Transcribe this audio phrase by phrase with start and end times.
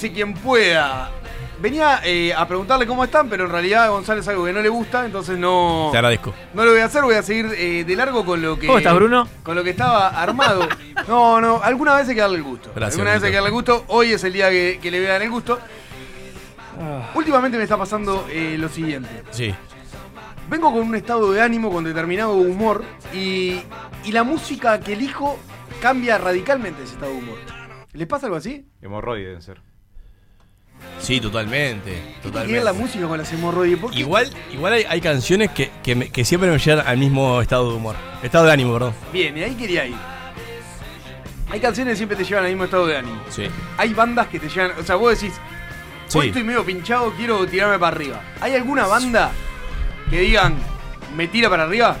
[0.00, 1.10] Sálvese quien pueda.
[1.60, 4.70] Venía eh, a preguntarle cómo están, pero en realidad a González algo que no le
[4.70, 6.32] gusta, entonces no, Te agradezco.
[6.54, 8.66] no lo voy a hacer, voy a seguir eh, de largo con lo que.
[8.66, 9.28] ¿Cómo estás, Bruno?
[9.42, 10.66] Con lo que estaba armado.
[11.08, 12.70] No, no, alguna vez hay que darle el gusto.
[12.74, 13.84] Gracias, alguna vez hay que darle el gusto.
[13.88, 15.58] Hoy es el día que, que le voy a dar el gusto.
[16.78, 17.10] Ah.
[17.14, 19.08] Últimamente me está pasando eh, lo siguiente.
[19.30, 19.52] Sí.
[20.48, 22.84] Vengo con un estado de ánimo, con determinado humor,
[23.14, 23.60] y,
[24.04, 25.38] y la música que elijo
[25.80, 27.38] cambia radicalmente ese estado de humor.
[27.92, 28.68] ¿Les pasa algo así?
[28.82, 29.69] Hemorroides deben ser.
[31.00, 31.90] Sí, totalmente.
[31.90, 32.64] ¿Qué tiene que ver Totalmente.
[32.64, 33.78] la música con las hemorroides?
[33.78, 34.00] ¿Por qué?
[34.00, 37.70] Igual, igual hay, hay canciones que, que, me- que siempre me llevan al mismo estado
[37.70, 37.96] de humor.
[38.22, 38.94] Estado de ánimo, perdón.
[39.12, 39.94] Bien, y ahí quería ir.
[41.50, 43.20] Hay canciones que siempre te llevan al mismo estado de ánimo.
[43.30, 43.44] Sí.
[43.76, 44.72] Hay bandas que te llevan.
[44.78, 45.34] O sea, vos decís,
[46.14, 46.28] hoy Sí.
[46.28, 48.20] estoy medio pinchado, quiero tirarme para arriba.
[48.40, 49.32] ¿Hay alguna banda
[50.10, 50.56] que digan,
[51.16, 51.96] me tira para arriba?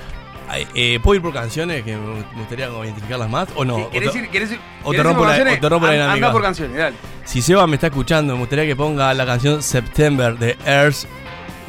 [0.74, 3.88] Eh, ¿Puedo ir por canciones que me gustaría como identificarlas más o no?
[3.90, 5.92] ¿Querés O te- ir, querés ir- o te rompo por la- o te rompo la
[5.92, 6.14] dinámica.
[6.14, 6.96] Andá por canciones, dale.
[7.24, 11.06] Si Seba me está escuchando, me gustaría que ponga la canción September de Earth,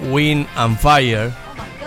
[0.10, 1.32] Wind and Fire.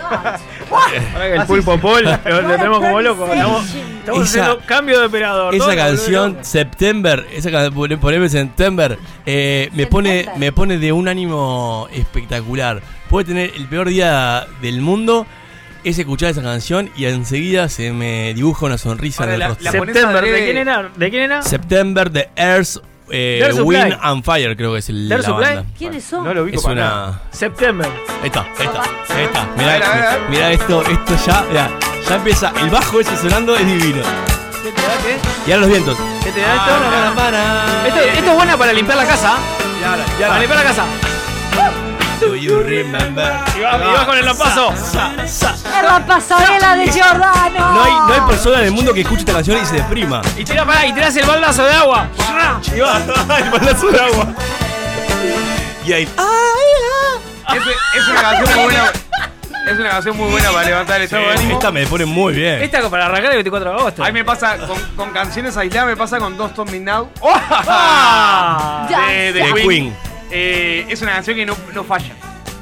[0.09, 0.39] Ahora
[1.27, 3.25] que el pulpo Paul lo, tenemos como loco.
[3.33, 5.55] Estamos, estamos Esa- haciendo cambio de operador.
[5.55, 11.87] Esa canción September, esa canción poneme September, eh, me pone me pone de un ánimo
[11.91, 12.81] espectacular.
[13.09, 15.25] Puede tener el peor día del mundo,
[15.85, 19.47] es escuchar esa canción y enseguida se me dibuja una sonrisa Ahora, en el la-
[19.49, 19.71] rostro.
[19.71, 20.23] September.
[20.25, 20.89] ¿de quién era?
[20.95, 21.41] ¿De quién era?
[21.43, 22.77] September de Earth,
[23.11, 23.49] eh.
[23.63, 25.33] Wind and Fire creo que es el, la Supply.
[25.55, 25.65] banda.
[25.77, 26.23] ¿Quiénes son?
[26.23, 27.21] No lo ubico Es para una nada.
[27.31, 27.87] September.
[28.21, 28.81] Ahí está, ahí está,
[29.15, 29.41] ahí está.
[29.43, 30.29] A ver, a ver, a Mirá, ver.
[30.29, 31.69] mirá esto, esto ya, mirá,
[32.09, 34.01] ya empieza, el bajo ese sonando es divino.
[34.63, 34.87] ¿Qué te da?
[35.03, 35.49] ¿Qué?
[35.49, 35.97] Y ahora los vientos.
[36.23, 37.87] ¿Qué te da esto?
[37.87, 39.37] Esto, esto es buena para limpiar la casa.
[39.79, 41.84] Y ahora, y Para limpiar la casa.
[42.19, 43.33] Do you remember?
[43.57, 44.71] Y va, y va con el lampazo.
[45.23, 45.43] ¡Es
[45.83, 47.73] la pasarela de Giordano!
[47.73, 50.21] No hay, no hay persona en el mundo que escuche esta canción y se deprima.
[50.37, 52.07] Y tira para y tirás el baldazo de agua.
[52.73, 52.97] Y va.
[53.37, 54.27] el balazo de agua.
[55.85, 56.03] Y ahí.
[56.03, 58.91] Es, es una canción muy buena.
[59.67, 61.53] Es una canción muy buena para levantar el estado de ánimo.
[61.53, 62.61] Esta me pone muy bien.
[62.61, 64.03] Esta es para arrancar el 24 de agosto.
[64.03, 67.09] A mí me pasa con, con canciones aisladas, me pasa con Don't Stop Me Now.
[67.23, 68.87] ¡Ah!
[68.89, 69.33] Ya, de.
[69.33, 70.14] De Queen.
[70.31, 72.13] Eh, es una canción que no, no falla.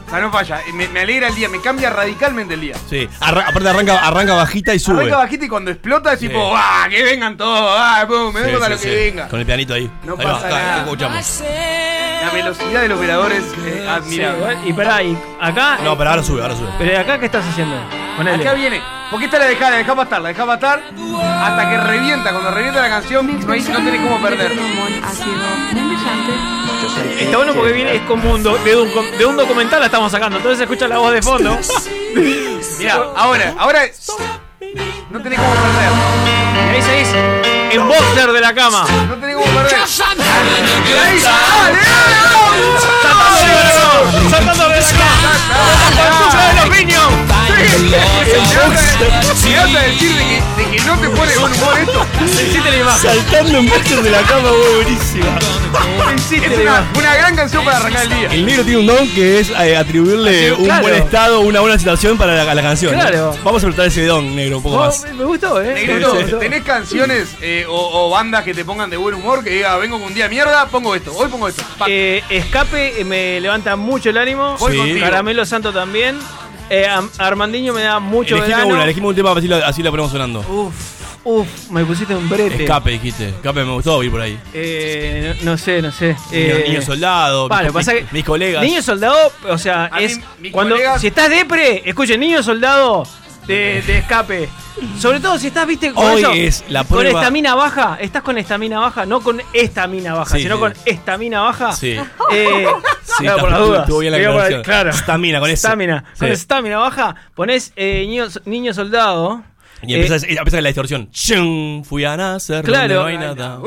[0.05, 0.61] O sea, no falla.
[0.73, 2.75] Me, me alegra el día, me cambia radicalmente el día.
[2.89, 3.07] Sí.
[3.19, 4.99] Arra- aparte arranca, arranca bajita y sube.
[5.01, 6.27] Arranca bajita y cuando explota es Sí.
[6.27, 6.85] tipo, ¡ah!
[6.89, 8.05] Que vengan todos, ¡ah!
[8.07, 9.27] pum, me Sí, vengo para sí, lo que venga.
[9.29, 9.89] Con el pianito ahí.
[10.03, 10.77] No Ahí va, pasa acá, nada.
[10.83, 11.43] escuchamos.
[12.23, 14.57] La velocidad del operador es eh, admirable.
[14.65, 15.79] y pará, y acá.
[15.83, 16.69] No, pero ahora sube, ahora sube.
[16.77, 17.75] Pero acá, ¿qué estás haciendo?
[18.15, 18.41] Ponele.
[18.43, 18.81] Acá viene.
[19.09, 20.83] Porque esta la dejá, la dejá pasar, la dejá pasar
[21.41, 22.31] hasta que revienta.
[22.31, 24.51] Cuando revienta la canción, no, hay, no tenés cómo perder.
[27.19, 30.11] Está bueno porque viene, es como un do- de, un, de un documental la estamos
[30.11, 31.57] sacando, entonces se escucha la voz de fondo.
[32.79, 33.81] Mira, ahora, ahora
[35.09, 35.91] no tenés cómo perder.
[36.71, 37.07] Y ahí seguís
[37.71, 38.85] en boxer de la cama.
[39.07, 39.79] No tenés cómo perder.
[41.03, 41.77] Ahí, dale,
[44.29, 45.31] ¡Saltando de la cama!
[45.91, 47.03] ¡Saltando de los niños!
[49.35, 52.69] Si vas a decir de que, de que no te pone buen humor esto, Hiciste
[52.71, 53.01] la imagen.
[53.09, 55.37] Saltando en boxer de la cama, buenísima.
[56.31, 58.27] es una, una gran canción para arrancar el día.
[58.31, 60.81] El negro tiene un don que es eh, atribuirle Así, un claro.
[60.81, 62.93] buen estado, una buena situación para la, a la canción.
[62.93, 63.35] Claro.
[63.43, 65.03] Vamos a explotar ese don, negro, un poco Oh, más.
[65.03, 65.73] me, me gustó, eh.
[65.73, 66.39] Negrito, Me gustó.
[66.39, 69.43] ¿tenés canciones eh, o, o bandas que te pongan de buen humor?
[69.43, 71.63] Que diga, vengo con un día de mierda, pongo esto, hoy pongo esto.
[71.77, 71.85] Pa.
[71.89, 74.57] Eh, escape eh, me levanta mucho el ánimo.
[74.59, 74.77] Voy Sí.
[74.77, 74.99] contigo.
[75.05, 76.17] Caramelo Santo también.
[76.69, 76.87] Eh,
[77.17, 78.73] Armandinho me da mucho Elegime verano.
[78.73, 80.39] una, elegime un tema así la, así la ponemos sonando.
[80.39, 80.73] Uf,
[81.23, 82.63] uf, me pusiste un brete.
[82.63, 83.29] Escape, dijiste.
[83.29, 84.39] Escape me gustó ir por ahí.
[84.53, 86.07] Eh, no, no sé, no sé.
[86.07, 88.63] Niño, Eh, niño soldado, Vale, mis, pasa mis- que mis colegas.
[88.63, 90.19] Niño soldado, o sea, A es
[90.51, 93.05] cuando colegas- si estás depre, escuchen, niño soldado
[93.47, 94.49] de, de escape.
[94.99, 98.23] Sobre todo si estás, viste, con Hoy eso, es la con prueba- estamina baja, estás
[98.23, 100.59] con estamina baja, no con estamina baja, Sí, sino sí.
[100.61, 101.71] con estamina baja.
[101.73, 101.97] Sí.
[102.31, 102.67] Eh,
[103.03, 103.81] Sí, claro, por las dudas.
[103.81, 104.63] estuvo bien la Digo, por- aclaración.
[104.63, 104.89] Claro.
[104.89, 105.49] Estamina, con.
[105.51, 106.03] Estamina.
[106.13, 106.19] Sí.
[106.19, 109.43] Con estamina baja, pones eh, niño, niño soldado.
[109.85, 111.11] Y empieza, eh, empieza la distorsión.
[111.11, 112.63] Chum, fui a nacer.
[112.65, 112.95] Claro.
[113.03, 113.59] donde No hay nada.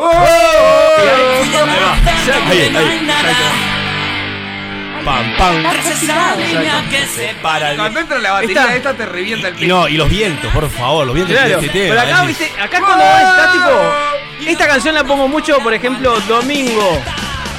[2.50, 3.75] Ahí, Ahí, ahí.
[5.06, 5.62] Pam, pam.
[7.42, 9.68] Para el- Cuando entra la batería Esta- esta, te revienta el Y pecho.
[9.74, 11.94] no, y los vientos, por favor, los vientos Claro, de este tema.
[11.94, 14.50] pero acá, es viste, acá es cuando está tipo.
[14.50, 17.00] Esta canción la pongo mucho, por ejemplo, domingo.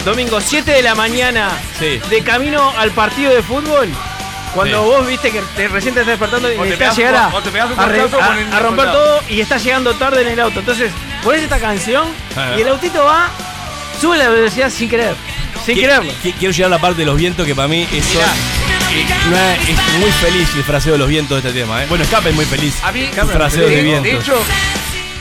[0.03, 1.49] Domingo, 7 de la mañana.
[1.79, 1.99] Sí.
[2.09, 3.87] De camino al partido de fútbol.
[4.53, 4.89] Cuando Sí.
[4.89, 7.49] vos viste que te recién te estás despertando y te necesitas llegar a, o te
[7.49, 9.05] un a re- a- con el a romper soldado.
[9.19, 10.59] todo y estás llegando tarde en el auto.
[10.59, 10.91] Entonces,
[11.23, 12.53] pones esta canción Ah.
[12.57, 13.29] y el autito va,
[13.99, 15.15] sube la velocidad sin querer.
[15.65, 16.11] Sin Qui- quererlo.
[16.23, 19.57] qui- Quiero llegar a la parte de los vientos que para mí es, son- eh,
[19.67, 21.83] es muy feliz el fraseo de los vientos de este tema.
[21.83, 21.87] ¿eh?
[21.89, 22.75] Bueno, Escape es muy feliz.
[22.83, 24.13] A mí, Un fraseo de, de, vientos.
[24.23, 24.41] hecho,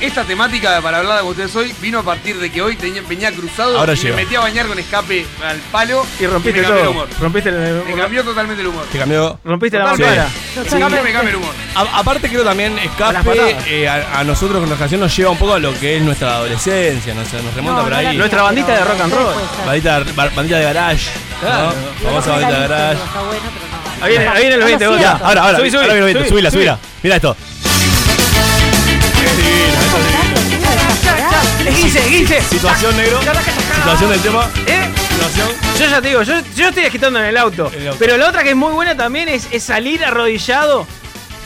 [0.01, 3.33] esta temática para hablar de ustedes hoy vino a partir de que hoy tenía- venía
[3.33, 4.17] cruzado Ahora y llega.
[4.17, 6.91] me metí a bañar con escape al palo Y rompiste me cambió el todo.
[6.91, 7.09] humor.
[7.21, 8.85] Rompiste, el- Me cambió totalmente el humor.
[8.93, 9.39] Te cambió.
[9.45, 10.21] rompiste la Totalmente.
[10.21, 10.67] mampara.
[10.67, 11.55] Escape me cambia el humor.
[11.75, 13.65] A- aparte creo también las Escape patadas.
[13.67, 16.03] eh, a, a nosotros con la canción nos lleva un poco a lo que es
[16.03, 18.17] nuestra adolescencia, nos, nos remonta No, por ahí.
[18.17, 19.35] Nuestra bandita de rock and roll.
[19.67, 21.11] Bandita, ba- bandita de garage,
[21.41, 21.67] Claro.
[21.73, 22.09] ¿no?
[22.09, 22.95] Famosa bandita de garage.
[22.95, 24.05] digo, Está bueno, pero no.
[24.05, 24.97] Ahí viene, ahí viene los No lo 20, vos.
[24.99, 25.19] siento.
[25.19, 26.61] Ya, ahora, ahora, Subí, subí, ahora viene el viento, subí, subila, subí.
[26.61, 26.79] subila.
[27.03, 27.37] Mira esto.
[31.67, 32.41] Es 15, 15.
[32.43, 33.21] Situación negro.
[33.21, 34.49] Situación del tema.
[34.67, 34.89] ¿Eh?
[35.11, 35.49] Situación.
[35.79, 37.71] Yo ya te digo, yo, yo estoy agitando en el auto.
[37.75, 37.99] En el auto.
[37.99, 40.87] Pero la otra que es muy buena también es, es salir arrodillado.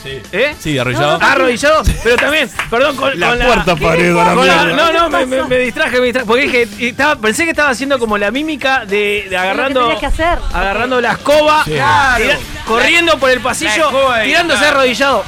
[0.02, 0.18] Sí.
[0.32, 0.54] ¿Eh?
[0.58, 1.18] Sí, arrollado.
[1.18, 4.92] No, Arrodillado, pero también, perdón, con La con cuarta pared, con la la- mierda.
[4.92, 6.26] no, no, me, distraje, me distraje.
[6.26, 9.94] Porque dije, estaba, pensé que estaba haciendo como la mímica de, de agarrando.
[10.00, 10.38] que hacer.
[10.54, 11.72] Agarrando la escoba, Sí.
[11.72, 12.24] Claro.
[12.24, 13.90] tira- corriendo por el pasillo,
[14.24, 15.22] tirándose arrodillado.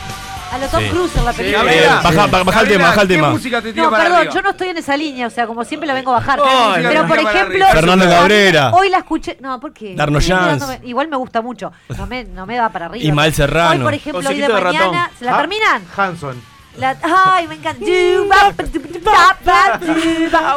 [0.53, 0.89] A lo Tom Sí.
[0.91, 1.65] Cruise en la película.
[1.65, 3.31] Gabriela, Eh, baja- baja- baja el tema, baja el ¿qué tema.
[3.31, 4.35] música te tira No, para perdón, arriba?
[4.35, 6.41] yo no estoy en esa línea, o sea, como siempre la vengo a bajar.
[6.77, 7.67] Pero por ejemplo.
[7.73, 8.71] Fernando hoy- Cabrera.
[8.75, 9.39] Hoy la escuché.
[9.41, 9.95] No, ¿por qué?
[9.97, 10.63] Darno Estoy Jans.
[10.63, 11.73] mirándome- Igual me gusta mucho.
[11.97, 13.03] No me, no me da para arriba.
[13.05, 13.71] Ismael Serrano.
[13.73, 15.11] Hoy, por ejemplo, hoy de mañana.
[15.19, 15.83] ¿Se la Ah, terminan?
[15.97, 16.53] Hanson.
[16.79, 17.81] La- ay, me encanta.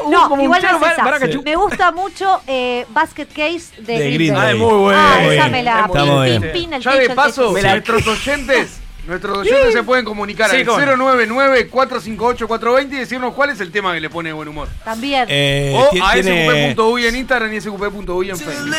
[0.10, 1.42] No, igual no es esa.
[1.44, 4.52] Me gusta mucho eh, Basket Case de, De Green Day.
[4.54, 5.00] Ay, muy bueno.
[5.00, 5.52] Ah, esa bien.
[5.52, 6.54] me la Está muy pin, bien.
[6.54, 10.80] pin, el Ya de paso, nuestros oyentes, nuestros oyentes se pueden comunicar Sí, al cómo
[10.80, 11.14] no.
[11.16, 14.68] 099-458-420 y decirnos cuál es el tema que le pone buen humor.
[14.84, 15.26] También.
[15.30, 18.76] Eh, o ti- a tiene, sqp.uy en Instagram y sqp.uy en Facebook.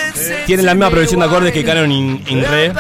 [0.47, 2.73] tiene la misma progresión de acordes que Canon in, in Re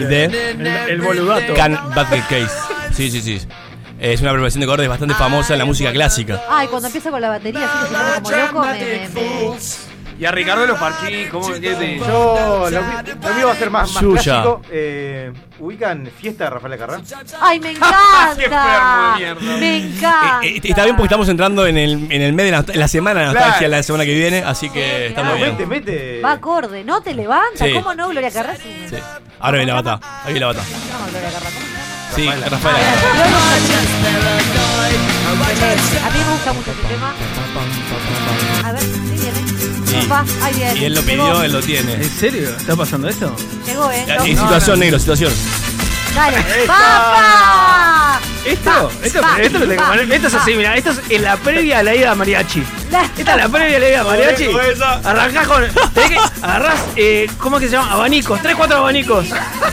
[0.00, 0.24] y D.
[0.24, 1.54] El, el boludato.
[1.54, 2.54] Can Basket Case.
[2.94, 3.40] Sí, sí, sí.
[3.98, 6.42] Es una progresión de acordes bastante famosa en la música clásica.
[6.50, 9.91] Ay, cuando empieza con la batería, así que se pone como loco, me, me- me-
[10.18, 11.98] Y a Ricardo los parchís, ¿cómo me entiendes?
[12.06, 14.62] Yo lo, mío va a ser más, más clásico.
[14.70, 17.00] Eh, ¿Ubican Fiesta de Rafael Carrá?
[17.40, 17.96] Ay, me Qué enfermo
[18.36, 19.14] de encanta.
[19.16, 19.56] mierda.
[19.58, 20.40] Me encanta.
[20.42, 22.88] Eh, eh, está bien porque estamos entrando en el, en el mes de la, la
[22.88, 23.70] semana de nostalgia Claro.
[23.70, 25.68] la semana que viene, así que está muy Mete, bien.
[25.68, 26.20] mete.
[26.20, 27.00] Va acorde, ¿no?
[27.00, 27.64] Te levanta.
[27.64, 27.72] Sí.
[27.72, 28.54] ¿Cómo no, Gloria Carrá?
[28.56, 28.86] Sí.
[28.90, 28.96] Sí.
[29.40, 30.00] Ahora viene la bata.
[30.24, 30.62] Ahí viene la bata.
[30.62, 31.50] No, Gloria Carrá.
[32.50, 32.76] Rafael.
[36.04, 37.14] A mí me gusta mucho este tema.
[38.64, 38.82] A ver,
[39.92, 40.80] sí.
[40.80, 41.22] Y él lo Llegó.
[41.24, 41.94] pidió, él lo tiene.
[41.94, 42.50] ¿En serio?
[42.56, 43.34] ¿Está pasando esto?
[43.66, 44.04] Llegó, ¿eh?
[44.08, 45.32] No, no, situación, negro, situación.
[46.14, 46.36] Dale.
[46.66, 48.20] ¡Papá!
[48.44, 48.90] ¿Esto?
[49.02, 51.94] Esto, esto, lo tengo- esto es así, mira, esto es en la previa a la
[51.94, 52.62] ida a mariachi.
[53.16, 54.46] Esta es la previa a la ida a mariachi.
[55.04, 55.64] Arrancás con.
[55.94, 57.92] tenés que agarrás, eh, ¿cómo es que se llama?
[57.92, 59.26] Abanicos, 3, 4 abanicos.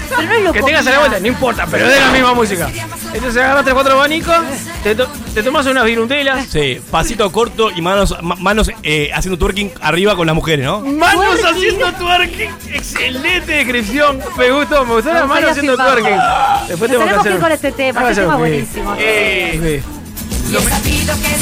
[0.09, 2.11] Pero no es lo Que tengas a la vuelta, no importa, pero es de la
[2.11, 2.69] misma música.
[3.13, 4.35] Entonces agarras 3, 4 abanicos,
[4.83, 6.45] te, to- te tomas unas virutelas.
[6.47, 10.81] Sí, pasito corto y manos, ma- manos eh, haciendo twerking arriba con las mujeres, ¿no?
[10.81, 11.45] Manos Twerking.
[11.47, 12.51] haciendo twerking.
[12.71, 14.19] Excelente descripción.
[14.38, 16.19] Me gustó, me gustó Me las manos gustaría haciendo twerking.
[16.67, 18.58] Después tenemos que ir con este tema, este tema es.
[18.61, 18.95] Buenísimo.
[18.99, 19.81] Eh,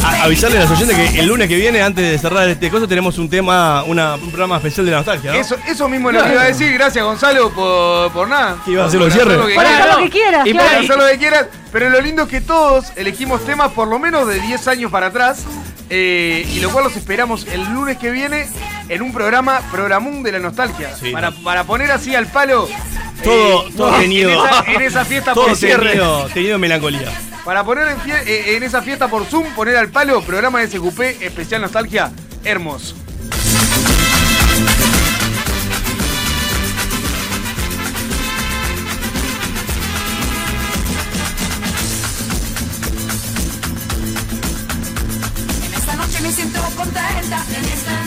[0.04, 2.88] A- avisarle a los oyentes que el lunes que viene, antes de cerrar este coso,
[2.90, 5.38] tenemos un tema, una- un programa especial de la nostalgia, ¿no?
[5.40, 6.74] Eso, eso mismo es lo que iba a decir.
[6.74, 8.58] Gracias, Gonzalo, por, por nada.
[8.66, 9.38] ¿Qué iba a hacer, Por los cierres?
[9.38, 9.86] lo que Para quieras.
[9.88, 10.68] hacer lo que quieras, Y claro.
[10.68, 11.48] Para hacer lo que quieras.
[11.72, 15.08] Pero lo lindo es que todos elegimos temas por lo menos de 10 años para
[15.08, 15.44] atrás.
[15.90, 18.46] eh, y lo cual los esperamos el lunes que viene
[18.90, 20.96] en un programa, Programún de la Nostalgia.
[20.96, 21.12] Sí.
[21.12, 22.68] para, para poner así al palo.
[23.24, 25.90] Todo- eh, todo en tenido- esa- En esa fiesta Todo por cierre.
[25.90, 27.12] tenido, tenido melancolía.
[27.44, 30.68] Para poner en, fie- eh, en esa fiesta por Zoom, poner al palo, programa de
[30.68, 32.12] SQP, especial nostalgia,
[32.44, 32.96] hermoso.
[45.66, 47.44] En esta noche me siento contenta.
[47.58, 48.07] En esta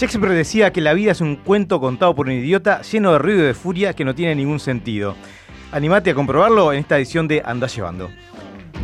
[0.00, 3.40] Shakespeare decía que la vida es un cuento contado por un idiota lleno de ruido
[3.40, 5.14] y de furia que no tiene ningún sentido.
[5.72, 8.08] Animate a comprobarlo en esta edición de Andá Llevando.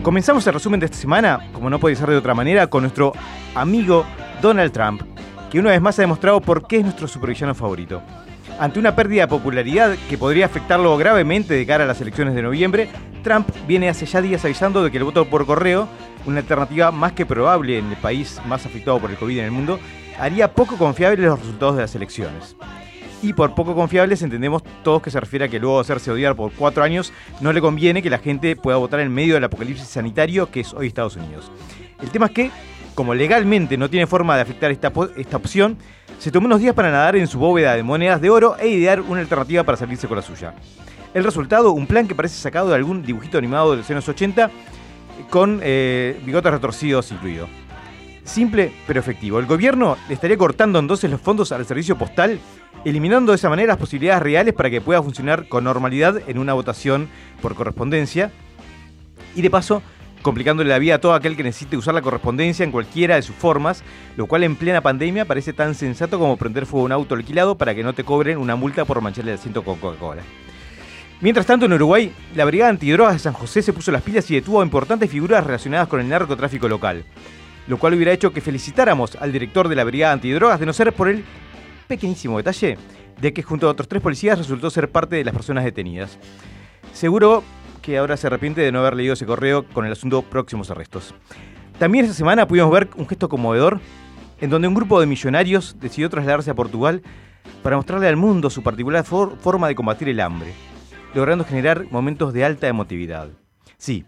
[0.03, 3.15] Comenzamos el resumen de esta semana, como no puede ser de otra manera, con nuestro
[3.55, 4.05] amigo
[4.43, 5.01] Donald Trump,
[5.51, 8.03] que una vez más ha demostrado por qué es nuestro supervillano favorito.
[8.61, 12.43] Ante una pérdida de popularidad que podría afectarlo gravemente de cara a las elecciones de
[12.43, 12.91] noviembre,
[13.23, 15.89] Trump viene hace ya días avisando de que el voto por correo,
[16.27, 19.51] una alternativa más que probable en el país más afectado por el COVID en el
[19.51, 19.81] mundo,
[20.19, 22.57] haría poco confiables los resultados de las elecciones.
[23.23, 26.37] Y por poco confiables entendemos todos que se refiere a que luego de hacerse odiar
[26.37, 29.89] por cuatro años no le conviene que la gente pueda votar en medio del apocalipsis
[29.89, 31.51] sanitario que es hoy Estados Unidos.
[32.01, 32.51] El tema es que,
[32.95, 35.79] como legalmente no tiene forma de afectar esta, esta opción,
[36.19, 39.01] se tomó unos días para nadar en su bóveda de monedas de oro e idear
[39.01, 40.55] una alternativa para salirse con la suya.
[41.15, 44.51] El resultado, un plan que parece sacado de algún dibujito animado de los años 80
[45.31, 47.49] con eh, bigotes retorcidos incluido.
[48.27, 49.39] Simple pero efectivo.
[49.39, 52.41] El gobierno le estaría cortando entonces los fondos al servicio postal,
[52.85, 56.53] eliminando de esa manera las posibilidades reales para que pueda funcionar con normalidad en una
[56.53, 57.09] votación
[57.41, 58.33] por correspondencia.
[59.37, 59.81] Y de paso,
[60.23, 63.37] complicándole la vida a todo aquel que necesite usar la correspondencia en cualquiera de sus
[63.37, 63.85] formas,
[64.17, 67.57] lo cual en plena pandemia parece tan sensato como prender fuego a un auto alquilado
[67.57, 70.23] para que no te cobren una multa por mancharle el asiento con Coca-Cola.
[71.21, 74.35] Mientras tanto, en Uruguay, la Brigada Antidrogas de San José se puso las pilas y
[74.35, 77.05] detuvo a importantes figuras relacionadas con el narcotráfico local,
[77.67, 80.93] lo cual hubiera hecho que felicitáramos al director de la Brigada Antidrogas de no ser
[80.93, 81.25] por el
[81.89, 82.79] pequeñísimo detalle
[83.21, 86.19] de que junto a otros tres policías resultó ser parte de las personas detenidas.
[86.93, 87.43] Seguro
[87.83, 91.15] que ahora se arrepiente de no haber leído ese correo con el asunto próximos arrestos.
[91.79, 93.81] También esta semana pudimos ver un gesto conmovedor
[94.41, 97.03] en donde un grupo de millonarios decidió trasladarse a Portugal
[97.63, 100.53] para mostrarle al mundo su particular for- forma de combatir el hambre,
[101.15, 103.29] logrando generar momentos de alta emotividad.
[103.79, 104.05] Sí,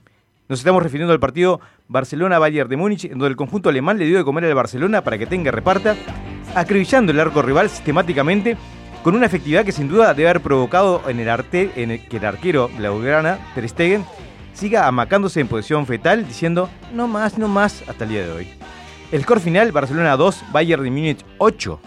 [0.48, 4.18] nos estamos refiriendo al partido Barcelona-Bayern de Múnich, en donde el conjunto alemán le dio
[4.18, 5.96] de comer al Barcelona para que tenga reparta,
[6.54, 8.56] acribillando el arco rival sistemáticamente
[9.02, 12.24] con una efectividad que sin duda debe haber provocado en el, arte, en que el
[12.24, 14.04] arquero blaugrana, Ter Stegen,
[14.52, 18.48] siga amacándose en posición fetal diciendo no más, no más hasta el día de hoy.
[19.10, 21.80] El score final, Barcelona 2, Bayern de Múnich 8.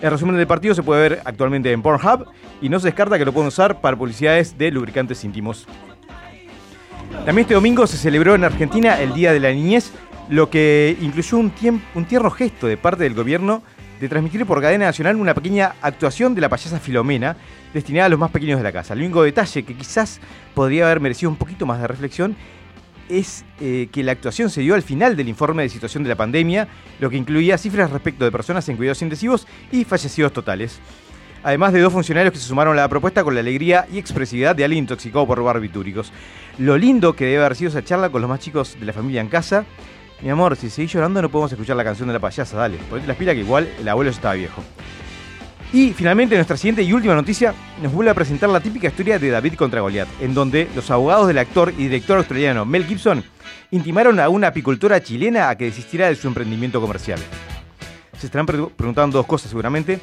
[0.00, 2.26] El resumen del partido se puede ver actualmente en Pornhub
[2.60, 5.68] y no se descarta que lo pueden usar para publicidades de lubricantes íntimos.
[7.24, 9.92] También este domingo se celebró en Argentina el Día de la Niñez,
[10.28, 13.62] lo que incluyó un, tierno gesto de parte del gobierno
[14.00, 17.36] de transmitir por cadena nacional una pequeña actuación de la payasa Filomena
[17.72, 18.94] destinada a los más pequeños de la casa.
[18.94, 20.20] El único detalle que quizás
[20.54, 22.36] podría haber merecido un poquito más de reflexión
[23.08, 26.16] es eh, que la actuación se dio al final del informe de situación de la
[26.16, 26.66] pandemia,
[26.98, 30.80] lo que incluía cifras respecto de personas en cuidados intensivos y fallecidos totales.
[31.44, 34.54] Además de dos funcionarios que se sumaron a la propuesta con la alegría y expresividad
[34.54, 36.12] de alguien intoxicado por barbitúricos.
[36.58, 39.20] Lo lindo que debe haber sido esa charla con los más chicos de la familia
[39.20, 39.64] en casa.
[40.22, 42.76] Mi amor, si seguís llorando no podemos escuchar la canción de la payasa, dale.
[42.88, 44.62] Ponete las pilas que igual el abuelo ya estaba viejo.
[45.72, 49.30] Y finalmente nuestra siguiente y última noticia nos vuelve a presentar la típica historia de
[49.30, 53.24] David contra Goliat, en donde los abogados del actor y director australiano Mel Gibson
[53.70, 57.18] intimaron a una apicultora chilena a que desistiera de su emprendimiento comercial.
[58.18, 59.98] Se estarán pre- preguntando dos cosas seguramente.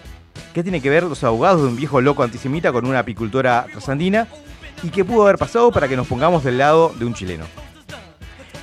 [0.53, 4.27] ¿Qué tiene que ver los abogados de un viejo loco antisemita con una apicultora trasandina?
[4.84, 7.46] ¿Y qué pudo haber pasado para que nos pongamos del lado de un chileno?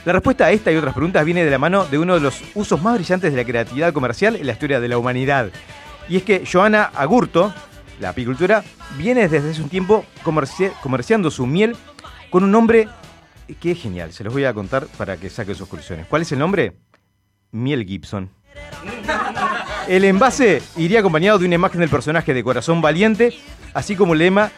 [0.04, 2.40] La respuesta a esta y otras preguntas viene de la mano de uno de los
[2.54, 5.50] usos más brillantes de la creatividad comercial en la historia de la humanidad.
[6.08, 7.52] Y es que Joana Agurto,
[7.98, 8.62] la apicultora,
[8.96, 11.76] viene desde hace un tiempo comerci- comerciando su miel
[12.30, 12.88] con un nombre
[13.60, 14.12] que es genial.
[14.12, 16.06] Se los voy a contar para que saquen sus conclusiones.
[16.06, 16.76] ¿Cuál es el nombre?
[17.50, 18.30] Miel Gibson.
[19.88, 23.38] El envase iría acompañado de una imagen del personaje de Corazón Valiente,
[23.72, 24.50] así como el lema,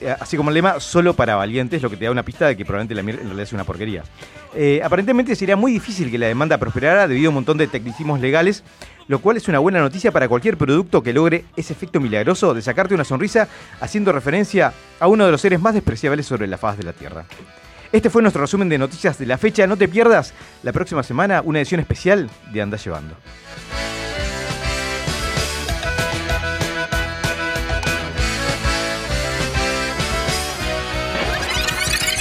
[0.00, 2.64] eh, así como lema solo para valientes, lo que te da una pista de que
[2.64, 4.02] probablemente la miel en realidad es una porquería.
[4.54, 8.20] Eh, aparentemente sería muy difícil que la demanda prosperara debido a un montón de tecnicismos
[8.20, 8.62] legales,
[9.06, 12.60] lo cual es una buena noticia para cualquier producto que logre ese efecto milagroso de
[12.60, 13.48] sacarte una sonrisa
[13.80, 17.24] haciendo referencia a uno de los seres más despreciables sobre la faz de la Tierra.
[17.90, 19.66] Este fue nuestro resumen de noticias de la fecha.
[19.66, 23.16] No te pierdas la próxima semana una edición especial de Anda Llevando.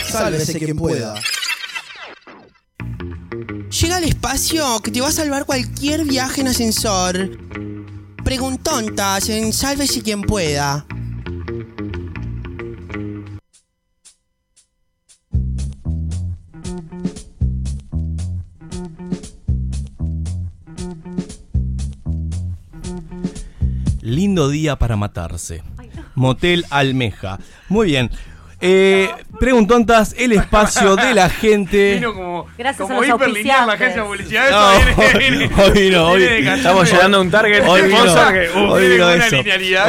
[0.06, 1.16] Sálvese quien pueda.
[3.70, 7.30] Llega al espacio que te va a salvar cualquier viaje en ascensor.
[8.24, 10.86] Preguntontas en Sálvese quien pueda.
[24.08, 25.64] Lindo día para matarse.
[26.16, 27.40] Motel Almeja.
[27.68, 28.10] Muy bien.
[28.62, 29.10] Eh,
[29.40, 31.96] preguntontas, el espacio de la gente.
[31.96, 33.20] Vino como, Gracias como a los
[33.68, 34.50] la agencia de publicidad.
[34.50, 37.82] No, Esto viene- viene- hoy vino, hoy viene de estamos llegando a un target Hoy
[37.84, 37.98] vino,
[38.56, 39.38] uh, hoy vino eso.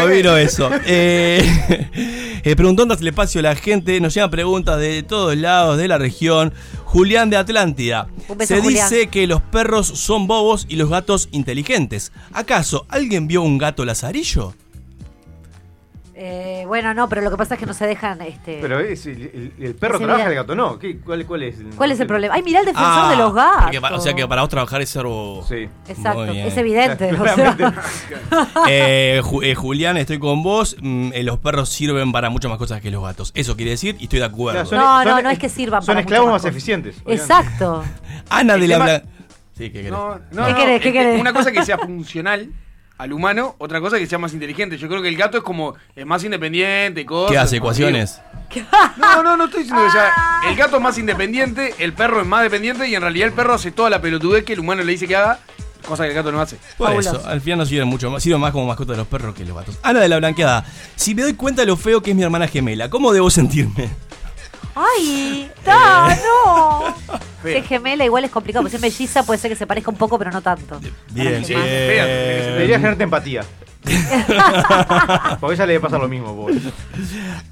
[0.03, 0.71] Hoy vino eso.
[0.85, 1.87] Eh,
[2.51, 4.01] eh, preguntontas, el espacio de la gente.
[4.01, 6.55] Nos llegan preguntas de todos lados de la región.
[6.85, 8.09] Julián de Atlántida.
[8.37, 8.89] Beso, Se Julián.
[8.89, 12.11] dice que los perros son bobos y los gatos inteligentes.
[12.33, 14.55] ¿Acaso alguien vio un gato lazarillo?
[16.21, 18.21] Eh, bueno, no, pero lo que pasa es que no se dejan.
[18.23, 18.59] Este...
[18.61, 20.77] Pero es el, el- el perro trabaja, mira- el gato no.
[20.77, 21.57] ¿Qué, cuál, cuál es?
[21.77, 22.35] ¿Cuál es el problema?
[22.35, 23.65] Ay, mirá el defensor Ah, de los gatos.
[23.81, 25.45] porque o sea que para vos trabajar es ser bobo.
[25.47, 25.69] Sí.
[25.87, 27.13] Exacto, es evidente.
[27.13, 27.57] o sea.
[28.69, 30.77] Eh, Ju- eh, Julián, estoy con vos.
[30.81, 33.31] Mm, eh, los perros sirven para muchas más cosas que los gatos.
[33.37, 34.65] Eso quiere decir y estoy de acuerdo.
[34.69, 36.97] Claro, No, no, no es que sirvan Son para esclavos mucho más más eficientes.
[37.05, 37.23] obviamente.
[37.23, 37.85] Exacto.
[38.29, 39.03] Ana de la
[39.57, 39.91] Sí, ¿qué querés?
[39.93, 40.67] No, no, ¿Qué no, querés?
[40.67, 41.21] ¿Qué es que querés?
[41.21, 42.51] Una cosa que sea funcional
[42.99, 44.77] al humano, otra cosa que sea más inteligente.
[44.77, 47.31] Yo creo que el gato es como es más independiente, cosas.
[47.31, 47.57] ¿Qué hace?
[47.57, 48.21] ¿Ecuaciones?
[48.97, 50.13] No, no, no estoy diciendo que sea.
[50.49, 53.55] El gato es más independiente, el perro es más dependiente y en realidad el perro
[53.55, 55.39] hace toda la pelotudez que el humano le dice que haga,
[55.87, 56.57] cosa que el gato no hace.
[56.77, 57.19] Por Fabuloso.
[57.19, 58.23] eso, al final no sirven mucho más.
[58.23, 59.79] Sirven más como mascota de los perros que los gatos.
[59.83, 60.65] Ana de la Blanqueada.
[60.97, 63.91] Si me doy cuenta de lo feo que es mi hermana gemela, ¿cómo debo sentirme?
[64.79, 67.19] Ay, no, no.
[67.45, 68.63] Es gemela, igual es complicado.
[68.65, 70.81] Porque si es melliza, puede ser que se parezca un poco, pero no tanto.
[71.13, 73.43] Bien, ser Debería generarte empatía.
[75.41, 76.57] Porque a ella le debe pasar lo mismo, pobre.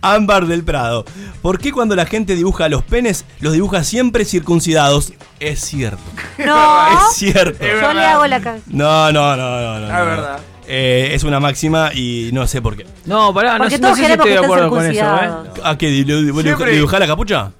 [0.03, 1.05] Ámbar del Prado.
[1.41, 5.12] ¿Por qué cuando la gente dibuja los penes, los dibuja siempre circuncidados?
[5.39, 6.03] Es cierto.
[6.39, 6.89] No.
[7.11, 7.65] Es cierto.
[7.65, 8.59] Es Yo le hago la cara.
[8.67, 9.81] No, no, no, no.
[9.81, 10.05] no, Es no.
[10.05, 10.41] verdad.
[10.68, 12.87] Eh, es una máxima y no sé por qué.
[13.05, 14.70] No, pará, no, Porque sé- no todos sé si queremos estoy de que estén acuerdo
[14.70, 15.29] con eso, ¿eh?
[15.29, 15.61] circuncidados.
[15.64, 15.90] ¿A qué?
[15.90, 17.52] ¿Le, Siempre- la capucha?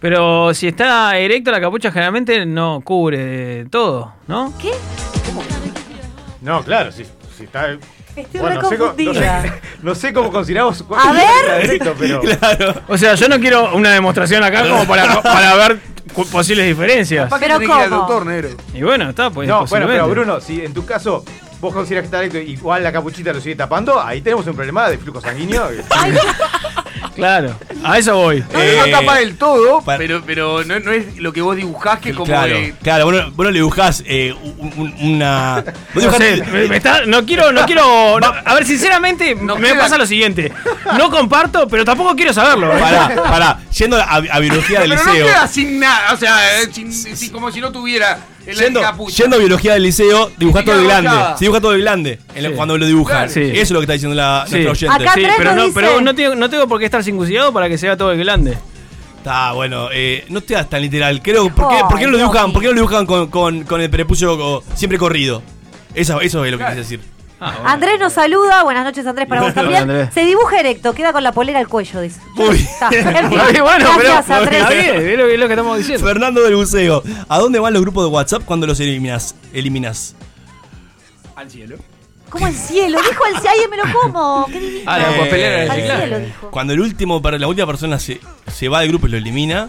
[0.00, 4.52] Pero si está erecto la capucha generalmente no cubre todo, ¿no?
[4.60, 4.70] ¿Qué?
[6.40, 7.04] No, claro, si,
[7.36, 7.66] si está.
[8.16, 9.42] Estoy Bueno, re no sé, cómo, no, confundida.
[9.42, 11.80] sé, no sé cómo consideramos A ver.
[11.98, 12.20] pero.
[12.38, 12.74] Claro.
[12.88, 15.78] O sea, yo no quiero una demostración acá como para, para ver
[16.12, 17.24] cu- posibles diferencias.
[17.24, 18.00] Capaz que Pero tenés que ir al ¿cómo?
[18.02, 18.48] doctor, negro.
[18.74, 19.48] Y bueno, está, pues.
[19.48, 20.08] No, bueno, pero.
[20.08, 21.24] Bruno, si en tu caso
[21.60, 24.98] vos consideras que está igual la capuchita lo sigue tapando, ahí tenemos un problema de
[24.98, 25.68] flujo sanguíneo.
[27.14, 28.42] Claro, a eso voy.
[28.52, 31.54] No, Eh, no tapa del todo, para- pero, pero no, no es lo que vos
[31.56, 34.94] dibujás que como claro, de- claro, vos no, vos no le dibujás eh, un- un-
[35.14, 35.64] una.
[35.94, 38.18] Vos No, dibujás- sé, me- me está- no quiero, no quiero.
[38.20, 40.52] no, a ver, sinceramente, No me queda- pasa lo siguiente.
[40.96, 42.72] No comparto, pero tampoco quiero saberlo.
[42.74, 42.80] ¿eh?
[42.80, 43.58] Pará, pará.
[43.76, 45.26] Yendo a, a biología del Pero no liceo.
[45.26, 48.18] queda sin nada, o sea, eh, sin- sin- como si no tuviera
[48.54, 51.10] Yendo, yendo a biología del liceo, dibujás Y todo de grande.
[51.38, 52.46] Se dibuja todo de grande Sí.
[52.56, 53.28] cuando lo dibujan.
[53.28, 53.32] Claro.
[53.32, 53.40] Sí.
[53.40, 54.52] Eso es lo que está diciendo la, Sí.
[54.64, 55.04] nuestra oyente.
[55.04, 57.52] Acá Sí, Andrés pero no, dice- pero no tengo, no tengo por qué estar circuncidado
[57.52, 58.56] para que se vea todo el glande.
[59.18, 61.20] Está bueno, eh, no te das tan literal.
[61.22, 63.64] Creo, ¿por qué, por qué no lo dibujan, por qué no lo dibujan con, con,
[63.64, 65.42] con el prepucio siempre corrido?
[65.94, 67.00] Eso, eso es lo que quise decir.
[67.40, 67.68] Ah, bueno.
[67.70, 68.62] Andrés nos saluda.
[68.64, 69.82] Buenas noches, Andrés, para vos también.
[69.82, 70.10] Andrés.
[70.12, 72.20] Se dibuja erecto, queda con la polera al cuello, dice.
[72.36, 72.56] Uy.
[72.58, 73.38] Está, en fin.
[73.38, 74.60] Está bien, bueno, pero Gracias, Andrés.
[74.62, 76.06] está bien, es lo, es lo que estamos diciendo.
[76.06, 79.34] Fernando del Buceo, ¿a dónde van los grupos de WhatsApp cuando los eliminas?
[79.52, 80.14] eliminas?
[81.34, 81.76] Al cielo.
[82.28, 82.98] ¿Cómo el cielo?
[83.00, 84.46] Dijo el cielo, me lo como.
[84.46, 84.82] ¿Qué divino.
[84.86, 86.50] Ah, la Eh, Al cielo, dijo.
[86.50, 88.20] Cuando el último, la última persona se,
[88.52, 89.68] se va del grupo y lo elimina.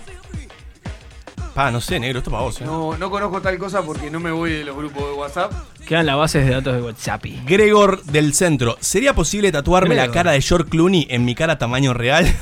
[1.53, 2.61] Pa, no sé, negro, esto para vos.
[2.61, 2.63] eh.
[2.65, 5.51] No, no conozco tal cosa porque no me voy de los grupos de WhatsApp.
[5.85, 7.25] Quedan las bases de datos de WhatsApp.
[7.45, 11.93] Gregor del Centro, ¿sería posible tatuarme la cara de George Clooney en mi cara tamaño
[11.93, 12.33] real?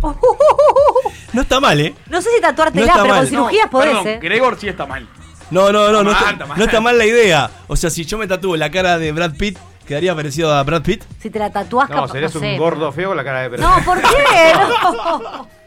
[1.32, 1.94] no está mal, ¿eh?
[2.08, 3.18] No sé si tatuártela, No pero mal.
[3.20, 4.18] con cirugías No, podés, perdón, ¿eh?
[4.22, 5.08] Gregor sí está mal.
[5.50, 6.58] No, no, no, no, Está mal, está, está mal.
[6.58, 7.50] no está mal la idea.
[7.68, 10.82] O sea, si yo me tatúo la cara de Brad Pitt, quedaría parecido a Brad
[10.82, 11.02] Pitt.
[11.20, 12.52] Si te la tatuás, No, capaz, serías no sé.
[12.52, 13.62] un gordo feo con la cara de perro.
[13.68, 14.06] No, ¿por qué?
[14.54, 15.48] No.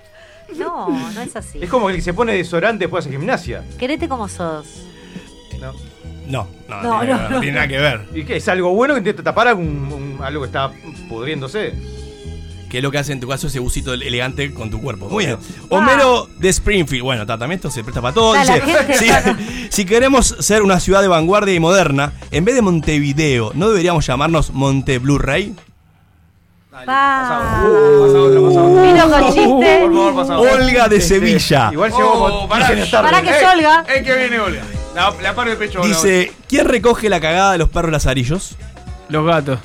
[0.59, 1.59] No, no es así.
[1.61, 3.63] Es como el que se pone desodorante después de hacer gimnasia.
[3.77, 4.65] Querete como sos.
[5.59, 5.73] ¿no?
[6.27, 7.39] No, no, No, tiene, no, no.
[7.41, 8.07] tiene nada que ver.
[8.13, 8.37] ¿Y qué?
[8.37, 10.71] ¿Es algo bueno que intenta tapar algún- un- algo que está
[11.09, 11.73] pudriéndose?
[12.69, 15.07] Que es lo que hace en tu caso ese busito elegante con tu cuerpo.
[15.07, 15.37] Muy bien.
[15.69, 17.03] Homero de Springfield.
[17.03, 18.33] Bueno, ta, también esto se presta para todo.
[18.33, 18.97] Ah, la Dice, gente
[19.67, 23.69] si, si queremos ser una ciudad de vanguardia y moderna, en vez de Montevideo, ¿no
[23.69, 25.53] deberíamos llamarnos Monte Blu-ray?
[26.73, 27.99] Dale, pasa otra.
[27.99, 28.81] Pasa otra, pasa otra.
[28.83, 29.79] Vino con chiste.
[29.81, 30.53] Por favor, pasa otra.
[30.53, 31.69] Olga de Sevilla.
[31.71, 32.67] Igual Oh, pará.
[32.91, 33.85] Pará que Eh, es Olga.
[33.87, 34.61] Eh, que viene Olga.
[34.95, 35.79] La, la paro de pecho.
[35.81, 35.87] Olga.
[35.89, 38.55] Dice, ¿quién recoge la cagada de los perros lazarillos?
[39.09, 39.59] Los gatos.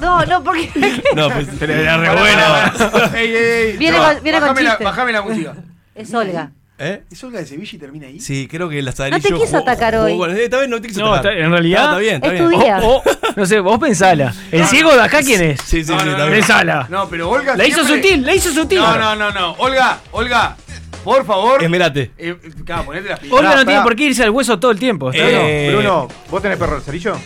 [0.00, 0.70] No, no, porque.
[1.14, 2.42] No, pues era re Pará, bueno.
[2.42, 3.20] pará, pará.
[3.20, 3.36] Ey, ey,
[3.70, 3.76] ey.
[3.76, 4.84] Viene con- viene con bajame la- chiste.
[4.84, 5.54] Bajame la música.
[5.94, 6.50] Es Olga.
[6.76, 7.02] ¿Eh?
[7.08, 8.18] ¿Es Olga de Sevilla y termina ahí?
[8.18, 9.16] Sí, creo que el lazarillo...
[9.30, 10.12] No te quiso atacar hoy.
[10.12, 11.32] eh, está bien, no te quiso No, atacar.
[11.34, 12.44] está- en realidad- No, está bien, está Es bien.
[12.44, 12.78] tu día.
[12.82, 13.02] O, o,
[13.36, 14.34] no sé, vos pensala.
[14.50, 15.60] El ciego de acá, ¿quién es?
[15.60, 16.40] Sí, sí, No, sí, no, está no, bien.
[16.40, 16.86] Pensala.
[16.90, 17.56] No, pero Olga.
[17.56, 18.80] La hizo sutil, la hizo sutil.
[18.80, 19.52] No, no, no, no.
[19.58, 20.56] Olga, Olga,
[21.04, 21.62] por favor.
[21.62, 22.10] Esmerate.
[22.18, 23.38] Eh, claro, ponete las pilas.
[23.38, 25.12] Olga no tiene por qué irse al hueso todo el tiempo.
[25.12, 25.70] ¿está Eh?
[25.72, 27.16] Bruno, ¿vos tenés perro cerillo?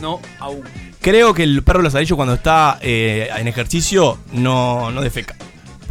[0.00, 0.62] No, aún.
[1.02, 5.34] Creo que el perro lazarillo cuando está eh, en ejercicio no, no defeca.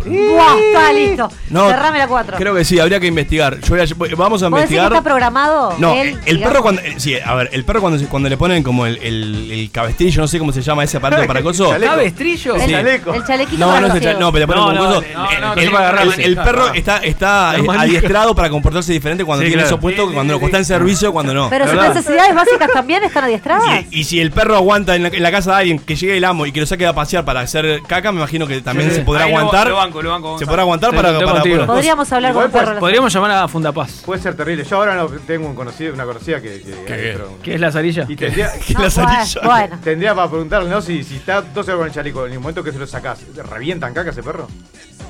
[0.06, 1.30] Buah, está listo.
[1.50, 2.38] No, Cerrame la 4.
[2.38, 3.60] Creo que sí, habría que investigar.
[3.60, 4.92] Yo voy a- voy- vamos a ¿Vos decís que investigar.
[4.94, 5.76] está programado?
[5.78, 6.82] No, Él, el digamos, perro cuando.
[6.82, 9.72] eh, Sí, a ver, el perro cuando, se- cuando le ponen como el, el, el
[9.72, 11.70] cabestrillo, no sé cómo se llama ese aparato para coso.
[11.70, 11.92] Chaleco.
[11.94, 12.56] ¿Cabestrillo?
[12.56, 12.72] El, Sí.
[12.72, 13.14] chaleco.
[13.14, 14.22] el chalequito No, para no es los el cha- ciegos.
[14.22, 15.02] no, pero le ponen No, como no, coso.
[15.02, 16.24] no, El- no, el, no para el- agarrarse.
[16.26, 17.82] el perro está, está eh, manija.
[17.84, 19.76] adiestrado para comportarse diferente cuando Sí, tiene claro.
[19.76, 21.50] eso puesto que cuando, cuando está en servicio, cuando no.
[21.50, 21.94] Pero sus ¿Verdad?
[21.96, 23.86] necesidades básicas también están adiestradas.
[23.92, 26.18] Y, y si el perro aguanta en la, en la casa de alguien que llegue
[26.18, 28.90] el amo y que lo saque a pasear para hacer caca, me imagino que también
[28.90, 29.68] Sí, se podrá Ahí lo- aguantar.
[29.70, 32.80] lo banco, lo banco, se podrá aguantar para, para poner- Podríamos hablar con pues, la
[32.80, 34.02] Podríamos llamar a Fundapaz.
[34.06, 34.64] Puede ser terrible.
[34.64, 36.62] Yo ahora no tengo un conocido, una conocida que.
[36.62, 36.84] que- ¿Qué?
[37.14, 38.06] pero- ¿Qué es la zarilla?
[38.08, 40.82] y tendría, que No, la bueno, zarilla- bueno, tendría para preguntarle, ¿no?
[40.82, 43.20] Si, si está dos horas con el chaleco, en el momento que se lo sacás,
[43.50, 44.48] ¿revientan caca ese perro?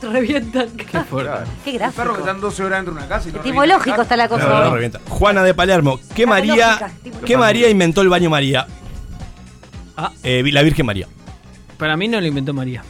[0.02, 0.70] revientan.
[0.78, 1.32] Qué fuerte.
[1.66, 2.18] Qué Los perros que gráfico.
[2.20, 4.48] están 12 horas dentro de una casa y no Etimológico está la cosa.
[4.48, 4.74] no, no, hoy.
[4.76, 5.00] revienta.
[5.10, 6.92] Juana de Palermo, ¿qué La María,
[7.26, 8.66] ¿qué María inventó el baño María?
[9.98, 10.12] Ah.
[10.24, 11.08] Eh, la Virgen María.
[11.78, 12.82] Para mí no lo inventó María.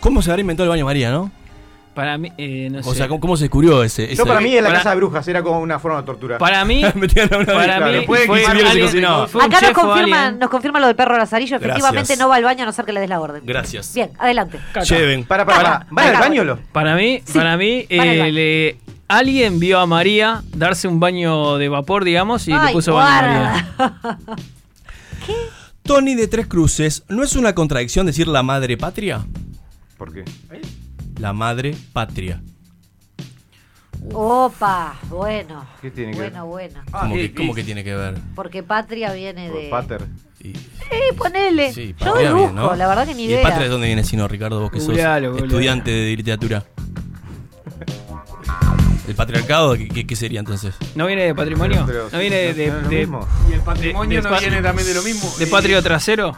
[0.00, 1.30] ¿Cómo se habrá inventado el baño María, no?
[1.94, 2.88] Para mí, eh, no sé.
[2.88, 4.06] O sea, ¿cómo, cómo se descubrió ese?
[4.06, 6.04] Yo ese- para mí es la Para- casa de brujas, era como una forma de
[6.04, 6.38] tortura.
[6.38, 8.86] Para mí, Metían a una para Claro, mí después de fue 15 días se alguien-
[8.86, 9.26] cocinaba.
[9.26, 10.38] fue un Acá nos chef o confirman, alguien.
[10.38, 11.56] nos confirma lo del perro Lazarillo.
[11.56, 12.18] Efectivamente Gracias.
[12.18, 13.42] no va al baño a no ser que le des la orden.
[13.44, 13.92] Gracias.
[13.92, 14.58] Bien, adelante.
[14.88, 15.24] Lleven.
[15.24, 15.86] Para, para, para.
[15.90, 16.58] ¿Van al baño lo?
[16.72, 18.32] Para mí, Sí, para mí, van al eh, baño.
[18.32, 22.94] le- alguien vio a María darse un baño de vapor, digamos, y le Ay, puso
[22.94, 23.66] baño a guarda.
[24.16, 24.38] María.
[25.82, 29.22] Tony de Tres Cruces, ¿no es una contradicción decir la madre patria?
[30.00, 30.24] ¿Por qué?
[31.18, 32.40] La madre patria.
[34.14, 35.66] Opa, bueno.
[35.82, 36.80] ¿Qué tiene que bueno, bueno.
[36.90, 38.16] ¿Cómo, sí, que, cómo que tiene que ver?
[38.34, 39.68] Porque patria viene Por de.
[39.68, 40.06] pater.
[40.42, 41.74] Y- Sí, ponele.
[41.74, 42.74] sí, Yo patria deduzco, bien, ¿no?
[42.74, 43.42] la verdad que ni ¿Y idea.
[43.42, 44.58] patria de dónde viene sino, Ricardo?
[44.60, 46.64] Vos que sos estudiante de literatura.
[49.06, 49.76] ¿El patriarcado?
[49.76, 50.74] ¿Qué, sería entonces?
[50.94, 51.84] ¿No viene de patrimonio?
[51.86, 53.28] Pero- ¿No viene de, de, ¿no es lo de- mismo?
[53.50, 55.30] Y el patrimonio de- no de- viene también de lo mismo.
[55.38, 56.34] de Eh, patrio trasero?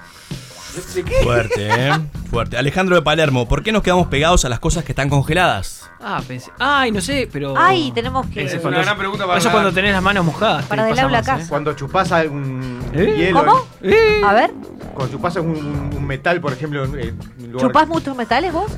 [1.23, 1.91] Fuerte, ¿eh?
[2.31, 2.57] Fuerte.
[2.57, 5.89] Alejandro de Palermo, ¿por qué nos quedamos pegados a las cosas que están congeladas?
[6.01, 6.51] Ah, pensé.
[6.59, 7.55] Ay, no sé, pero.
[7.57, 8.45] Ay, tenemos que.
[8.45, 10.65] Ese Es una gran pregunta para Eso cuando tenés las manos mojadas.
[10.67, 11.33] Para del aula a más, ¿eh?
[11.33, 11.49] casa.
[11.49, 13.15] Cuando chupás un ¿Eh?
[13.17, 13.45] hielo.
[13.45, 13.67] ¿Cómo?
[13.83, 14.21] Eh.
[14.25, 14.51] A ver,
[14.95, 16.85] Cuando chupás un, un metal, por ejemplo.
[16.85, 17.19] En,
[17.59, 18.73] ¿chupás muchos metales vos?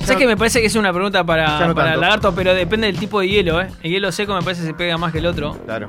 [0.00, 2.54] Ya Sé no- que me parece que es una pregunta para, no para lagarto, pero
[2.54, 3.68] depende del tipo de hielo, ¿eh?
[3.82, 5.58] El hielo seco me parece que se pega más que el otro.
[5.64, 5.86] Claro.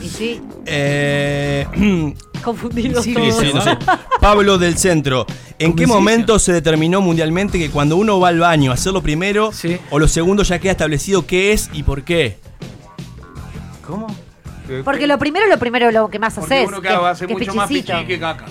[0.00, 1.66] Y sí, Eh,
[2.44, 3.36] confundidos Sí, todos.
[3.38, 3.76] sí, no sé.
[4.20, 5.26] Pablo del Centro,
[5.58, 9.52] ¿en qué momento se determinó mundialmente que cuando uno va al baño a hacerlo primero
[9.52, 9.78] Sí.
[9.90, 12.38] o lo segundo ya queda establecido qué es y por qué?
[13.86, 14.06] ¿Cómo?
[14.84, 16.68] Porque lo primero es lo primero lo que más Porque haces.
[16.68, 17.92] uno que, que hace que mucho más pichicito.
[17.98, 18.46] pichi que caca.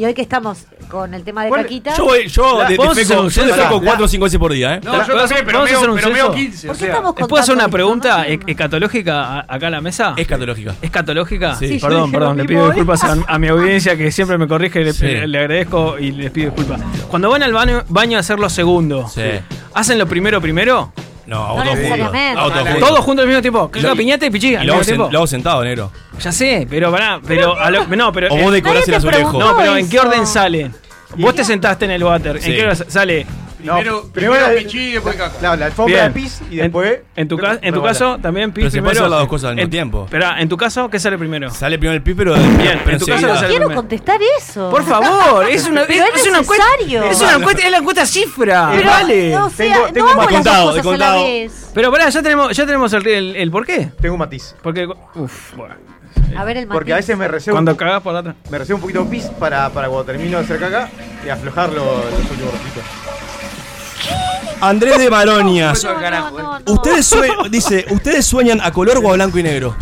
[0.00, 1.94] Y hoy que estamos con el tema de ¿Cuál- caquita.
[1.94, 4.76] Yo, voy- yo La- de, defeco, yo defeco La- 4 o 5 veces por día,
[4.76, 4.80] ¿eh?
[4.82, 6.32] No, yo también, pero vamos a hacer un pero veo censo.
[6.32, 6.66] 15.
[6.68, 8.46] ¿Por o qué sea, estamos ¿Les puedo hacer una pregunta esto?
[8.46, 10.14] e- escatológica a- acá a la mesa?
[10.16, 10.74] Escatológica.
[10.80, 11.54] ¿Escatológica?
[11.54, 11.68] Sí.
[11.68, 14.48] Sí, yo perdón, dije perdón, le pido disculpas a, a mi audiencia que siempre me
[14.48, 15.04] corrige, le, Sí.
[15.06, 16.80] le agradezco y les pido disculpas.
[17.08, 19.20] Cuando van al baño, baño a hacer lo segundo, Sí.
[19.74, 20.94] ¿hacen lo primero primero?
[21.26, 21.76] No, No hago todo junto.
[21.76, 22.40] necesariamente.
[22.40, 22.86] Hago todo Todos junto.
[22.86, 23.60] Todos juntos al mismo tiempo.
[23.60, 25.92] Lo- Caca, piñata y pichí Y lo hago, sentado, negro.
[26.20, 29.38] Ya sé, pero pará, pero, a lo- no, pero O eh, vos decorás el azulejo.
[29.38, 30.70] no, pero ¿en qué orden sale?
[31.16, 33.26] Vos te sentaste en el water, ¿en qué orden sale?
[33.60, 35.34] Primero, No, primero la- pichi y después caca.
[35.42, 36.12] La, la alfombra Bien.
[36.14, 37.00] de pis y después.
[37.16, 37.82] En, tu, ca- en tu Revolver.
[37.92, 38.90] caso, también pis Pero se primero.
[39.00, 40.04] hacer las dos cosas al mismo En- tiempo.
[40.04, 41.50] Espera, en tu caso, ¿qué sale primero?
[41.50, 43.74] Sale primero el pi, pero, Bien, pero en tu caso sale- Quiero primero.
[43.74, 44.70] contestar eso.
[44.70, 46.64] Por favor, es una, Pero es una encuesta.
[46.78, 47.04] necesario.
[47.10, 48.70] Es una encuesta, es la encuesta cifra.
[48.72, 49.36] Pero, vale.
[49.36, 51.24] O sea, Tengo- tengo no contado, dos he cosas a la contado.
[51.24, 51.70] vez.
[51.74, 53.90] Pero pará, ya tenemos, ya tenemos el, el, el por qué.
[54.00, 54.54] Tengo un matiz.
[54.62, 55.74] Porque, uf, bueno,
[56.36, 57.06] A ver el Porque a matiz.
[57.08, 58.34] veces me recebo, cuando cagás por la otra.
[58.50, 60.88] me recebo un poquito de pis para, para cuando termino de hacer caca
[61.24, 62.84] y aflojar los, los últimos rojitos.
[64.60, 65.08] Andrés de
[66.42, 66.72] no, no.
[66.72, 69.74] Ustedes sue- dice, ¿ustedes sueñan a color o a blanco y negro?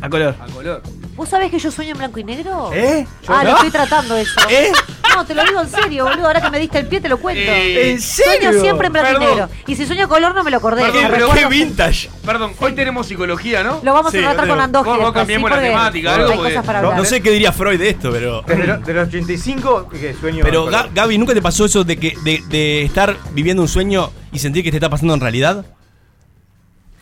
[0.00, 0.34] A color.
[0.40, 0.82] A color.
[1.16, 2.70] ¿Vos sabés que yo sueño en blanco y negro?
[2.74, 3.06] ¿Eh?
[3.26, 4.38] Ah, lo estoy tratando eso.
[4.50, 4.70] ¿Eh?
[5.14, 6.26] No, te lo digo en serio, boludo.
[6.26, 7.40] Ahora que me diste el pie te lo cuento.
[7.40, 8.50] Eh, ¿En serio?
[8.50, 9.48] Sueño siempre en blanco y negro.
[9.66, 10.82] Y si sueño color no me lo acordé.
[10.82, 12.10] Perdón, Me pero ¡Qué vintage!
[12.24, 13.80] Perdón, hoy tenemos psicología, ¿no?
[13.82, 14.84] Lo vamos Sí, a tratar pero- con Andoji.
[14.88, 16.98] vos- vos después, cambiemos sí, la porque temática, algo, Hay porque- cosas para No, hablar.
[17.02, 18.42] No sé qué diría Freud de esto, pero.
[18.46, 20.44] Lo- de los 85 que sueño.
[20.44, 20.66] Pero.
[20.94, 24.62] Gaby, ¿nunca te pasó eso de que de, de estar viviendo un sueño y sentir
[24.62, 25.64] que te está pasando en realidad?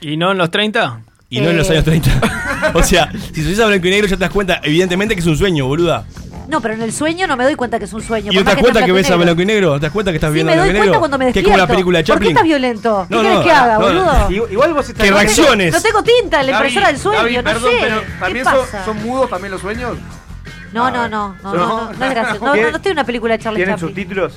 [0.00, 1.00] ¿Y no en los 30?
[1.38, 1.72] Y no en los Eh.
[1.72, 2.10] años 30.
[2.74, 5.26] o sea, si sois a blanco y negro ya te das cuenta, evidentemente, que es
[5.26, 6.04] un sueño, boluda.
[6.46, 8.30] No, pero en el sueño no me doy cuenta que es un sueño.
[8.30, 9.74] ¿Y no te das cuenta que ves a blanco y negro?
[9.76, 10.98] ¿Te das cuenta que estás Sí, viendo me a blanco y cuenta negro?
[11.00, 11.50] cuando me Que es despierto.
[11.52, 12.30] como la película de ¿Por qué Chaplin.
[12.32, 13.06] estás violento?
[13.08, 14.04] ¿Qué No, querés no, que haga, no, no.
[14.28, 14.46] boludo?
[14.52, 15.04] Igual, vos estás.
[15.06, 15.72] Que reacciones.
[15.74, 17.76] No tengo tinta en la impresora del sueño, no perdón, sé.
[17.80, 18.44] pero ¿Qué ¿también
[18.84, 19.96] son, mudos también los sueños?
[20.74, 22.44] No, no, no, no, no, no, no es gracioso.
[22.44, 23.88] No, no, no estoy en una película de Charlie ¿Tienen Chaplin.
[23.94, 24.32] subtítulos?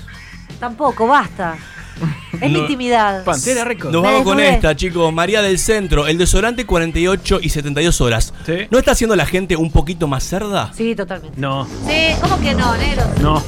[0.61, 1.55] Tampoco, basta.
[2.33, 3.23] Es no, mi intimidad.
[3.23, 3.91] Pantera Records.
[3.91, 5.11] Nos vamos con esta, chicos.
[5.11, 8.33] María del Centro, el desodorante 48 y 72 horas.
[8.69, 10.71] ¿No está haciendo la gente un poquito más cerda?
[10.73, 11.39] Sí, totalmente.
[11.39, 11.65] No.
[11.87, 13.03] Sí, ¿cómo que no, negro?
[13.21, 13.43] No.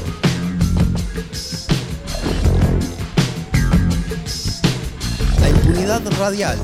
[5.39, 6.57] La impunidad radial.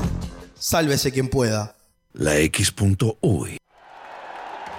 [0.58, 1.76] Sálvese quien pueda.
[2.12, 3.58] La X.UI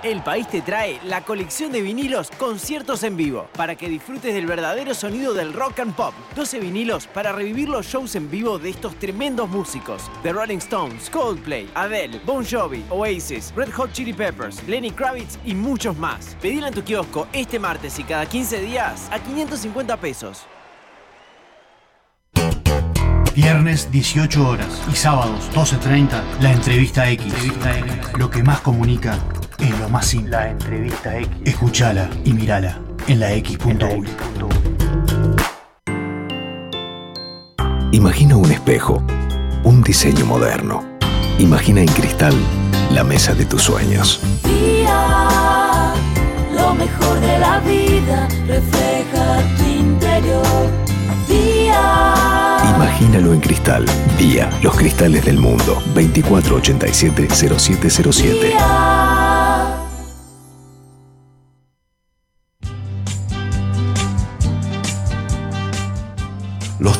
[0.07, 4.45] el país te trae la colección de vinilos Conciertos en Vivo para que disfrutes del
[4.45, 6.13] verdadero sonido del rock and pop.
[6.33, 11.09] 12 vinilos para revivir los shows en vivo de estos tremendos músicos: The Rolling Stones,
[11.09, 16.37] Coldplay, Adele, Bon Jovi, Oasis, Red Hot Chili Peppers, Lenny Kravitz y muchos más.
[16.41, 20.45] Pedila en tu kiosco este martes y cada 15 días a 550 pesos.
[23.35, 27.33] Viernes 18 horas y sábados 12.30, la entrevista X.
[28.17, 29.19] Lo que más comunica
[29.59, 30.31] es lo más simple.
[30.31, 31.29] La entrevista X.
[31.45, 34.07] Escúchala y mirala en la X.uy.
[37.91, 39.01] Imagina un espejo,
[39.63, 40.83] un diseño moderno.
[41.39, 42.33] Imagina en cristal
[42.91, 44.19] la mesa de tus sueños.
[44.43, 45.93] Día,
[46.53, 50.69] lo mejor de la vida refleja tu interior.
[51.27, 52.13] Día,
[52.75, 53.85] Imagínalo en cristal.
[54.17, 55.81] Día, los cristales del mundo.
[55.95, 58.53] 2487-0707.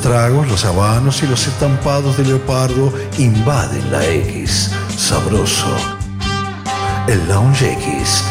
[0.08, 4.72] Tragos, los habanos y los estampados de leopardo invaden la X.
[4.98, 5.76] Sabroso.
[7.10, 8.24] El Lounge X.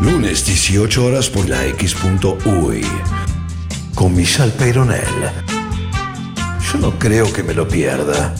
[0.00, 2.86] Lunes 18 horas por la X.uy.
[3.94, 5.04] Con Michelle Peyronel.
[6.72, 8.34] Yo no creo que me lo pierda.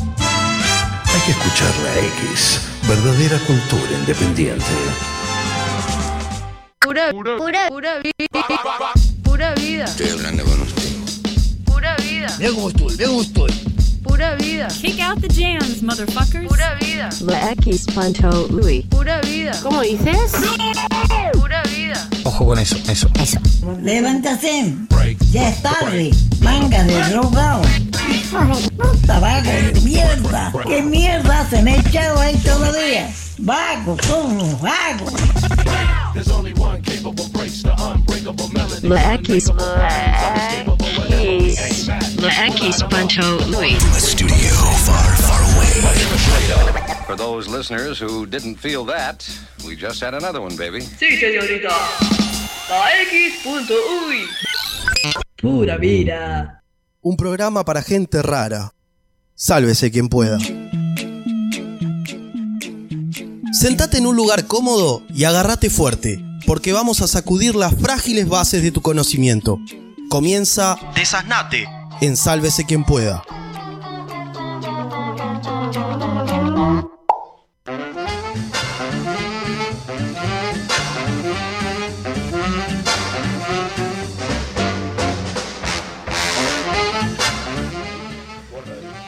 [1.05, 1.99] Hay que escuchar la
[2.31, 2.63] X.
[2.89, 4.65] Verdadera cultura independiente.
[6.81, 8.47] Pura, pura, pura vida.
[9.23, 9.85] Pura vida.
[9.85, 10.60] Estoy hablando con
[12.21, 12.37] vida.
[12.39, 13.53] Mira cómo estoy, mira cómo estoy.
[14.03, 14.69] Pura vida.
[14.69, 16.49] Kick out the jams, motherfuckers.
[16.49, 17.09] Pura vida.
[17.27, 18.85] La X Pancho Louis.
[18.87, 19.53] Pura vida.
[19.63, 20.33] ¿Cómo dices?
[21.33, 22.09] Pura vida.
[22.25, 23.09] Ojo con eso, eso.
[23.21, 23.39] Eso.
[23.83, 24.75] Levántate.
[25.31, 26.11] Ya es tarde.
[26.41, 27.63] Manga de drogado.
[28.77, 30.53] Puta vago de mierda.
[30.67, 33.11] ¿Qué mierda se me ha echado ahí todavía?
[33.39, 35.15] Vago, son unos vagos.
[38.83, 39.53] La X.
[41.31, 43.79] La X Pancho Louis.
[43.97, 44.53] Studio
[44.85, 45.71] far, far away.
[47.07, 49.25] For those listeners who didn't feel that,
[49.65, 50.81] we just had another one, baby.
[50.81, 51.69] Sí, señorita.
[52.69, 54.27] La X.uy.
[55.41, 56.65] Pura vida.
[57.01, 58.75] Un programa para gente rara.
[59.37, 60.39] Sálvese quien pueda.
[63.53, 68.65] Sentate en un lugar cómodo y agárrate fuerte, porque vamos a sacudir las frágiles bases
[68.65, 69.61] de tu conocimiento.
[70.11, 71.69] Comienza Desasnate
[72.01, 73.23] en Sálvese quien pueda.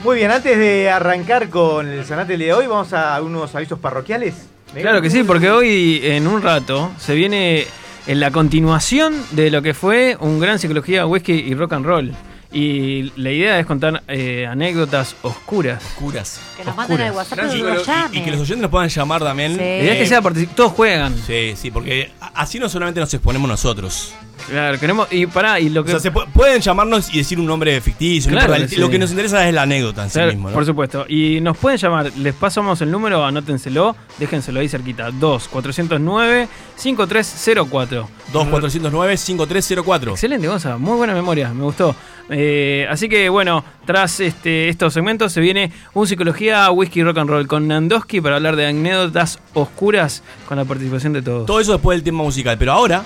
[0.04, 4.34] Muy bien, antes de arrancar con el sanate de hoy, vamos a unos avisos parroquiales.
[4.72, 7.66] Claro que sí, porque hoy en un rato se viene
[8.06, 12.12] en la continuación de lo que fue un gran psicología, whisky y rock and roll.
[12.54, 15.82] Y la idea es contar eh, anécdotas oscuras.
[15.82, 16.38] Oscuras.
[16.56, 18.20] Que nos manden al WhatsApp y nos Y, llamen.
[18.20, 19.52] y que los oyentes nos puedan llamar también.
[19.52, 19.58] Sí.
[19.58, 21.14] La idea es que sea particip- todos juegan.
[21.26, 24.12] Sí, sí, porque a- así no solamente nos exponemos nosotros.
[24.48, 25.06] Claro, queremos.
[25.12, 25.92] Y pará, y lo O que.
[25.92, 28.30] sea, se pu- pueden llamarnos y decir un nombre ficticio.
[28.30, 30.48] no Claro importa, que Lo que nos interesa es la anécdota en sí mismo.
[30.48, 30.54] ¿no?
[30.54, 31.04] Por supuesto.
[31.08, 35.10] Y nos pueden llamar, les pasamos el número, anótenselo, déjenselo ahí cerquita.
[35.12, 38.08] 2 409 5304.
[38.32, 40.10] 2409-5304.
[40.12, 41.94] Excelente, Gonza, muy buena memoria, me gustó.
[42.30, 47.28] Eh, así que bueno, tras este, estos segmentos se viene un psicología whisky rock and
[47.30, 51.46] roll con Nandowski para hablar de anécdotas oscuras con la participación de todos.
[51.46, 52.56] Todo eso después del tema musical.
[52.58, 53.02] Pero ahora,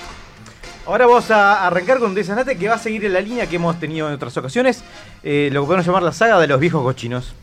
[0.87, 3.57] Ahora vamos a arrancar con un desanate que va a seguir en la línea que
[3.57, 4.85] hemos tenido en otras ocasiones,
[5.25, 7.35] eh, lo que podemos llamar la saga de los viejos cochinos.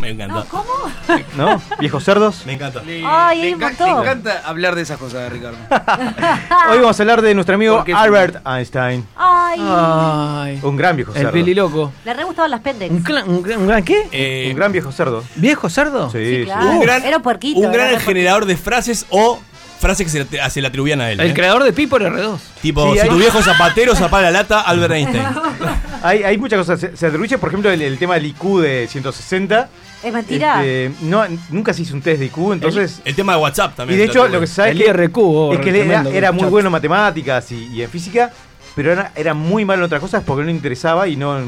[0.00, 0.44] me encanta.
[0.48, 0.64] ¿Cómo?
[1.36, 1.60] ¿No?
[1.80, 2.44] ¿Viejos cerdos?
[2.46, 2.82] Me encanta.
[2.86, 3.86] Ay, hay le, enca- montón.
[3.88, 5.56] le encanta hablar de esas cosas, Ricardo.
[6.70, 9.04] Hoy vamos a hablar de nuestro amigo Albert Einstein.
[9.16, 9.58] Ay.
[9.60, 11.32] Ay, Un gran viejo el cerdo.
[11.32, 11.92] peli loco.
[12.04, 12.92] Le re gustaban las pendex.
[12.92, 14.06] ¿Un, gran- un gran qué?
[14.12, 15.24] Eh, Un gran viejo cerdo.
[15.34, 16.10] ¿Viejo cerdo?
[16.10, 16.44] Sí, Sí, sí.
[16.44, 16.70] claro.
[16.70, 17.58] Un gran- Era un puerquito.
[17.58, 19.40] un era gran generador de frases o
[19.84, 21.20] frases que se, le- se le atribuían a él.
[21.20, 21.34] El ¿eh?
[21.34, 22.38] creador de Pi por R2.
[22.62, 25.24] Tipo, Sí, si hay- tu viejo es zapatero, zapá la lata, Albert Einstein.
[26.02, 26.78] Hay, hay muchas cosas.
[26.78, 29.68] Se, se atribuye, por ejemplo, el, el tema del IQ de 160.
[30.02, 30.62] Es mentira.
[30.62, 33.00] Este, no, nunca se hizo un test de IQ, entonces...
[33.06, 33.98] El tema de WhatsApp y también.
[34.00, 35.90] de se hecho, lo que se sabe El es que, IRQ, oh, es que él
[36.12, 38.30] era, muy bueno en matemáticas y, y en física,
[38.76, 41.40] pero era, era muy malo en otras cosas porque no le interesaba y no...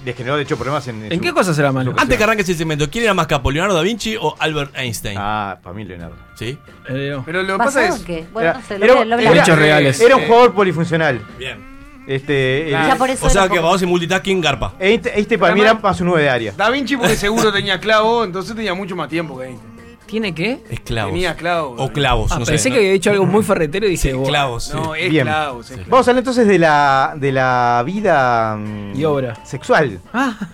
[0.00, 1.04] en- le generó, de hecho, problemas en...
[1.04, 1.94] ¿En su- qué cosas era malo?
[1.96, 5.16] Antes que arranques el segmento, ¿quién era más capo, Leonardo da Vinci o Albert Einstein?
[5.20, 6.16] Ah, para mí Leonardo.
[6.34, 6.58] ¿Sí?
[6.88, 8.02] Eh, Pero lo que pasa ¿Basado es.
[8.04, 8.26] qué?
[8.32, 10.00] Bueno, Era, no sé, lo era- lo reales.
[10.00, 11.20] era un jugador polifuncional.
[11.38, 11.70] Bien.
[12.06, 12.74] Este, el-
[13.10, 14.74] eso o sea que vamos en multitasking garpa.
[14.80, 16.52] Este, este para mí era más un 9 de área.
[16.56, 19.70] Da Vinci porque seguro tenía clavo, entonces tenía mucho más tiempo que Einstein.
[20.10, 20.58] ¿Tiene qué?
[20.68, 21.12] Esclavos.
[21.12, 21.80] Tenía clavos.
[21.80, 22.50] O clavos, Ah, no sé.
[22.50, 22.74] pensé ¿no?
[22.74, 24.26] que había dicho algo muy ferretero y dije, wow.
[24.26, 25.24] Clavos, No, es Bien.
[25.24, 25.88] clavos, es clavos.
[25.88, 29.36] Vamos a hablar entonces de la, de la vida mm, Y obra.
[29.44, 30.00] sexual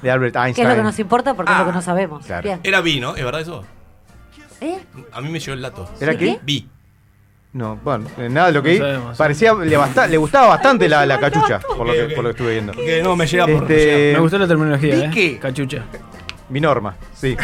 [0.02, 0.68] de Albert ¿Qué es Einstein.
[0.68, 1.32] lo que nos importa?
[1.34, 2.26] Porque es lo que Ah, no sabemos.
[2.26, 2.42] claro.
[2.42, 2.60] Bien.
[2.62, 3.16] Era bi, ¿no?
[3.16, 3.64] ¿Es verdad eso?
[4.60, 4.78] ¿Eh?
[5.12, 5.88] A mí me llegó el dato.
[6.00, 6.38] ¿Era ¿Sí qué?
[6.42, 6.68] Bi.
[7.54, 8.78] No, bueno, eh, nada de lo que No vi.
[8.92, 12.24] sabemos, Parecía, le, basta- le gustaba bastante la, la cachucha, por lo, que, por lo
[12.24, 12.72] que estuve viendo.
[12.74, 14.10] Que no, me llega Este.
[14.12, 15.10] Me gustó la terminología, ¿Vi ¿eh?
[15.14, 15.38] qué?
[15.38, 15.84] Cachucha.
[16.48, 17.36] Mi norma, sí.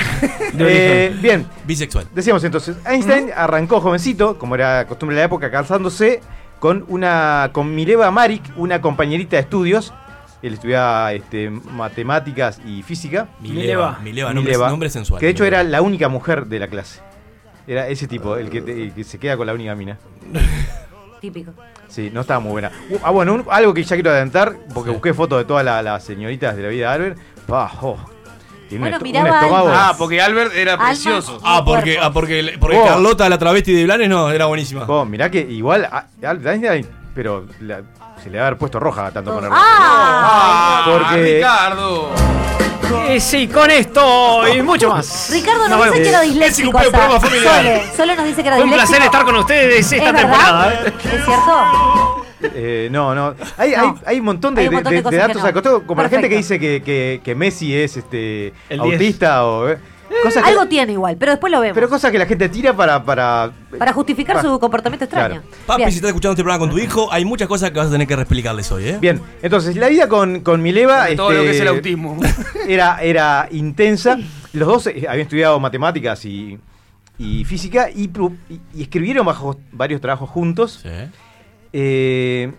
[0.52, 2.06] De Eh, bien, Bisexual.
[2.14, 6.20] decíamos entonces, Einstein arrancó jovencito, como era costumbre de la época, casándose
[6.60, 9.92] con una con Mileva Marik, una compañerita de estudios.
[10.42, 13.28] Él estudiaba este, matemáticas y física.
[13.40, 13.98] Mileva.
[14.02, 15.18] Mileva, nombre, Mileva, nombre sensual.
[15.20, 15.60] Que de hecho Mileva.
[15.62, 17.00] era la única mujer de la clase.
[17.66, 19.98] Era ese tipo, el que, te- el que se queda con la única mina.
[21.20, 21.52] Típico.
[21.88, 22.70] Sí, no estaba muy buena.
[22.90, 25.82] Uh, ah, bueno, un- algo que ya quiero adelantar, porque busqué fotos de todas la-
[25.82, 27.18] las señoritas de la vida de Albert.
[27.48, 27.96] Ah, oh,
[28.78, 29.68] tiene Bueno, miraba estómago.
[29.72, 30.86] Ah, porque Albert era Alma.
[30.86, 31.38] precioso.
[31.44, 32.84] Ah, porque, ah, porque, porque Oh.
[32.86, 34.86] Carlota, la travesti de Blanes, no, era buenísima.
[35.04, 37.82] Mirá que igual a- Albert Einstein, pero la-
[38.22, 39.56] se le va a haber puesto roja tanto ponerlo.
[39.58, 40.84] ¡Ah!
[40.84, 42.10] Ah, Porque- Ricardo.
[43.08, 45.28] Eh, sí, con esto y mucho más.
[45.32, 46.70] Ricardo nos dice que era disléxico.
[46.72, 47.56] cumple un o sea, programa familiar.
[47.56, 48.96] Sole, Sole nos dice que era Fue un disléxico.
[48.98, 50.72] placer estar con ustedes esta temporada.
[50.86, 52.01] ¿Es cierto?
[52.54, 53.34] Eh, no, no.
[53.56, 53.82] Hay, No.
[53.82, 55.86] hay, hay un montón de, Hay un montón de- de de cosas que datos no.
[55.86, 56.54] como la gente que Perfecto.
[56.54, 58.92] dice que, que- que Messi es este El 10.
[58.94, 59.78] autista o eh,
[60.22, 61.74] cosas que, Algo tiene igual, pero después lo vemos.
[61.74, 65.40] pero cosas que la gente tira para para Para justificar su comportamiento extraño.
[65.40, 65.56] Claro.
[65.66, 65.90] Papi, Bien.
[65.90, 68.06] si estás escuchando este programa con tu hijo, hay muchas cosas que vas a tener
[68.06, 68.98] que explicarles hoy, ¿eh?
[69.00, 72.18] Bien, entonces la vida con, con Mileva Todo lo que es este, el autismo.
[72.68, 74.18] era, era intensa.
[74.52, 76.58] Los dos eh, habían estudiado matemáticas y,
[77.18, 78.10] y física y
[78.78, 80.80] escribieron bajo varios trabajos juntos.
[80.82, 80.88] Sí.
[81.72, 82.52] Eh,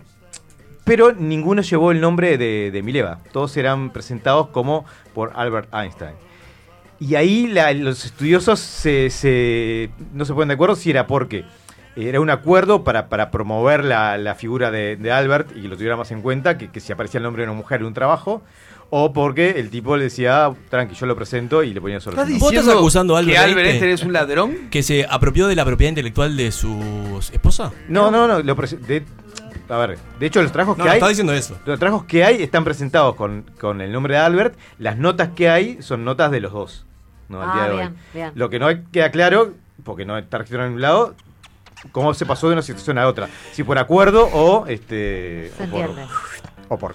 [0.84, 3.20] pero ninguno llevó el nombre de, Mileva.
[3.32, 6.14] Todos eran presentados como por Albert Einstein.
[7.00, 11.44] Y ahí los estudiosos se, se- no se ponen de acuerdo si era porque
[11.96, 16.10] era un acuerdo para, promover la, figura de, de Albert y que lo tuviera más
[16.10, 18.42] en cuenta, que, que si aparecía el nombre de una mujer en un trabajo,
[18.96, 22.12] o porque el tipo le decía, "Ah, tranqui, yo lo presento y le ponía solo.
[22.16, 22.46] ¿Estás su nombre".
[22.58, 23.72] ¿Vos estás acusando a Albert que Albert Einstein?
[23.90, 24.56] Einstein es un ladrón?
[24.70, 27.72] ¿Que se apropió de la propiedad intelectual de su esposa?
[27.88, 28.40] No, no, no.
[28.40, 29.04] Lo de,
[29.68, 30.98] a ver, de hecho los trabajos No, que no hay...
[30.98, 31.58] está diciendo eso.
[31.66, 34.56] Los trabajos que hay están presentados con, con el nombre de Albert.
[34.78, 36.86] Las notas que hay son notas de los dos.
[37.28, 37.94] No, al Ah, día de bien, hoy.
[38.14, 38.32] bien.
[38.36, 41.14] Lo que no queda claro, porque no está registrado en ningún lado,
[41.90, 43.28] cómo se pasó de una situación a otra.
[43.52, 45.50] Si por acuerdo o este.
[45.56, 45.90] Se o por,
[46.68, 46.94] o por-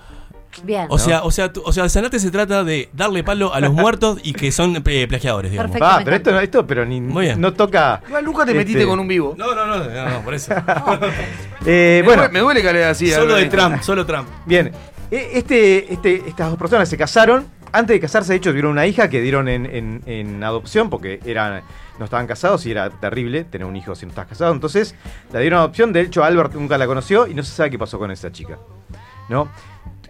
[0.63, 0.85] Bien.
[0.89, 3.59] O sea, o sea, tú- o sea, el Sanate se trata de darle palo a
[3.59, 5.71] los muertos y que son eh, plagiadores, digamos.
[5.71, 5.93] Perfecto.
[5.95, 7.39] Ah, me pero esto, no- esto pero ni, Muy bien.
[7.41, 8.01] no toca.
[8.07, 9.35] Igual nunca te Este- metiste con un vivo.
[9.37, 10.53] No, no, no, no, no, por eso.
[11.65, 13.11] Eh, Me bueno, duele- me duele que le así.
[13.11, 13.45] solo de.
[13.45, 14.27] Trump, solo Trump.
[14.45, 14.71] bien.
[15.11, 17.45] E- Este, este, estas dos personas se casaron.
[17.71, 21.19] Antes de casarse, de hecho, tuvieron una hija que dieron en, en- en adopción porque
[21.25, 21.61] eran,
[21.99, 24.51] no estaban casados y era terrible tener un hijo si no estás casado.
[24.53, 24.95] Entonces,
[25.31, 25.93] la dieron en adopción.
[25.93, 28.57] De hecho, Albert nunca la conoció y no se sabe qué pasó con esa chica.
[29.29, 29.47] ¿No?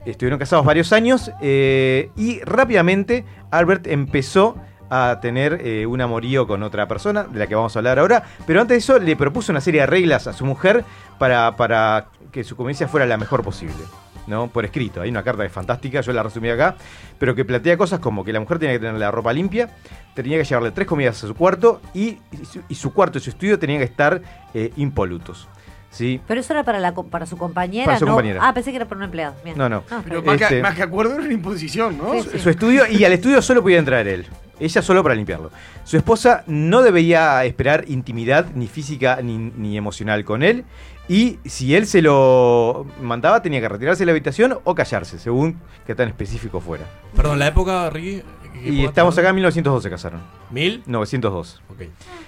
[0.06, 4.56] Estuvieron casados varios años eh, y rápidamente Albert empezó
[4.90, 8.24] a tener eh, un amorío con otra persona, de la que vamos a hablar ahora.
[8.48, 10.84] Pero antes de eso, le propuso una serie de reglas a su mujer
[11.20, 13.84] para, para que su convivencia fuera la mejor posible.
[14.28, 14.48] ¿no?
[14.48, 15.02] Por escrito.
[15.02, 16.76] Hay una carta que es fantástica, yo la resumí acá,
[17.18, 19.76] pero que plantea cosas como que la mujer tenía que tener la ropa limpia,
[20.14, 23.32] tenía que llevarle tres comidas a su cuarto y, su, y su cuarto y su
[23.32, 24.22] estudio tenían que estar
[24.54, 25.48] eh, impolutos.
[25.92, 26.22] ¿Sí?
[26.28, 27.86] Pero eso era para, la, para su compañera.
[27.86, 28.40] Para su no- compañera.
[28.44, 29.36] Ah, pensé que era para un empleado.
[29.44, 29.58] Bien.
[29.58, 29.84] No, no.
[30.04, 32.14] Pero más, Este- que, más que acuerdo era una imposición, ¿no?
[32.22, 32.40] Sí, sí.
[32.40, 34.28] Su estudio, y al estudio solo podía entrar él.
[34.60, 35.52] Ella solo para limpiarlo.
[35.86, 40.66] Su esposa no debía esperar intimidad ni física ni, ni emocional con él.
[41.08, 45.58] Y si él se lo mandaba, tenía que retirarse de la habitación o callarse, según
[45.88, 46.84] que tan específico fuera.
[47.16, 48.22] Perdón, la época, Ricky.
[48.62, 50.22] ¿qué Y estamos acá en 1912 se casaron.
[50.52, 50.84] ¿Mil?
[50.86, 51.62] 902.
[51.70, 51.82] Ok.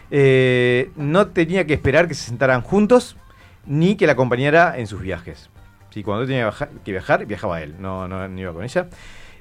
[0.10, 3.18] Eh, no tenía que esperar que se sentaran juntos
[3.66, 5.50] ni que la acompañara en sus viajes.
[5.92, 6.52] Sí, cuando tenía
[6.86, 8.88] que viajar, viajaba él, no, no, no iba con ella.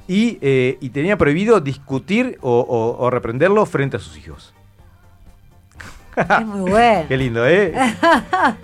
[0.08, 4.52] Y, eh, y tenía prohibido discutir o, o- o reprenderlo frente a sus hijos.
[6.16, 7.04] Es muy bueno.
[7.08, 7.72] Qué lindo, ¿eh?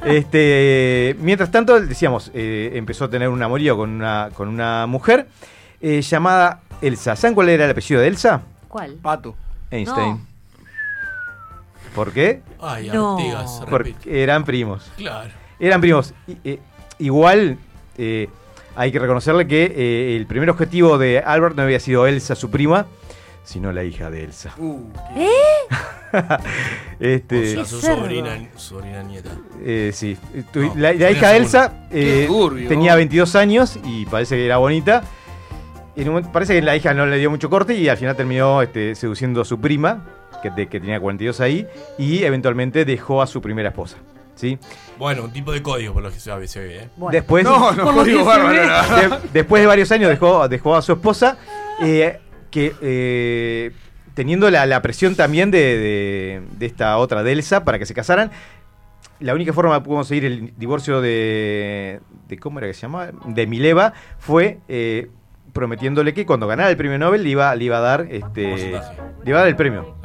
[0.04, 5.28] este, mientras tanto, decíamos, eh, empezó a tener un amorío con una, con una mujer
[5.80, 7.14] eh, llamada Elsa.
[7.16, 8.42] ¿Saben cuál era el apellido de Elsa?
[8.68, 8.94] ¿Cuál?
[8.94, 9.36] Pato.
[9.70, 10.08] Einstein.
[10.10, 10.26] No.
[11.94, 12.42] ¿Por qué?
[12.60, 13.16] Ay, No.
[13.16, 13.62] Artigas.
[13.70, 14.90] Porque eran primos.
[14.96, 15.30] Claro.
[15.58, 16.12] Eran primos.
[16.26, 16.58] I- eh,
[16.98, 17.58] igual
[17.98, 18.28] eh,
[18.74, 22.50] hay que reconocerle que eh, el primer objetivo de Albert no había sido Elsa, su
[22.50, 22.86] prima,
[23.44, 24.52] sino la hija de Elsa.
[24.58, 24.80] Uh,
[25.16, 25.28] ¿Eh?
[27.00, 29.30] este, O sea, su sobrina, sobrina nieta.
[29.62, 30.16] eh, sí.
[30.52, 31.36] Tu- No, la, hija segunda.
[31.36, 32.68] Elsa eh, turbio.
[32.68, 35.02] tenía 22 años y parece que era bonita.
[35.94, 38.60] En un parece que la hija no le dio mucho corte y al final terminó
[38.60, 40.04] este, seduciendo a su prima,
[40.42, 41.66] que, de- que tenía 42 ahí,
[41.98, 43.96] y eventualmente dejó a su primera esposa.
[44.36, 44.58] ¿Sí?
[44.98, 46.46] Bueno, un tipo de código por lo que se ve,
[46.82, 46.88] ¿eh?
[47.10, 51.36] Después, No, no, código bárbaro, de- después de varios años dejó, dejó a su esposa,
[51.82, 52.20] eh,
[52.50, 53.72] que eh,
[54.14, 57.92] teniendo la, la presión también de, de- de esta otra de Elsa para que se
[57.94, 58.30] casaran,
[59.20, 63.10] la única forma de conseguir el divorcio de, de ¿cómo era que se llamaba?
[63.26, 65.08] De Mileva fue eh,
[65.54, 68.42] prometiéndole que cuando ganara el premio Nobel le iba, le iba a dar este
[69.24, 69.96] le iba a dar el premio.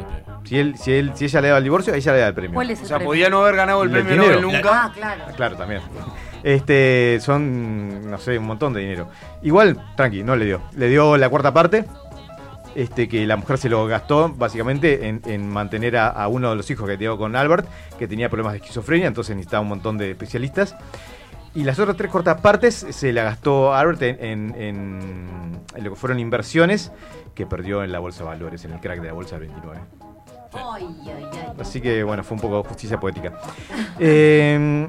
[0.43, 2.33] Si él, si él, si ella le daba el divorcio, a ella le da el
[2.33, 2.55] premio.
[2.55, 3.09] ¿Cuál es el O sea, premio?
[3.09, 4.23] podía no haber ganado el ¿Y el premio?
[4.27, 4.85] Nobel nunca.
[4.85, 5.23] Ah, claro.
[5.35, 5.81] Claro, también.
[6.43, 9.07] Este, son, no sé, un montón de dinero.
[9.43, 10.61] Igual, tranqui, no le dio.
[10.75, 11.85] Le dio la cuarta parte,
[12.75, 16.55] este, que la mujer se lo gastó básicamente en, en mantener a, a uno de
[16.55, 17.67] los hijos que tenía con Albert,
[17.99, 20.75] que tenía problemas de esquizofrenia, entonces necesitaba un montón de especialistas.
[21.53, 25.89] Y las otras tres cuartas partes se la gastó Albert en, en- en- en lo
[25.91, 26.91] que fueron inversiones
[27.35, 29.79] que perdió en la bolsa de valores, en el crack de la bolsa del 29.
[31.59, 33.33] Así que bueno, fue un poco justicia poética.
[34.03, 34.87] Eh,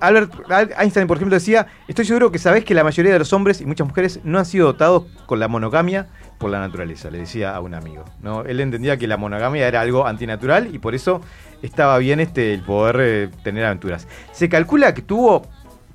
[0.00, 3.32] Albert Al- Einstein, por ejemplo, decía, estoy seguro que sabés que la mayoría de los
[3.32, 6.08] hombres y muchas mujeres no han sido dotados con la monogamia
[6.38, 8.04] por la naturaleza, le decía a un amigo.
[8.20, 8.42] ¿no?
[8.42, 11.20] Él entendía que la monogamia era algo antinatural y por eso
[11.62, 14.08] estaba bien este, el poder eh, tener aventuras.
[14.32, 15.46] Se calcula que tuvo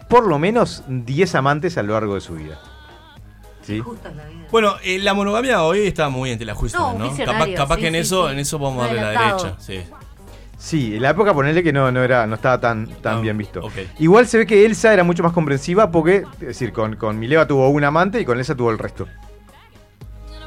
[0.10, 2.58] por lo menos 10 amantes a lo largo de su vida.
[3.68, 3.80] ¿Sí?
[3.80, 4.46] Justo es la vida.
[4.52, 7.82] Bueno, eh, la monogamia hoy está muy entre la justa, No, Capaz, visionario, capaz sí,
[7.82, 8.34] que en sí, eso, sí.
[8.34, 9.82] en eso vamos a a la derecha, sí.
[10.58, 13.38] Sí, en la época ponerle que no, no era, no estaba tan, tan Ah, bien
[13.38, 13.62] visto.
[14.00, 17.46] Igual se ve que Elsa era mucho más comprensiva porque, es decir, con, con Mileva
[17.46, 19.08] tuvo un amante y con Elsa tuvo el resto.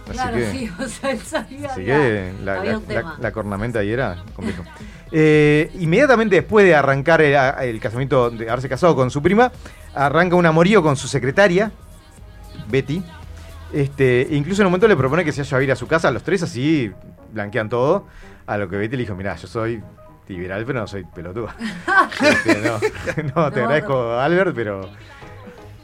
[0.08, 1.68] Así Claro, que, sí, o sea, él sabía.
[1.70, 3.16] así que la, había la- un la- tema.
[3.20, 4.64] la cornamenta ahí era complejo.
[5.12, 9.52] Eh, inmediatamente después de arrancar el, el casamiento, de haberse casado con su prima,
[9.94, 11.70] arranca un amorío con su secretaria,
[12.68, 13.02] Betty.
[13.72, 16.10] Este, incluso en un momento le propone que se vaya a ir a su casa,
[16.10, 16.92] los tres así
[17.32, 18.06] blanquean todo.
[18.46, 19.82] A lo que Betty le dijo, mirá, yo soy
[20.28, 21.54] liberal, pero no soy pelotuda.
[22.20, 22.72] Este, no,
[23.34, 24.88] no, te No, agradezco, Albert, pero...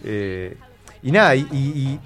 [0.05, 0.57] eh,
[1.03, 2.01] y nada, y, y- y-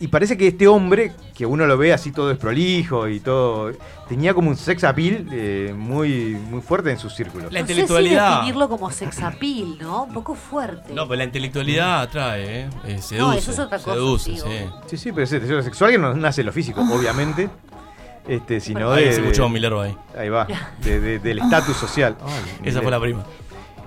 [0.00, 3.70] y parece que este hombre, que uno lo ve así todo desprolijo y todo,
[4.08, 7.52] tenía como un sex appeal eh, muy, muy fuerte en sus círculos.
[7.52, 8.28] La No sé intelectualidad.
[8.28, 10.04] si definirlo como sex appeal, ¿no?
[10.04, 10.92] Un poco fuerte.
[10.94, 12.70] No, pero la intelectualidad atrae, ¿eh?
[12.86, 13.38] Eh, seduce.
[13.38, 14.42] eso es otra cosa, Seduce, sí.
[14.86, 17.48] Sí, sí, pero es deseo sexual que no nace en lo físico, obviamente.
[18.28, 19.96] Este, sino Ahí de, se escuchó Milero ahí.
[20.16, 20.46] Ahí va,
[20.82, 22.16] de- de- del estatus social.
[22.64, 23.24] Esa fue la prima.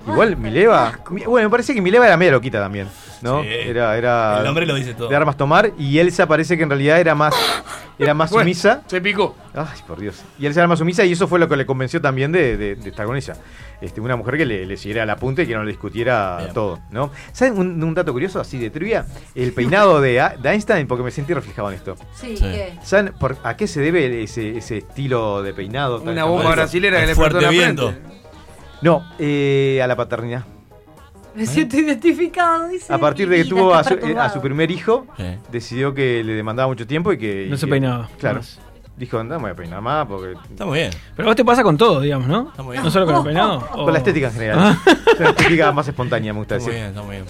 [0.06, 0.98] Igual Mileva.
[1.10, 2.88] mi- Bueno, me parece que Mileva era media loquita también,
[3.24, 3.42] ¿no?
[3.42, 3.48] Sí.
[3.48, 4.38] Era, era.
[4.38, 5.08] El nombre lo dice todo.
[5.08, 5.72] De armas tomar.
[5.78, 7.34] Y Elsa parece que en realidad era más.
[7.98, 8.82] Era más Bueno, sumisa.
[8.86, 9.34] Se picó.
[9.54, 10.22] Ay, por Dios.
[10.38, 12.74] Y Elsa era más sumisa y eso fue lo que le convenció también de, de-
[12.76, 13.34] de estar con ella.
[13.80, 16.52] Este, una mujer que le, le siguiera la punta y que no le discutiera Bien.
[16.54, 17.10] todo, ¿no?
[17.32, 19.06] ¿Saben un, un dato curioso así de trivia?
[19.34, 21.96] El peinado de, Einstein, porque me sentí reflejado en esto.
[22.14, 22.44] Sí, Sí.
[22.44, 22.74] ¿qué?
[22.82, 26.00] ¿Saben por- a qué se debe ese, ese estilo de peinado?
[26.02, 27.90] Una bomba brasilera que le fuerte la viento.
[27.92, 28.14] frente.
[28.82, 30.44] No, eh, a la paternidad.
[31.34, 32.92] Me siento identificado, dice.
[32.92, 35.24] A partir de que tuvo a su, eh, a su primer hijo, Sí.
[35.50, 37.46] decidió que le demandaba mucho tiempo y que.
[37.48, 38.36] No y se que- peinaba Claro.
[38.36, 38.60] más.
[38.96, 40.34] Dijo, no me voy a peinar más porque.
[40.50, 40.92] Está muy bien.
[41.16, 42.48] Pero a vos te pasa con todo, digamos, ¿no?
[42.50, 42.84] Está muy bien.
[42.84, 43.68] No solo con el peinado.
[43.72, 44.58] o- Con la estética en general.
[44.60, 44.78] Ah.
[45.14, 46.92] Es una estética más espontánea, me gusta Está muy decir.
[46.92, 47.26] bien, está muy bien.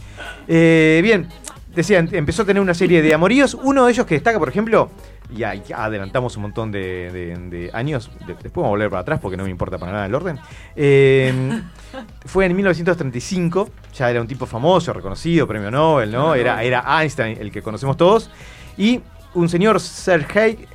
[0.49, 1.29] Eh, bien,
[1.75, 3.55] decían, empezó a tener una serie de amoríos.
[3.63, 4.91] Uno de ellos que destaca, por ejemplo,
[5.35, 9.03] y ahí adelantamos un montón de, de- de años, de- después vamos a volver para
[9.03, 10.39] atrás porque no me importa para nada el orden.
[10.77, 11.63] Eh,
[12.27, 16.35] fue en 1935, ya era un tipo famoso, reconocido, premio Nobel, ¿no?
[16.35, 18.31] Era, era Einstein, el que conocemos todos.
[18.77, 19.01] Y
[19.35, 20.67] un señor Sergei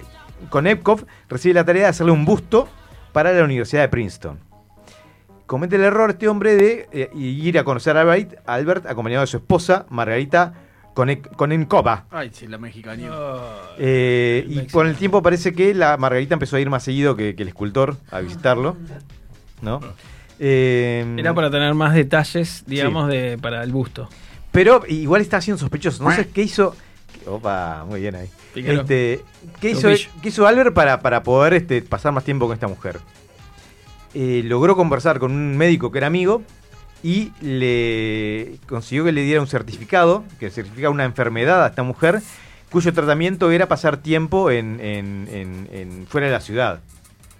[0.50, 2.68] Konevkov recibe la tarea de hacerle un busto
[3.12, 4.40] para la Universidad de Princeton
[5.46, 9.28] comete el error este hombre de eh, ir a conocer a Albert, Albert acompañado de
[9.28, 10.54] su esposa, Margarita
[11.00, 12.06] Kone- Konenkova.
[12.12, 13.10] Ay, sí, la mexicana.
[13.78, 17.36] Eh, y con el tiempo parece que la Margarita empezó a ir más seguido que,
[17.36, 18.76] que el escultor a visitarlo.
[19.62, 19.80] ¿No?
[20.40, 24.10] Eh, Era para tener más detalles, digamos, de para el busto.
[24.52, 26.04] Pero igual está siendo sospechoso.
[26.04, 26.76] No sé qué hizo.
[27.26, 28.30] Opa, muy bien ahí.
[28.56, 29.22] Este,
[29.62, 29.88] ¿qué, hizo,
[30.22, 33.00] qué hizo Albert para, para poder este, pasar más tiempo con esta mujer?
[34.14, 36.42] Eh, logró conversar con un médico que era amigo
[37.04, 42.22] y le consiguió que le diera un certificado, que certifica una enfermedad a esta mujer,
[42.72, 46.80] cuyo tratamiento era pasar tiempo en, en- en- en- fuera de la ciudad.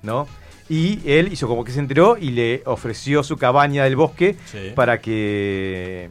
[0.02, 0.28] ¿no?
[0.70, 4.72] Y él hizo como que se enteró y le ofreció su cabaña del bosque Sí.
[4.76, 6.10] para que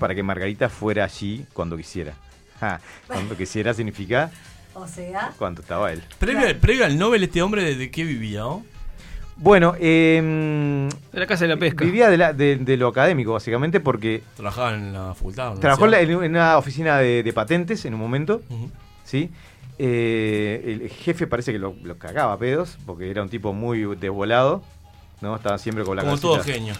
[0.00, 2.14] para que Margarita fuera allí cuando quisiera.
[2.58, 4.30] Ja, cuando quisiera significa
[4.74, 6.02] O sea, cuando estaba él.
[6.18, 8.46] Previo, previo al Nobel, este hombre, ¿de, de qué vivía?
[8.46, 8.64] oh?
[9.36, 11.84] Bueno, eh, De la casa de la pesca.
[11.84, 15.54] vivía de, la- de- de lo académico, básicamente, porque Trabajaba en la facultad.
[15.58, 18.42] trabajó en, una oficina de, de patentes en un momento.
[19.04, 19.30] ¿sí?
[19.78, 23.96] Eh, el jefe parece que lo, lo cagaba a pedos, porque era un tipo muy
[23.96, 24.62] desvolado.
[25.20, 25.34] ¿no?
[25.36, 26.74] Estaba siempre con la Como todo genio.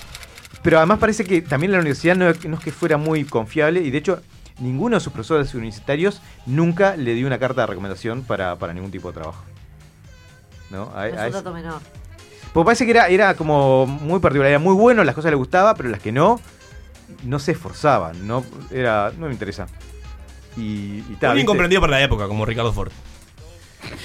[0.62, 3.90] Pero además parece que también la universidad no, no es que fuera muy confiable y
[3.90, 4.20] de hecho
[4.60, 8.90] ninguno de sus profesores universitarios nunca le dio una carta de recomendación para, para ningún
[8.90, 9.42] tipo de trabajo.
[10.70, 10.90] ¿No?
[10.94, 11.80] A- Es a un ese- menor.
[12.52, 15.74] Porque parece que era, era como muy particular, era muy bueno, las cosas le gustaba,
[15.74, 16.40] pero las que no,
[17.24, 19.66] no se esforzaban, no, era, no me interesa.
[20.56, 22.90] Y, y tal, Muy bien comprendido para la época, como Ricardo Ford.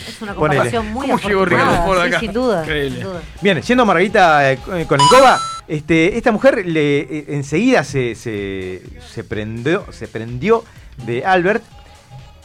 [0.08, 0.62] Es una Ponele.
[0.62, 2.20] comparación muy ¿Cómo llegó afortunada, Ricardo Ford sí, acá?
[2.20, 2.96] sin duda, Increíble.
[2.98, 3.22] sin duda.
[3.42, 8.82] Bien, yendo a Margarita eh, con Encoba, este, esta mujer le, eh, enseguida se, se,
[9.14, 10.64] se prendió, se prendió
[11.06, 11.64] de Albert,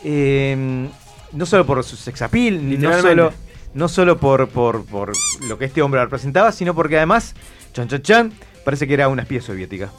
[0.04, 0.88] eh,
[1.32, 3.32] no solo por su sex appeal, ni no solo,
[3.74, 5.12] no solo por, por, por
[5.48, 7.34] lo que este hombre representaba, sino porque además,
[7.72, 8.32] chan chan chan,
[8.64, 9.90] parece que era una espía soviética.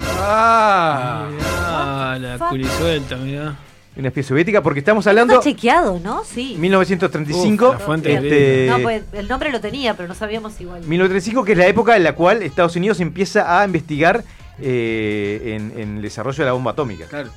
[0.00, 1.28] Ah.
[1.66, 3.56] Ah, la culisuelta, mirá.
[3.96, 6.24] Una espía soviética, porque estamos hablando Está chequeado, ¿no?
[6.24, 6.56] Sí.
[6.58, 7.68] 1935.
[7.68, 10.80] Uf, la fuente este, No, pues el nombre lo tenía, pero no sabíamos igual.
[10.80, 14.24] 1935, que es la época en la cual Estados Unidos empieza a investigar
[14.58, 17.06] eh, en, en el desarrollo de la bomba atómica.
[17.06, 17.30] Claro.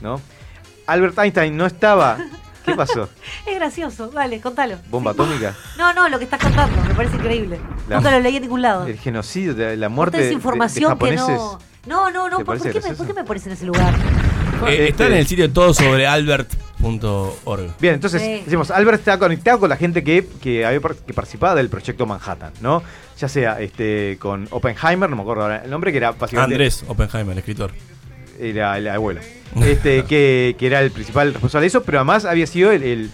[0.00, 0.20] ¿no?
[0.86, 2.18] Albert Einstein no estaba.
[2.64, 3.08] ¿Qué pasó?
[3.46, 4.76] Es gracioso, dale, contalo.
[4.90, 5.54] ¿Bomba atómica?
[5.78, 7.60] No, no, lo que estás contando, me parece increíble.
[7.88, 8.86] La- Nunca lo leí en ningún lado.
[8.86, 11.28] El genocidio, de la muerte de, de- de información que japoneses.
[11.28, 11.58] no.
[11.86, 12.96] No, no, no, ¿Te ¿por, qué me, gracioso?
[12.96, 13.92] ¿por qué me pones en ese lugar?
[14.66, 17.74] Eh, está en Este- el sitio todo sobre albert.org.
[17.78, 18.42] Bien, entonces Sí.
[18.44, 22.52] decimos, Albert está conectado con la gente que, que había que participaba del proyecto Manhattan,
[22.62, 22.82] ¿no?
[23.18, 26.84] Ya sea este con Oppenheimer, no me acuerdo ahora el nombre, que era básicamente Andrés
[26.88, 27.72] Oppenheimer, el escritor.
[28.40, 29.20] Era el abuelo.
[29.62, 33.10] Este, que, que era el principal responsable de eso, pero además había sido el, el,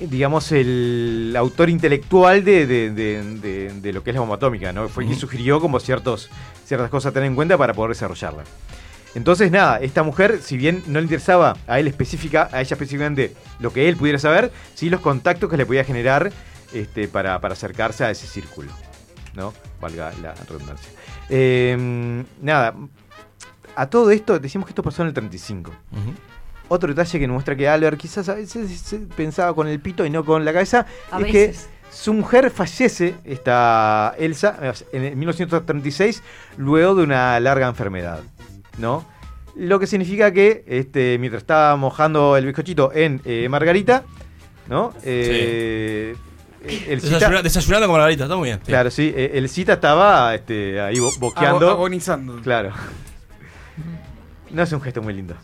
[0.00, 4.88] digamos, el autor intelectual de, de- de- lo que es la bomba atómica, ¿no?
[4.88, 6.30] Fue quien sugirió como ciertos,
[6.64, 8.44] ciertas cosas a tener en cuenta para poder desarrollarla.
[9.14, 13.32] Entonces, nada, esta mujer, si bien no le interesaba a él específica, a ella específicamente
[13.60, 16.32] lo que él pudiera saber, sí los contactos que le podía generar
[16.72, 18.72] este, para, para acercarse a ese círculo.
[19.34, 19.52] ¿No?
[19.80, 20.90] Valga la redundancia.
[21.28, 22.74] Eh, nada,
[23.76, 25.70] a todo esto, decimos que esto pasó en el 35.
[26.68, 30.10] Otro detalle que nos muestra que Albert quizás a veces pensaba con el pito y
[30.10, 31.68] no con la cabeza A es veces.
[31.68, 34.58] que su mujer fallece, esta Elsa,
[34.92, 36.22] en 1936,
[36.56, 38.20] luego de una larga enfermedad,
[38.78, 39.04] ¿no?
[39.56, 44.02] Lo que significa que este, mientras estaba mojando el bizcochito en eh, Margarita,
[44.68, 44.92] ¿no?
[45.04, 46.16] Eh,
[46.88, 48.58] El cita, Desayuna- desayunando con Margarita, está muy bien.
[48.60, 48.66] sí.
[48.66, 51.58] claro, sí, eh, el cita estaba este, ahí bo- boqueando.
[51.68, 52.40] Ago- agonizando.
[52.42, 52.72] Claro.
[54.50, 55.34] No es un gesto muy lindo.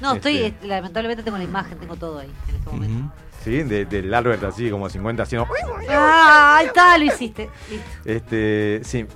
[0.00, 0.64] No, estoy, Este.
[0.64, 3.12] eh, lamentablemente tengo la imagen, tengo todo ahí en este momento.
[3.42, 5.46] Sí, de- del Albert así como 50 haciendo.
[5.90, 7.48] Ah, ahí está, lo hiciste.
[7.70, 7.86] Listo.
[8.04, 9.06] Este, sí,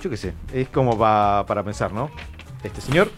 [0.00, 2.10] yo qué sé, es como pa- para pensar, ¿no?
[2.62, 3.10] Este señor.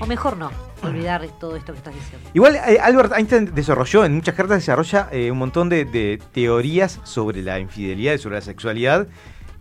[0.00, 0.50] O mejor no,
[0.82, 2.28] olvidar todo esto que estás diciendo.
[2.34, 6.98] Igual eh, Albert Einstein desarrolló, en muchas cartas desarrolla eh, un montón de, de teorías
[7.04, 9.06] sobre la infidelidad y sobre la sexualidad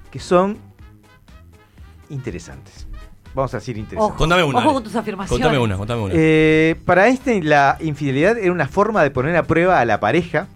[0.10, 0.58] que son
[2.10, 2.88] interesantes.
[3.34, 4.10] Vamos a decir interesantes.
[4.12, 5.42] Ojo, Contame una, ojo con tus afirmaciones.
[5.42, 6.14] Contame una, contame una.
[6.16, 10.48] Eh, para Einstein la infidelidad era una forma de poner a prueba a la pareja.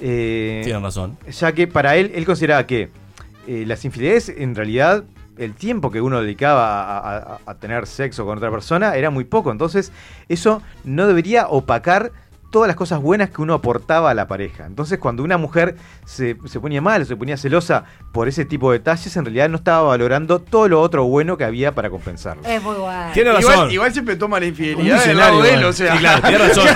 [0.00, 1.16] Eh, Tienen razón.
[1.30, 2.90] Ya que para él, él consideraba que
[3.46, 5.04] eh, las infidelidades, en realidad,
[5.38, 9.24] el tiempo que uno dedicaba a, a- a tener sexo con otra persona era muy
[9.24, 9.50] poco.
[9.50, 9.90] Entonces,
[10.28, 12.12] eso no debería opacar
[12.50, 14.64] todas las cosas buenas que uno aportaba a la pareja.
[14.66, 15.76] Entonces, cuando una mujer
[16.06, 19.48] se, se ponía mal o se ponía celosa por ese tipo de detalles, en realidad
[19.50, 22.42] no estaba valorando todo lo otro bueno que había para compensarlo.
[22.46, 23.38] Es muy bueno.
[23.40, 25.92] Igual, igual siempre toma la infidelidad del lado de él, o sea.
[25.92, 26.66] Sí, claro, tiene razón.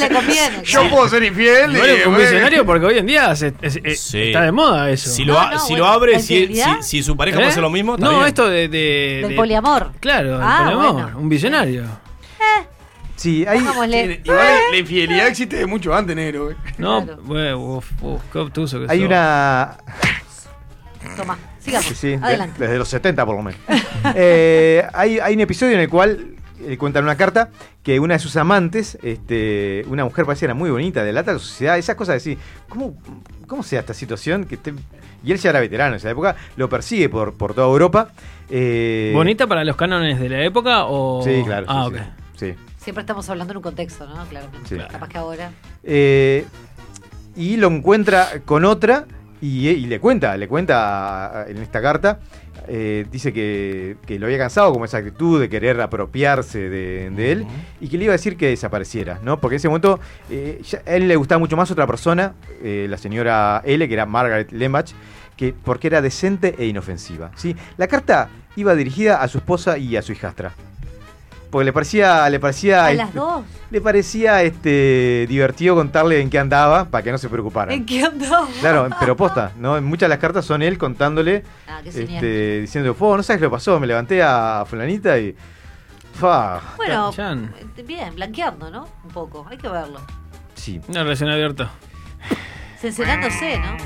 [0.00, 0.62] Le conviene.
[0.64, 1.70] Yo puedo ser infiel.
[1.72, 1.80] Y, un
[2.14, 4.22] bueno, visionario porque hoy en día se- es- es- Sí.
[4.22, 5.10] está de moda eso.
[5.10, 7.40] Si lo, si lo abre, si, si, si su pareja ¿Eh?
[7.40, 8.26] puede hacer lo mismo, está No, bien.
[8.26, 8.68] esto de.
[8.68, 9.92] de- Del de- poliamor.
[10.00, 10.92] Claro, Ah, poliamor.
[11.04, 11.18] bueno.
[11.18, 11.84] Un visionario.
[13.20, 13.58] Sí, hay.
[13.58, 14.20] Pongámosle.
[14.24, 16.50] Igual la infidelidad existe de mucho antes, negro.
[16.52, 16.56] eh.
[16.78, 17.00] No,
[17.58, 19.06] uf, uf, qué obtuso que Hay sos.
[19.08, 19.76] una.
[21.18, 21.86] Toma, sigamos.
[21.86, 22.58] Sí, sí, de- Adelante.
[22.62, 23.60] desde los 70 por lo menos.
[24.14, 26.34] Eh, hay, hay un episodio en el cual
[26.66, 27.50] eh, cuentan una carta
[27.82, 31.76] que una de sus amantes, este, una mujer parecía era muy bonita, de la sociedad,
[31.76, 32.38] esas cosas de decir,
[32.70, 32.96] ¿cómo,
[33.46, 34.46] ¿cómo se da esta situación?
[34.46, 34.72] que esté-
[35.22, 38.08] Y él ya era veterano en esa época, lo persigue por, por toda Europa.
[38.48, 41.22] eh, ¿Bonita para los cánones de la época o.?
[41.22, 41.66] Sí, claro.
[41.68, 42.00] Ah, sí, ok.
[42.36, 42.54] sí, sí.
[42.80, 44.24] Siempre estamos hablando en un contexto, ¿no?
[44.26, 44.68] Claramente.
[44.68, 44.76] Sí.
[44.90, 45.50] Capaz que ahora.
[45.84, 46.46] Eh,
[47.36, 49.04] y lo encuentra con otra
[49.42, 52.20] Y, y le cuenta, le cuenta en esta carta,
[52.68, 57.32] eh, dice que, que lo había cansado como esa actitud de querer apropiarse de, de
[57.32, 57.46] él
[57.80, 59.40] y que le iba a decir que desapareciera, ¿no?
[59.40, 62.86] Porque en ese momento eh, ya- a él le gustaba mucho más otra persona, eh,
[62.90, 64.90] la señora L, que era Margaret Lembach,
[65.38, 67.30] que, porque era decente e inofensiva.
[67.34, 67.56] ¿sí?
[67.78, 70.52] La carta iba dirigida a su esposa y a su hijastra.
[71.50, 72.28] Porque le parecía.
[72.30, 73.44] Le parecía ¿A este, las dos?
[73.70, 77.72] Le parecía este divertido contarle en qué andaba para que no se preocupara.
[77.74, 78.46] ¿En qué andaba?
[78.60, 79.76] Claro, pero posta, ¿no?
[79.76, 83.42] En muchas de las cartas son él contándole, Ah, qué este, diciendo, "Fo, no sabes
[83.42, 85.34] qué pasó, me levanté a fulanita y.
[86.14, 86.60] Fa.
[86.76, 87.52] Bueno, Chan.
[87.86, 88.88] bien, blanqueando, ¿no?
[89.04, 90.00] Un poco, hay que verlo.
[90.54, 90.80] Sí.
[90.88, 91.70] Una relación abierta.
[92.80, 93.76] Censurándose, ¿no?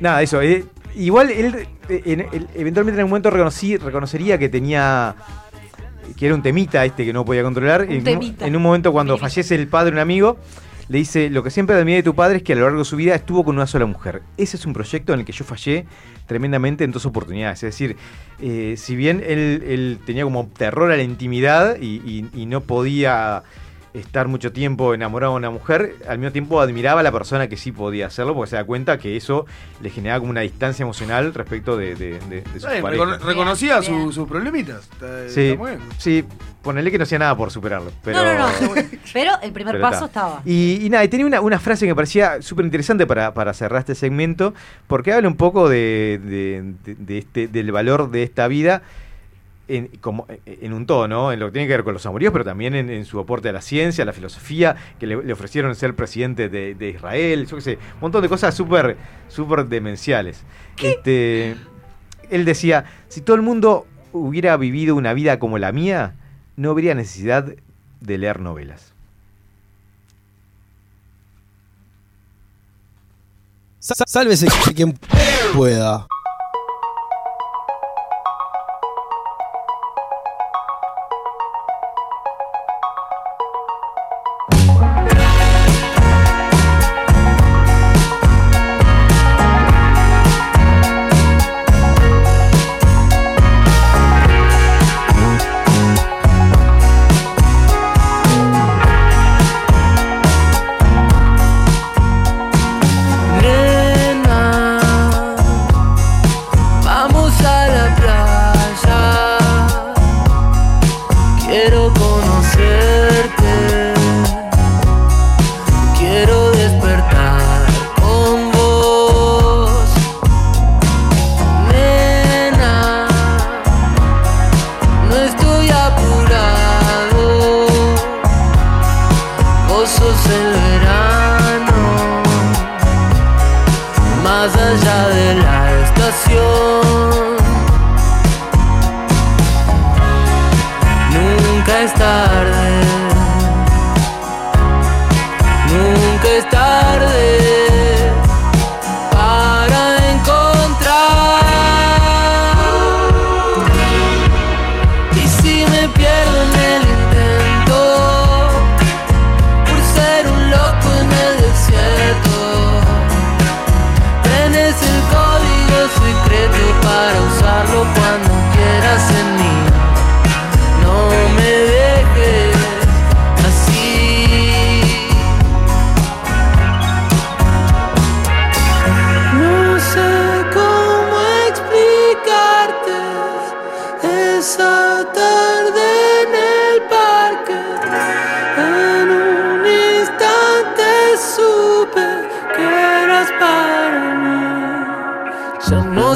[0.00, 0.40] Nada, eso.
[0.42, 0.64] eh,
[0.94, 5.14] igual él, eh, en- él eventualmente en algún momento reconocí, reconocería que tenía.
[6.16, 7.82] Que era un temita este que no podía controlar.
[7.82, 8.02] Un
[8.40, 10.36] en, en un momento cuando fallece el padre un amigo,
[10.88, 12.84] le dice: Lo que siempre admiré de tu padre es que a lo largo de
[12.84, 14.22] su vida estuvo con una sola mujer.
[14.36, 15.86] Ese es un proyecto en el que yo fallé
[16.26, 17.62] tremendamente en dos oportunidades.
[17.62, 17.96] Es decir,
[18.40, 22.60] eh, si bien él, él tenía como terror a la intimidad y, y- y no
[22.62, 23.42] podía
[23.94, 27.56] estar mucho tiempo enamorado de una mujer, al mismo tiempo admiraba a la persona que
[27.56, 29.46] sí podía hacerlo, porque se da cuenta que eso
[29.80, 32.82] le generaba como una distancia emocional respecto de, de, de- de su Eh,
[33.24, 34.88] reconocía su- sus problemitas.
[34.92, 36.24] Está- Sí, está sí,
[36.62, 37.92] ponele que no hacía nada por superarlo.
[38.02, 38.18] Pero...
[38.24, 38.82] No, no, no.
[39.12, 40.20] Pero el primer Pero paso está.
[40.26, 40.42] estaba.
[40.44, 43.54] Y, y nada, y tenía una, una frase que me parecía súper interesante para, para
[43.54, 44.54] cerrar este segmento,
[44.88, 48.82] porque habla un poco de, de- de- de este, del valor de esta vida
[49.68, 51.32] en, como, en un todo, ¿no?
[51.32, 53.48] En lo que tiene que ver con los amoríos, pero también en, en su aporte
[53.48, 57.46] a la ciencia, a la filosofía, que le, le ofrecieron ser presidente de, de Israel,
[57.46, 58.96] yo qué sé, un montón de cosas súper
[59.28, 60.42] súper demenciales.
[60.82, 61.56] Este,
[62.30, 66.14] él decía, si todo el mundo hubiera vivido una vida como la mía,
[66.56, 67.54] no habría necesidad
[68.00, 68.92] de leer novelas.
[73.80, 74.98] Sálvese quien
[75.54, 76.06] pueda.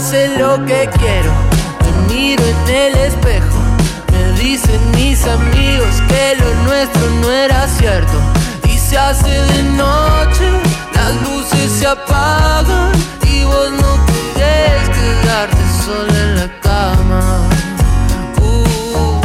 [0.01, 1.33] Sé lo que quiero,
[1.81, 3.59] me miro en el espejo.
[4.13, 8.17] Me dicen mis amigos que lo nuestro no era cierto.
[8.69, 10.51] Y se hace de noche,
[10.95, 12.93] las luces se apagan.
[13.25, 17.49] Y vos no querés quedarte sola en la cama.
[18.41, 19.21] Uh,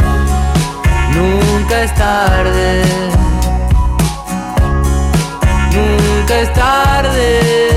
[1.14, 2.82] nunca es tarde.
[5.72, 7.73] Nunca es tarde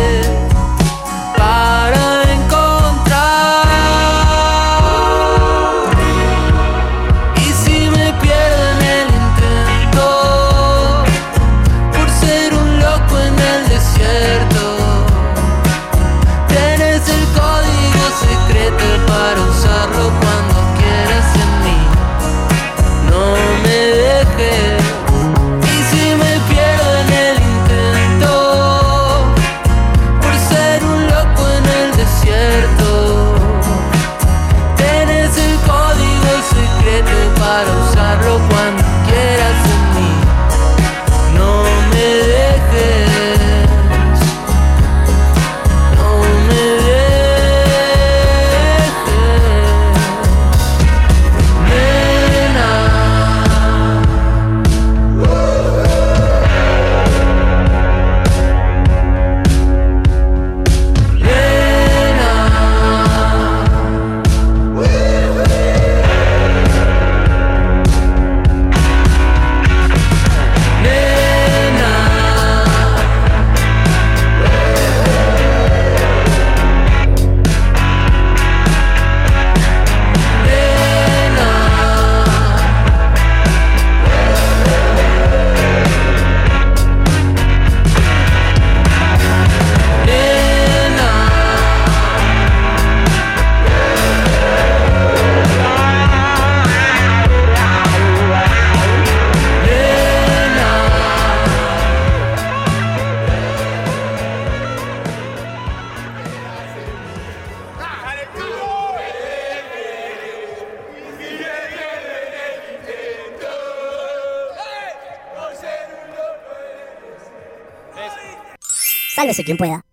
[119.17, 119.83] Sálvese quien pueda.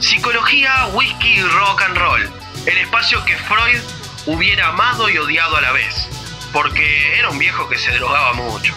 [0.00, 2.30] Psicología, whisky y rock and roll.
[2.64, 3.82] El espacio que Freud
[4.24, 6.08] hubiera amado y odiado a la vez.
[6.54, 8.74] Porque era un viejo que se drogaba mucho.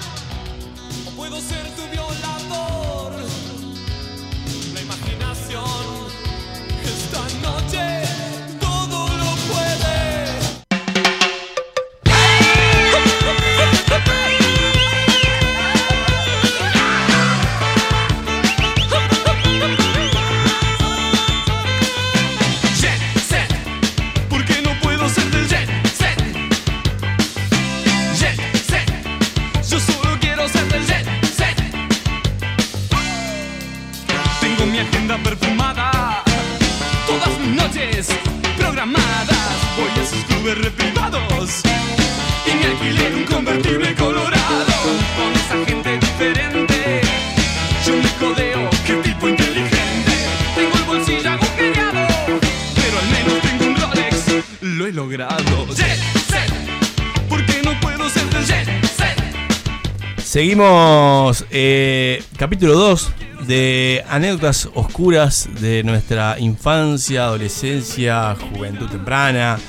[60.39, 63.11] Seguimos eh, capítulo 2
[63.45, 69.59] de anécdotas oscuras de nuestra infancia, adolescencia, juventud temprana.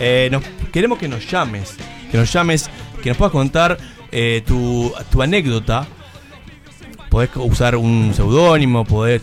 [0.00, 1.74] Eh, nos- queremos que nos llames,
[2.10, 2.70] que nos llames,
[3.02, 3.76] que nos puedas contar
[4.12, 5.86] eh, tu, tu anécdota.
[7.10, 9.20] Podés usar un seudónimo, podés,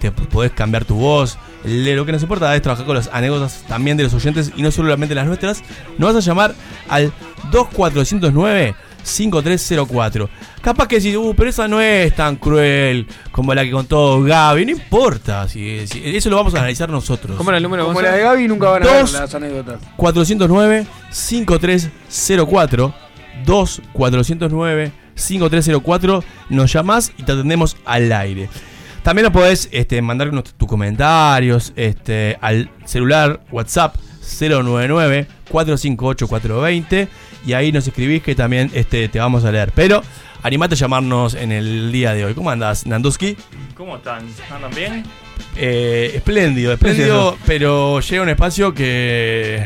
[0.53, 1.35] cambiar tu voz.
[1.63, 4.69] Lo que nos importa es trabajar con las anécdotas también de los oyentes y no
[4.69, 5.63] solamente las nuestras.
[5.97, 6.53] Nos vas a llamar
[6.89, 7.11] al
[7.51, 10.29] 2409 5304.
[10.61, 14.65] Capaz que decís, uh, pero esa no es tan cruel como la que contó Gaby.
[14.65, 17.35] No importa, si, si- eso lo vamos a analizar nosotros.
[17.37, 18.15] ¿Cómo era el número, Como Gonzalo?
[18.15, 19.13] la de Gaby nunca van a ver Dos.
[19.13, 19.79] las anécdotas.
[19.97, 22.93] 409-5304.
[23.45, 26.23] 2-409-5304.
[26.49, 28.49] Nos llamás y te atendemos al aire.
[29.03, 33.95] También nos podés este, mandar unos- tus comentarios este, al celular WhatsApp
[34.39, 37.07] 099-458-420.
[37.45, 39.71] Y ahí nos escribís que también este, te vamos a leer.
[39.75, 40.03] Pero
[40.43, 42.33] animate a llamarnos en el día de hoy.
[42.33, 43.35] ¿Cómo andás, Nanduski?
[43.75, 44.27] ¿Cómo están?
[44.53, 45.03] ¿Andan bien?
[45.57, 49.65] Eh, espléndido, espléndido, pero llega un espacio que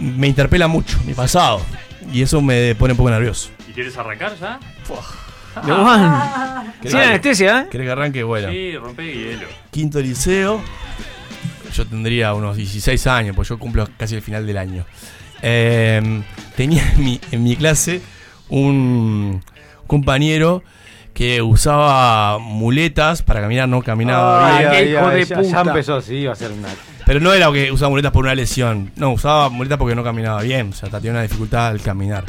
[0.00, 1.60] me interpela mucho, mi pasado.
[2.12, 3.50] Y eso me pone un poco nervioso.
[3.68, 4.58] ¿Y quieres arrancar ya?
[5.64, 6.72] De Juan.
[6.80, 7.66] ¿Querés Sin que- anestesia, ¿eh?
[7.70, 8.22] ¿Querés que arranque?
[8.22, 8.50] Bueno.
[8.50, 9.46] Sí, rompe hielo.
[9.70, 10.62] Quinto liceo.
[11.74, 14.86] Yo tendría unos 16 años, pues yo cumplo casi el final del año.
[15.42, 16.22] Eh,
[16.56, 18.00] tenía en mi, en mi clase
[18.48, 19.42] un
[19.86, 20.62] compañero
[21.14, 24.96] que usaba muletas para caminar, no caminaba Ay, bien.
[24.98, 26.68] ay, ay, ya, ya empezó así, iba a ser una.
[27.04, 28.92] Pero no era que usaba muletas por una lesión.
[28.96, 30.70] No, usaba muletas porque no caminaba bien.
[30.70, 32.24] O sea, tenía una dificultad al caminar.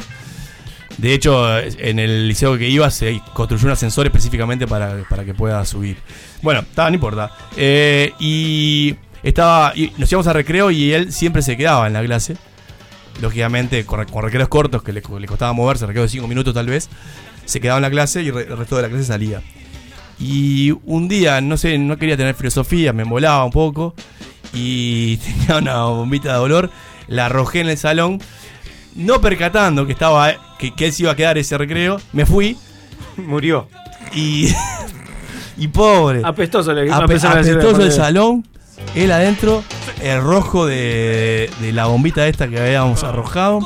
[0.96, 5.34] De hecho, en el liceo que iba se construyó un ascensor específicamente para, para que
[5.34, 5.98] pueda subir.
[6.42, 7.30] Bueno, está, no importa.
[7.56, 9.72] Eh, y estaba.
[9.76, 12.36] y nos íbamos a recreo y él siempre se quedaba en la clase.
[13.20, 16.66] Lógicamente, con, con recreos cortos que le, le costaba moverse, recreo de 5 minutos tal
[16.66, 16.88] vez,
[17.44, 19.42] se quedaba en la clase y el resto de la clase salía.
[20.18, 23.94] Y un día, no sé, no quería tener filosofía, me embolaba un poco
[24.52, 25.16] y
[25.48, 26.70] tenía una bombita de dolor,
[27.08, 28.20] la arrojé en el salón,
[28.94, 32.56] no percatando que estaba que, que él se iba a quedar ese recreo, me fui,
[33.16, 33.68] murió.
[34.14, 34.48] Y
[35.56, 38.46] y pobre, Apestoso le Ape- apestoso el salón,
[38.94, 39.64] él adentro,
[40.02, 43.60] el rojo de, de la bombita esta que habíamos arrojado.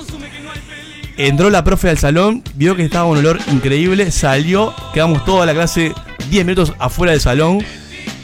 [1.17, 5.55] Entró la profe al salón, vio que estaba un olor increíble, salió, quedamos toda la
[5.55, 5.93] clase
[6.29, 7.65] 10 minutos afuera del salón,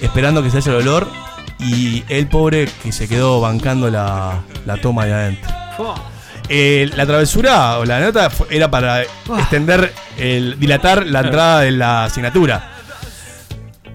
[0.00, 1.08] esperando que se haya el olor,
[1.60, 5.50] y el pobre que se quedó bancando la, la toma de adentro.
[6.48, 12.04] Eh, la travesura o la nota era para extender, el, dilatar la entrada de la
[12.04, 12.72] asignatura.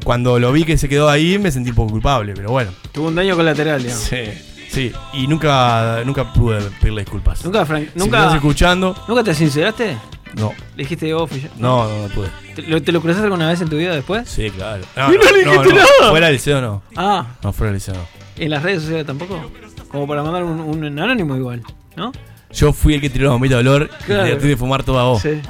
[0.05, 2.71] Cuando lo vi que se quedó ahí me sentí un poco culpable, pero bueno.
[2.93, 4.03] Tuvo un daño colateral, digamos.
[4.05, 4.21] Sí,
[4.69, 4.91] sí.
[5.13, 7.43] Y nunca, nunca pude pedirle disculpas.
[7.43, 8.19] Nunca, Frank, Si nunca.
[8.19, 9.97] estás escuchando, ¿Nunca te sinceraste?
[10.35, 10.53] no.
[10.75, 12.29] Le dijiste y ya- No, no, no pude.
[12.55, 14.29] ¿Te lo, te lo cruzaste alguna vez en tu vida después?
[14.29, 14.83] Sí, claro.
[14.95, 16.09] Y no le dijiste no, nada.
[16.11, 16.83] Fuera del liceo no.
[16.95, 17.25] Ah.
[17.43, 18.05] No, fuera del liceo no.
[18.37, 19.51] ¿En las redes sociales tampoco?
[19.89, 21.63] Como para mandar un, un anónimo igual,
[21.95, 22.11] ¿no?
[22.53, 24.27] Yo fui el que tiró la bombita de olor Claro.
[24.27, 25.21] y le tuve que fumar toda vos.
[25.21, 25.41] Sí.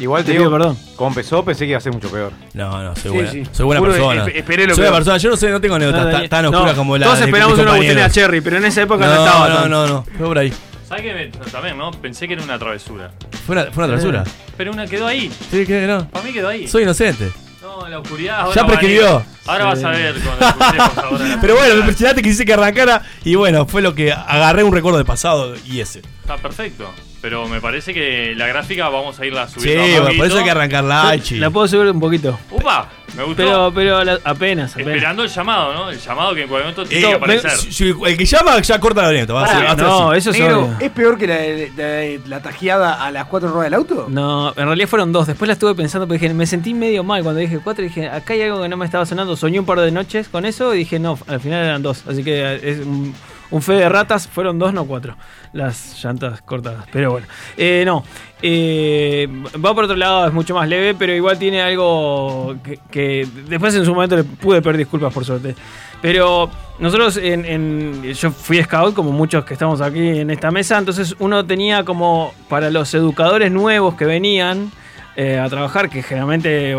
[0.00, 0.76] Igual te Te digo, perdón.
[0.96, 2.32] Como empezó, pensé que iba a ser mucho peor.
[2.52, 3.42] No, no, soy Sí, buena, sí.
[3.52, 4.24] soy buena Juro, persona.
[4.26, 5.16] esp- esperé lo soy buena persona.
[5.18, 7.64] Yo no sé, no tengo anécdotas tan, tan no, oscuras como la Todos esperamos una
[7.70, 8.12] compañeros.
[8.12, 9.48] Cherry, pero en esa época no, No, estaba.
[9.48, 10.04] no, tan- no, no.
[10.18, 10.52] Fue por ahí.
[10.88, 11.32] ¿Sabes qué?
[11.50, 11.90] También, ¿no?
[11.92, 13.10] Pensé que era una travesura.
[13.46, 14.24] Fue una, fue una travesura.
[14.56, 15.30] Pero una quedó ahí.
[15.50, 16.08] Sí, que no.
[16.10, 16.68] Para mí quedó ahí.
[16.68, 17.30] Soy inocente.
[17.62, 18.40] No, la oscuridad.
[18.40, 19.22] ahora Ya prescribió.
[19.46, 21.24] Ahora vas a ver cuando escuchemos ahora.
[21.28, 21.86] la Pero bueno, me oscuridad.
[21.86, 25.54] presionaste que quise que arrancara y bueno, fue lo que agarré un recuerdo de pasado
[25.66, 26.02] y ese.
[26.24, 26.88] Está perfecto.
[27.20, 29.82] Pero me parece que la gráfica vamos a irla Sí, subiendo.
[29.82, 31.36] a bueno, por eso hay que arrancarla, Hachi.
[31.36, 32.38] La puedo subir un poquito.
[32.50, 32.88] ¡Upa!
[33.16, 33.36] Me gustó.
[33.36, 34.76] Pero, pero la- apenas, apenas.
[34.76, 35.90] Esperando el llamado, ¿no?
[35.90, 37.50] El llamado que en cualquier momento tiene Eh, que aparecer.
[37.52, 39.32] si- si- el que llama ya corta la anécdota.
[39.34, 40.18] Va a ser- va a ser no, así.
[40.18, 40.76] eso es Negro.
[40.80, 44.06] ¿es peor que la, la, la tajeada a las cuatro ruedas del auto?
[44.08, 45.26] No, en realidad fueron dos.
[45.26, 47.84] Después la estuve pensando, pero dije, me sentí medio mal cuando dije cuatro.
[47.84, 49.36] Dije, acá hay algo que no me estaba sonando.
[49.36, 52.02] Soñé un par de noches con eso y dije, no, al final eran dos.
[52.08, 53.14] Así que es un,
[53.54, 54.26] un fe de ratas.
[54.26, 55.16] Fueron dos, no cuatro.
[55.52, 56.86] Las llantas cortadas.
[56.92, 57.26] Pero bueno,
[57.56, 58.04] Eh, no.
[58.42, 59.28] Eh,
[59.64, 62.56] va por otro lado, es mucho más leve, pero igual tiene algo
[62.90, 65.54] que, después en su momento le pude pedir disculpas por suerte.
[66.02, 71.46] Pero nosotros, yo fui scout, como muchos que estamos aquí en esta mesa, entonces uno
[71.46, 74.70] tenía como para los educadores nuevos que venían
[75.16, 76.74] eh, a trabajar, que generalmente,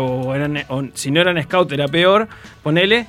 [0.94, 2.28] si no eran scout era peor,
[2.62, 3.06] ponele,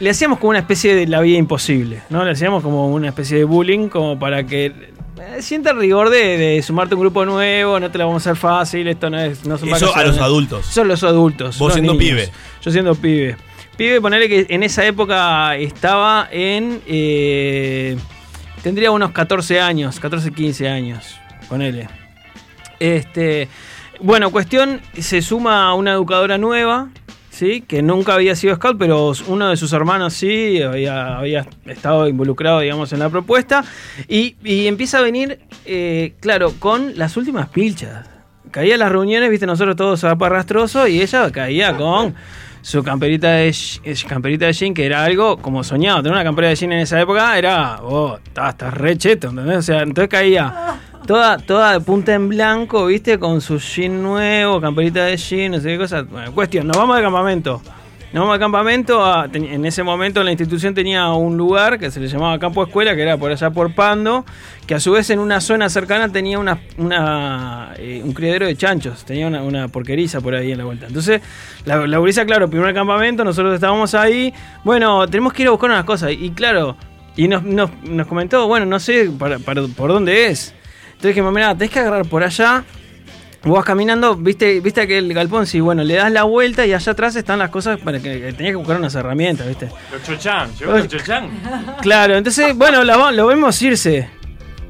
[0.00, 2.24] le hacíamos como una especie de la vida imposible, ¿no?
[2.24, 6.36] Le hacíamos como una especie de bullying, como para que eh, sienta el rigor de,
[6.36, 9.20] de sumarte a un grupo nuevo, no te la vamos a hacer fácil, esto no
[9.20, 9.44] es...
[9.46, 10.68] No son Eso a los adultos.
[10.68, 11.58] Eso a los adultos.
[11.58, 12.04] Vos los siendo niños.
[12.08, 12.30] pibe.
[12.62, 13.36] Yo siendo pibe.
[13.76, 16.80] Pibe, ponerle que en esa época estaba en.
[16.86, 17.96] eh,
[18.62, 21.16] tendría unos 14 años, 14, 15 años.
[21.48, 21.88] Ponele.
[22.78, 23.48] Este.
[24.00, 26.88] Bueno, cuestión, se suma una educadora nueva,
[27.34, 27.62] ¿sí?
[27.62, 32.60] Que nunca había sido scout, pero uno de sus hermanos sí había, había estado involucrado,
[32.60, 33.64] digamos, en la propuesta.
[34.08, 38.06] Y, y empieza a venir, eh, claro, con las últimas pilchas.
[38.50, 42.14] Caía a las reuniones, viste, nosotros todos zaparrastroso, y ella caía con
[42.62, 46.02] su camperita de, eh, camperita de jean, que era algo como soñado.
[46.02, 49.58] Tener una campera de jean en esa época era, oh, estás estás re cheto, ¿entendés?
[49.58, 54.60] O sea, entonces caía toda, toda de punta en blanco, viste, con su jean nuevo,
[54.60, 56.02] camperita de jean, no sé qué cosa.
[56.02, 57.60] Bueno, cuestión, nos vamos de campamento.
[58.12, 59.24] Nos vamos al campamento.
[59.34, 63.02] en ese momento la institución tenía un lugar que se le llamaba campo escuela, que
[63.02, 64.24] era por allá por Pando,
[64.68, 66.60] que a su vez en una zona cercana tenía una,
[67.76, 70.86] eh, un criadero de chanchos, tenía una, porqueriza por ahí en la vuelta.
[70.86, 71.22] Entonces,
[71.64, 74.32] la, la gurisa, claro, primer campamento, nosotros estábamos ahí.
[74.62, 76.12] Bueno, tenemos que ir a buscar unas cosas.
[76.12, 76.76] Y claro,
[77.16, 80.54] y nos, nos, nos comentó, bueno, no sé para, para- por dónde es.
[81.04, 82.64] Entonces dijimos, mira, tenés que agarrar por allá.
[83.42, 86.92] Vos vas caminando, viste, viste aquel galpón, sí, bueno, le das la vuelta y allá
[86.92, 89.68] atrás están las cosas para que, que tenías que buscar unas herramientas, viste.
[89.92, 91.28] Los chochan, llegó los chochan.
[91.82, 94.08] Claro, entonces, bueno, la lo vemos irse.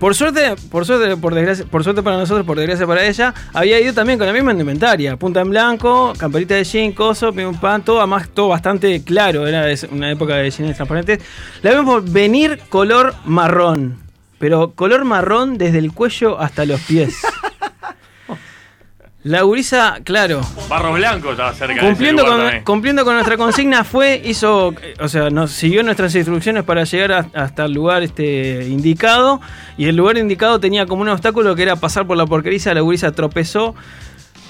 [0.01, 3.79] Por suerte, por suerte, por desgracia, por suerte para nosotros, por desgracia para ella, había
[3.79, 7.81] ido también con la misma indumentaria, punta en blanco, camperita de jean, coso, pim pam,
[7.83, 11.21] todo, además todo bastante claro, era una época de jeans transparentes.
[11.63, 14.04] La vemos venir color marrón,
[14.45, 17.17] pero color marrón desde el cuello hasta los pies.
[19.23, 23.39] La gurisa, claro, Barro Blanco estaba cerca cumpliendo de ese lugar con, cumpliendo con nuestra
[23.39, 28.03] consigna fue hizo o sea nos siguió nuestras instrucciones para llegar a- hasta el lugar
[28.03, 29.41] este indicado
[29.79, 32.83] y el lugar indicado tenía como un obstáculo que era pasar por la porqueriza la
[32.83, 33.75] gurisa tropezó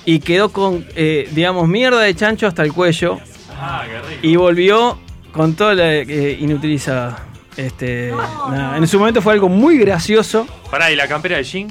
[0.05, 3.21] y quedó con eh, digamos mierda de chancho hasta el cuello
[3.57, 4.21] Ah, qué rico.
[4.27, 4.99] y volvió
[5.31, 7.25] con toda la eh, inutilizada
[7.57, 8.13] este
[8.51, 11.69] nada, en su momento fue algo muy gracioso Pará, ¿y la campera de jean?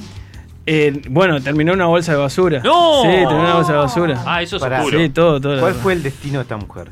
[0.65, 2.61] Eh, bueno, terminó una bolsa de basura.
[2.63, 3.01] ¡No!
[3.01, 4.23] Sí, terminó en una bolsa de basura.
[4.25, 4.79] Ah, eso es Pará.
[4.79, 4.97] oscuro.
[4.99, 5.59] Sí, todo, todo.
[5.59, 6.87] ¿Cuál fue el destino de esta mujer?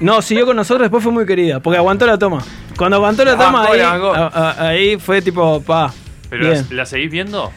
[0.00, 2.42] No, siguió con nosotros, después fue muy querida, porque aguantó la toma.
[2.76, 4.14] Cuando aguantó la toma, ahí, la bancó.
[4.14, 5.92] a- a- ahí fue tipo, pa.
[6.30, 6.66] ¿Pero bien.
[6.70, 7.50] la, la seguís viendo?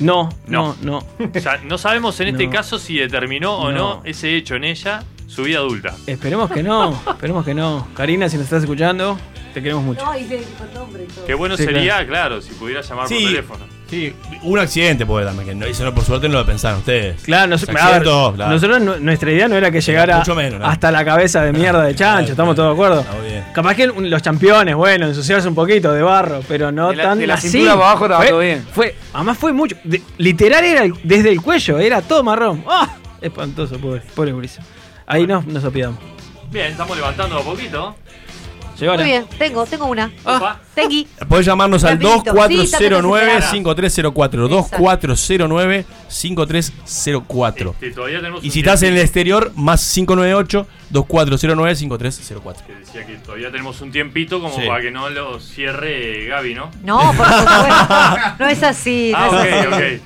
[0.00, 0.98] No, no, no.
[0.98, 2.52] O sea, no sabemos en este No.
[2.52, 3.78] caso si determinó o no.
[3.96, 4.02] No.
[4.04, 5.94] ese hecho en ella su vida adulta.
[6.06, 7.86] Esperemos que no, esperemos que no.
[7.94, 9.16] Karina, si nos estás escuchando,
[9.54, 10.04] te queremos mucho.
[10.04, 11.26] No, y se dijo nombre y todo.
[11.26, 12.40] Qué bueno Sí, sería, claro.
[12.42, 13.14] si pudiera llamar Sí.
[13.14, 13.78] por teléfono.
[13.88, 17.22] Sí, un accidente puede también, que no, eso no, por suerte no lo pensaron ustedes.
[17.22, 18.52] Claro, nos- Se a ver, accidentó, claro.
[18.52, 20.66] nosotros nu- nuestra idea no era que llegara mucho menos, ¿no?
[20.66, 23.04] hasta la cabeza de mierda de chancho, estamos todos de acuerdo.
[23.54, 27.02] Capaz que un- los campeones, bueno, ensuciarse un poquito de barro, pero no De la-
[27.04, 27.48] tan de la así.
[27.48, 28.66] cintura para abajo estaba Fue- todo bien.
[28.74, 29.76] Fue, además fue mucho.
[29.84, 32.64] de- literal era el- desde el cuello, era todo marrón.
[32.68, 32.94] ¡Ah!
[33.22, 34.34] Espantoso, pobre, pobre.
[35.08, 35.98] Ahí nos, nos opidamos.
[36.50, 37.96] Bien, estamos levantando a poquito.
[38.78, 40.12] Llegó Muy bien, tengo, tengo una.
[40.22, 40.60] Opa.
[40.72, 41.08] Tengui.
[41.28, 42.32] Podés llamarnos al Rapidito.
[42.48, 45.88] Sí, está bien, 2409-5304.
[46.08, 47.70] 2409-5304.
[47.72, 52.66] Este, todavía tenemos Y si estás en el exterior, más 598-2409-5304.
[52.66, 54.62] Que decía que todavía tenemos un tiempito como Sí.
[54.66, 56.70] para que no lo cierre Gaby, ¿no?
[56.84, 57.88] No, por supuesto.
[58.38, 59.10] No es así.
[59.12, 59.94] no Ah, es ok, así.
[59.96, 60.02] ok.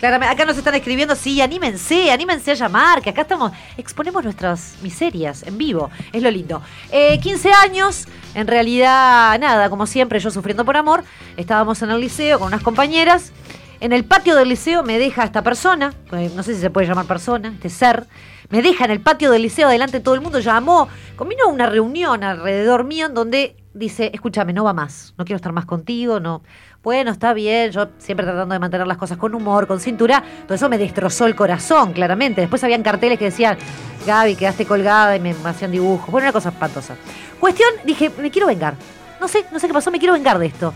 [0.00, 4.76] Claramente, acá nos están escribiendo, sí, anímense, anímense a llamar, que acá estamos, exponemos nuestras
[4.80, 6.62] miserias en vivo, es lo lindo.
[6.90, 11.04] Eh, 15 años, en realidad, nada, como siempre, yo sufriendo por amor,
[11.36, 13.32] estábamos en el liceo con unas compañeras,
[13.80, 16.86] en el patio del liceo me deja esta persona, pues, no sé si se puede
[16.86, 18.06] llamar persona, este ser,
[18.48, 21.48] me deja en el patio del liceo, delante de todo el mundo, llamó, convino a
[21.48, 25.66] una reunión alrededor mío en donde dice, escúchame, no va más, no quiero estar más
[25.66, 26.42] contigo, no.
[26.82, 30.54] Bueno, está bien, yo siempre tratando de mantener las cosas con humor, con cintura, todo
[30.54, 32.40] eso me destrozó el corazón, claramente.
[32.40, 33.58] Después habían carteles que decían,
[34.06, 36.10] Gaby, quedaste colgada y me hacían dibujos.
[36.10, 36.96] Bueno, una cosa espantosa.
[37.38, 38.74] Cuestión, dije, me quiero vengar.
[39.20, 40.72] No sé, no sé qué pasó, me quiero vengar de esto.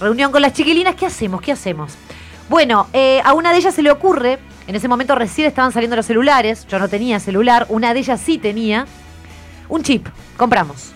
[0.00, 1.42] Reunión con las chiquilinas, ¿qué hacemos?
[1.42, 1.94] ¿Qué hacemos?
[2.48, 5.96] Bueno, eh, a una de ellas se le ocurre, en ese momento recién estaban saliendo
[5.96, 8.86] los celulares, yo no tenía celular, una de ellas sí tenía,
[9.68, 10.92] un chip, compramos.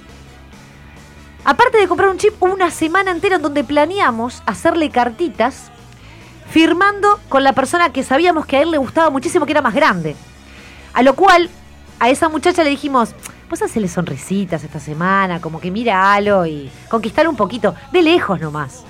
[1.46, 5.70] Aparte de comprar un chip, una semana entera en donde planeamos hacerle cartitas
[6.50, 9.72] firmando con la persona que sabíamos que a él le gustaba muchísimo, que era más
[9.72, 10.16] grande.
[10.92, 11.48] A lo cual,
[12.00, 13.14] a esa muchacha le dijimos,
[13.48, 18.82] vos hacele sonrisitas esta semana, como que míralo y conquistar un poquito, de lejos nomás.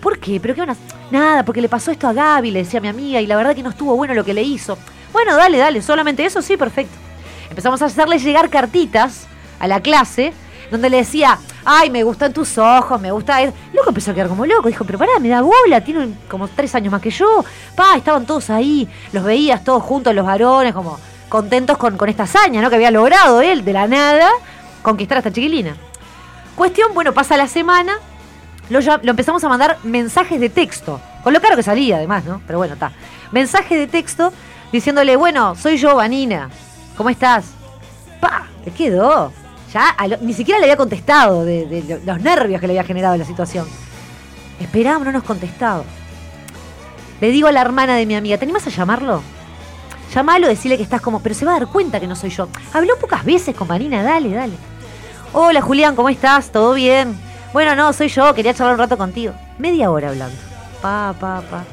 [0.00, 0.40] ¿Por qué?
[0.40, 0.76] ¿Pero qué van a...?
[1.10, 3.62] Nada, porque le pasó esto a Gaby, le decía mi amiga, y la verdad que
[3.62, 4.78] no estuvo bueno lo que le hizo.
[5.12, 6.96] Bueno, dale, dale, solamente eso, sí, perfecto.
[7.50, 9.26] Empezamos a hacerle llegar cartitas
[9.58, 10.32] a la clase,
[10.70, 13.42] donde le decía, ay, me gustan tus ojos, me gusta...
[13.42, 13.52] él".
[13.72, 16.74] Loco empezó a quedar como loco, dijo, pero pará, me da bola, tiene como tres
[16.74, 17.44] años más que yo.
[17.74, 20.98] Pa, estaban todos ahí, los veías todos juntos, los varones, como
[21.28, 22.68] contentos con, esta hazaña, ¿no?
[22.68, 24.28] Que había logrado él, de la nada,
[24.82, 25.76] conquistar a esta chiquilina.
[26.56, 27.94] Cuestión, bueno, pasa la semana,
[28.68, 31.00] lo empezamos a mandar mensajes de texto.
[31.22, 32.40] Con lo caro que salía, además, ¿no?
[32.46, 32.92] Pero bueno, está.
[33.30, 34.32] Mensaje de texto
[34.72, 36.50] diciéndole, bueno, soy yo, Vanina.
[36.96, 37.52] ¿Cómo estás?
[38.20, 38.46] ¡Pa!
[38.64, 39.32] Le quedó.
[39.72, 43.16] Ya ni siquiera le había contestado de, de lo- los nervios que le había generado
[43.16, 43.66] la situación.
[44.58, 45.84] Esperamos, no nos contestado.
[47.20, 49.22] Le digo a la hermana de mi amiga, ¿te animas a llamarlo?
[50.14, 52.48] Llamalo, decirle que estás como, pero se va a dar cuenta que no soy yo.
[52.72, 54.54] Habló pocas veces con Vanina, dale, dale.
[55.32, 56.50] Hola Julián, ¿cómo estás?
[56.50, 57.16] ¿Todo bien?
[57.52, 59.32] Bueno, no, soy yo, quería charlar un rato contigo.
[59.58, 60.36] Media hora hablando.
[60.82, 61.64] Pa, pa, pa.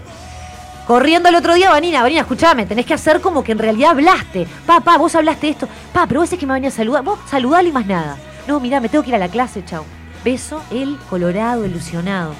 [0.87, 4.47] Corriendo el otro día, Vanina, Vanina, escúchame, tenés que hacer como que en realidad hablaste.
[4.65, 5.67] Pa, pa, vos hablaste esto.
[5.91, 7.03] Pa, pero vos es que me venía a saludar.
[7.03, 8.15] Vos saludale y más nada.
[8.47, 9.83] No, mirá, me tengo que ir a la clase, chau.
[10.23, 12.33] Beso, él colorado, ilusionado.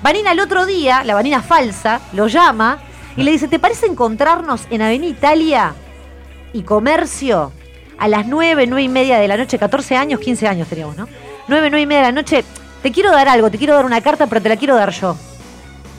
[0.00, 2.78] Vanina el otro día, la Vanina falsa, lo llama
[3.16, 5.74] y le dice, ¿te parece encontrarnos en Avenida Italia
[6.52, 7.50] y Comercio
[7.98, 9.58] a las 9, 9 y media de la noche?
[9.58, 11.08] 14 años, 15 años teníamos, ¿no?
[11.48, 12.44] 9, 9 y media de la noche.
[12.80, 15.16] Te quiero dar algo, te quiero dar una carta, pero te la quiero dar yo.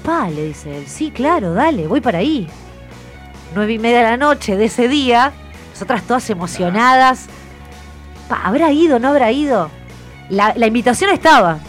[0.03, 2.47] Pa, le dice él, sí, claro, dale, voy para ahí.
[3.55, 5.31] 9 y media de la noche de ese día,
[5.71, 7.27] nosotras todas emocionadas.
[8.27, 9.69] Pa, ¿habrá ido, no habrá ido?
[10.29, 11.59] La, la invitación estaba.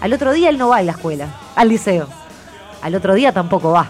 [0.00, 2.08] Al otro día él no va a la escuela, al liceo.
[2.82, 3.88] Al otro día tampoco va.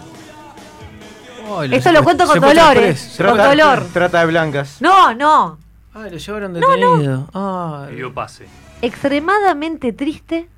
[1.71, 3.85] Esto lo cuento con dolores, con Trata, dolor.
[3.93, 4.77] trata de blancas.
[4.79, 5.57] No, no.
[5.93, 6.67] Ay, lo llevaron No, no.
[6.97, 7.29] detenido.
[7.33, 7.95] Ay.
[7.95, 8.45] dio pase.
[8.81, 10.49] Extremadamente triste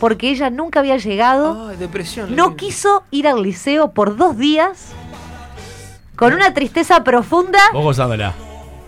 [0.00, 1.68] porque ella nunca había llegado.
[1.68, 2.34] Ay, depresión.
[2.34, 4.92] No quiso ir al liceo por dos días.
[6.16, 7.58] Con una tristeza profunda.
[7.72, 8.34] Vos gozándola.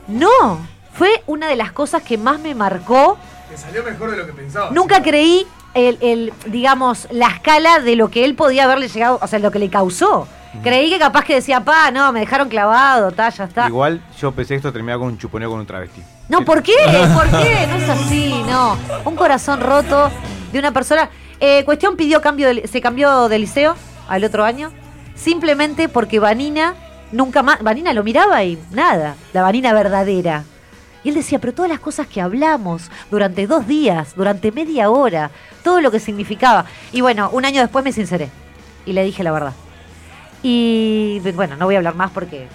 [0.07, 0.61] No,
[0.95, 3.19] fue una de las cosas que más me marcó.
[3.51, 4.71] Te salió mejor de lo que pensaba.
[4.71, 9.27] Nunca creí el, el, digamos, la escala de lo que él podía haberle llegado, o
[9.27, 10.27] sea, lo que le causó.
[10.63, 13.69] Creí que capaz que decía, pa, no, me dejaron clavado, ta, ya está.
[13.69, 16.03] Igual yo pensé que esto terminaba con un chuponeo con un travesti.
[16.29, 16.73] No, ¿por qué?
[17.15, 17.67] ¿Por qué?
[17.69, 18.77] No es así, no.
[19.05, 20.11] Un corazón roto
[20.53, 21.11] de una persona.
[21.41, 23.77] Eh, cuestión pidió cambio, de- se cambió de liceo
[24.09, 24.71] al otro año,
[25.15, 26.75] simplemente porque Vanina
[27.13, 30.45] nunca más, Vanina lo miraba y nada, la Vanina verdadera.
[31.05, 35.31] Y él decía, pero todas las cosas que hablamos durante dos días, durante media hora,
[35.63, 36.65] todo lo que significaba.
[36.93, 38.29] Y bueno, un año después me sinceré
[38.85, 39.53] y le dije la verdad.
[40.43, 42.49] Y bueno, no voy a hablar más porque...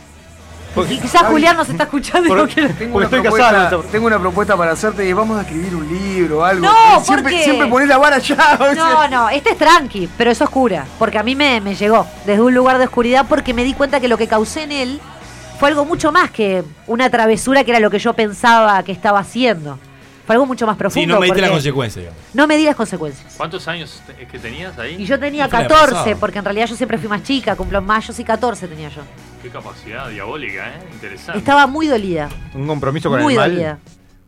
[0.74, 4.20] Porque- y quizás Julián nos está escuchando y no quiere- Tengo una, propuesta, tengo una
[4.20, 6.66] propuesta para hacerte y vamos a escribir un libro o algo.
[6.66, 8.58] No, Eh, ¿por siempre, siempre ponés la vara allá.
[8.60, 8.76] o sea.
[8.76, 10.86] No, no, este es tranqui, pero es oscura.
[10.98, 14.00] Porque a mí me, me llegó desde un lugar de oscuridad porque me di cuenta
[14.00, 15.02] que lo que causé en él
[15.60, 19.20] fue algo mucho más que una travesura que era lo que yo pensaba que estaba
[19.20, 19.78] haciendo.
[20.26, 21.02] Fue algo mucho más profundo.
[21.02, 22.02] Sí, no me diste la porque consecuencia.
[22.02, 22.20] digamos.
[22.34, 23.34] No me di las consecuencias.
[23.36, 24.96] ¿Cuántos años es que tenías ahí?
[24.98, 26.18] Y yo tenía No fue el año 14, pasado.
[26.20, 29.02] porque en realidad yo siempre fui más chica, cumplo en mayo, sí 14 tenía yo.
[29.44, 30.80] Qué capacidad diabólica, ¿eh?
[30.94, 31.38] Interesante.
[31.39, 33.52] Estaba muy dolida, Un compromiso con muy el mal.
[33.52, 33.78] dolida.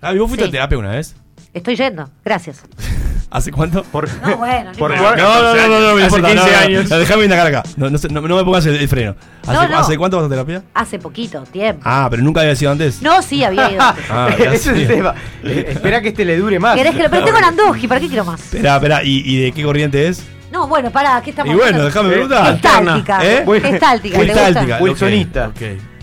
[0.02, 0.50] Ah, ¿y vos fuiste Sí.
[0.50, 1.16] a terapia una vez?
[1.54, 2.64] Estoy yendo, gracias.
[3.32, 3.84] ¿Hace cuánto?
[3.86, 5.16] Por, No, bueno, no por importa.
[5.16, 6.28] No, no, no, no, no, me Hace importa.
[6.28, 6.90] 15 no, no, años.
[6.90, 7.64] no, Déjame indagar acá.
[7.78, 9.16] No, no, sé, no, no me pongas el, el freno.
[9.44, 9.78] ¿Hace, No, no.
[9.80, 10.64] ¿Hace cuánto vas a terapia?
[10.74, 11.82] Hace poquito tiempo.
[11.86, 13.02] Ah, pero nunca había sido antes.
[13.02, 13.82] No, sí, había ido.
[13.82, 14.06] antes.
[14.10, 15.16] Ah, ya Ese es el tema.
[15.44, 16.76] Eh, espera que este le dure más.
[16.76, 18.42] ¿Querés que lo pero tengo Nanduji, ¿para qué quiero más?
[18.42, 20.24] Espera, espera, ¿y, y de qué corriente es?
[20.56, 22.54] No, bueno, pará, ¿qué estamos Y bueno, déjame Eh, preguntar.
[22.54, 23.20] Gestáltica.
[23.26, 23.46] ¿Eh?
[23.62, 24.26] Gestáltica, ¿te?
[24.26, 25.52] Gestáltica, Wilsonista.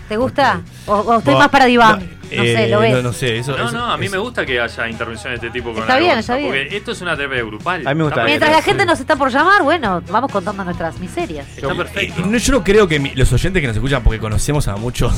[0.07, 0.61] ¿Te gusta?
[0.85, 1.99] O, o estoy más para diván.
[1.99, 2.93] no, No, sé, eh, lo ves.
[2.93, 3.57] No, no sé, eso.
[3.57, 5.81] No, eso- no, a mí eso- me gusta que haya intervenciones de este tipo con
[5.81, 6.49] Está la bien, está bien.
[6.49, 7.87] Porque esto es una terapia grupal.
[7.87, 10.63] A mí me gusta Está Mientras la gente nos está por llamar, bueno, vamos contando
[10.63, 11.47] nuestras miserias.
[11.55, 12.21] Está perfecto.
[12.21, 14.75] Eh, no, yo no creo que mi- los oyentes que nos escuchan, porque conocemos a
[14.75, 15.13] muchos,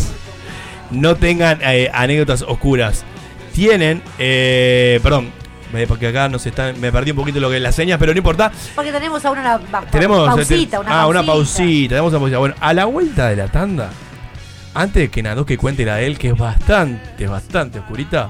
[0.91, 3.03] no tengan eh, anécdotas oscuras.
[3.53, 5.31] Tienen, eh, perdón,
[5.87, 8.17] Porque acá nos están, me perdí un poquito lo que es las señas, pero no
[8.17, 8.51] importa.
[8.75, 11.57] Porque tenemos ahora una pa- Tenemos pausita, eh, una ah, una pausita.
[11.59, 12.37] pausita, tenemos una pausita.
[12.39, 13.89] Bueno, a la vuelta de la tanda,
[14.73, 18.29] antes de que Nadoke cuente la de él, que es bastante, bastante oscurita,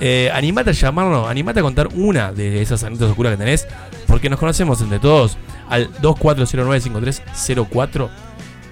[0.00, 3.66] eh, animate a llamarnos, animate a contar una de esas anécdotas oscuras que tenés,
[4.06, 5.36] porque nos conocemos entre todos
[5.68, 8.08] al 2409-5304.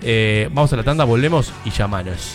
[0.03, 2.35] Eh, vamos a la tanda, volvemos y llamanos.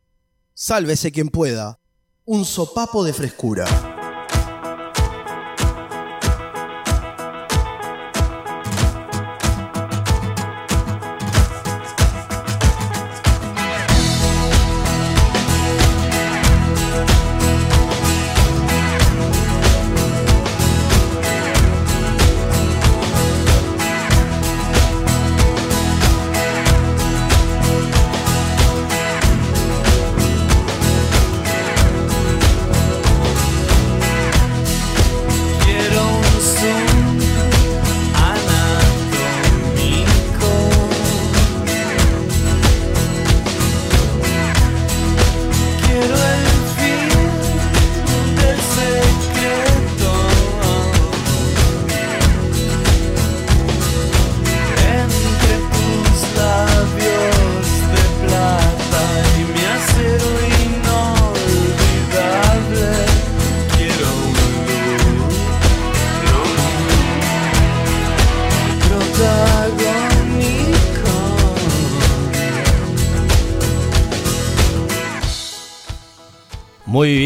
[0.63, 1.79] Sálvese quien pueda.
[2.23, 3.65] Un sopapo de frescura.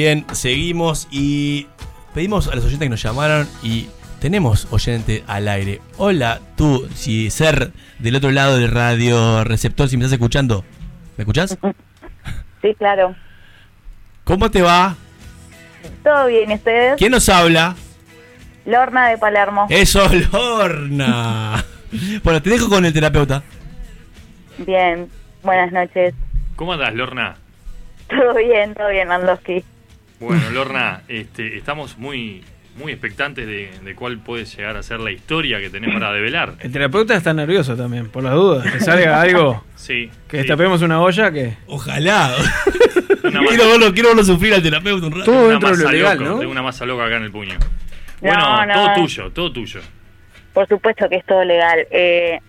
[0.05, 1.65] Bien, seguimos y
[2.13, 3.87] pedimos a los oyentes que nos llamaran y
[4.21, 5.81] tenemos oyente al aire.
[5.97, 10.63] Hola, tú, si ser del otro lado del radio receptor, si me estás escuchando.
[11.17, 11.57] ¿Me escuchás?
[12.61, 13.15] Sí, claro.
[14.23, 14.95] ¿Cómo te va?
[16.03, 16.49] ¿Todo bien?
[16.49, 16.95] ¿y ¿Ustedes?
[16.97, 17.75] ¿Quién nos habla?
[18.65, 19.67] Lorna de Palermo.
[19.69, 21.63] Eso, Lorna.
[22.23, 23.43] bueno, te dejo con el terapeuta.
[24.57, 25.07] Bien,
[25.43, 26.15] buenas noches.
[26.55, 27.35] ¿Cómo andás, Lorna?
[28.09, 29.63] Todo bien, todo bien, Landowski.
[30.19, 32.43] Bueno, Lorna, este, estamos muy,
[32.77, 36.53] muy expectantes de, de cuál puede llegar a ser la historia que tenés para develar.
[36.59, 38.71] El terapeuta está nervioso también, por las dudas.
[38.71, 39.63] Que salga algo.
[39.75, 40.09] Sí.
[40.27, 40.43] Que sí.
[40.43, 41.57] destapemos una olla que.
[41.67, 42.33] Ojalá.
[43.23, 45.25] Una quiero, verlo, quiero verlo sufrir al terapeuta un rato.
[45.25, 46.37] Todo Una de lo legal, ¿no?
[46.37, 47.55] Tengo una masa loca acá en el puño.
[47.57, 47.59] No,
[48.21, 48.73] Bueno, no.
[48.73, 49.81] todo tuyo, todo tuyo.
[50.53, 51.87] Por supuesto que es todo legal.
[51.89, 52.39] Eh,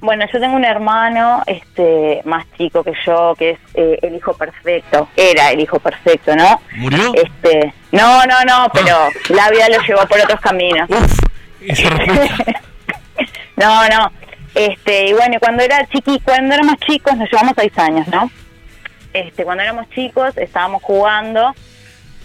[0.00, 4.32] Bueno, yo tengo un hermano este más chico que yo, que es eh, el hijo
[4.32, 5.08] perfecto.
[5.14, 6.62] Era el hijo perfecto, ¿no?
[6.76, 7.12] ¿Murió?
[7.14, 8.96] Este, no, no, no, pero
[9.28, 10.88] la vida lo llevó por otros caminos.
[13.56, 14.10] no, no.
[14.54, 18.30] Este, y bueno, cuando era chiqui, cuando éramos chicos, nos llevamos seis años, ¿no?
[19.12, 21.54] Este, cuando éramos chicos, estábamos jugando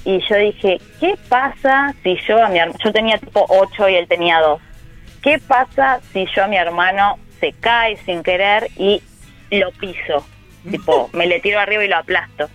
[0.06, 3.96] y yo dije, ¿qué pasa si yo a mi hermano, yo tenía tipo ocho y
[3.96, 4.62] él tenía dos.
[5.22, 9.02] ¿Qué pasa si yo a mi hermano se cae sin querer y
[9.52, 10.26] lo piso?
[10.70, 12.50] Tipo, me le tiro arriba y lo aplasto.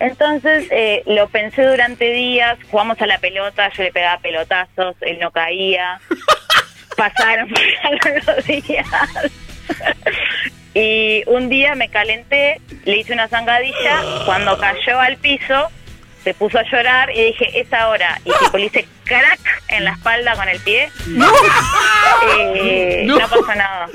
[0.00, 5.18] Entonces eh, lo pensé durante días, jugamos a la pelota, yo le pegaba pelotazos, él
[5.20, 6.00] no caía,
[6.96, 7.52] pasaron,
[7.82, 8.86] pasaron los días.
[10.74, 15.68] y un día me calenté, le hice una zangadilla, cuando cayó al piso
[16.24, 18.20] se puso a llorar y dije, es ahora.
[18.24, 20.90] Y tipo le hice crack en la espalda con el pie.
[21.06, 21.30] No.
[22.54, 23.18] Eh, No.
[23.18, 23.28] no.
[23.28, 23.86] pasa nada.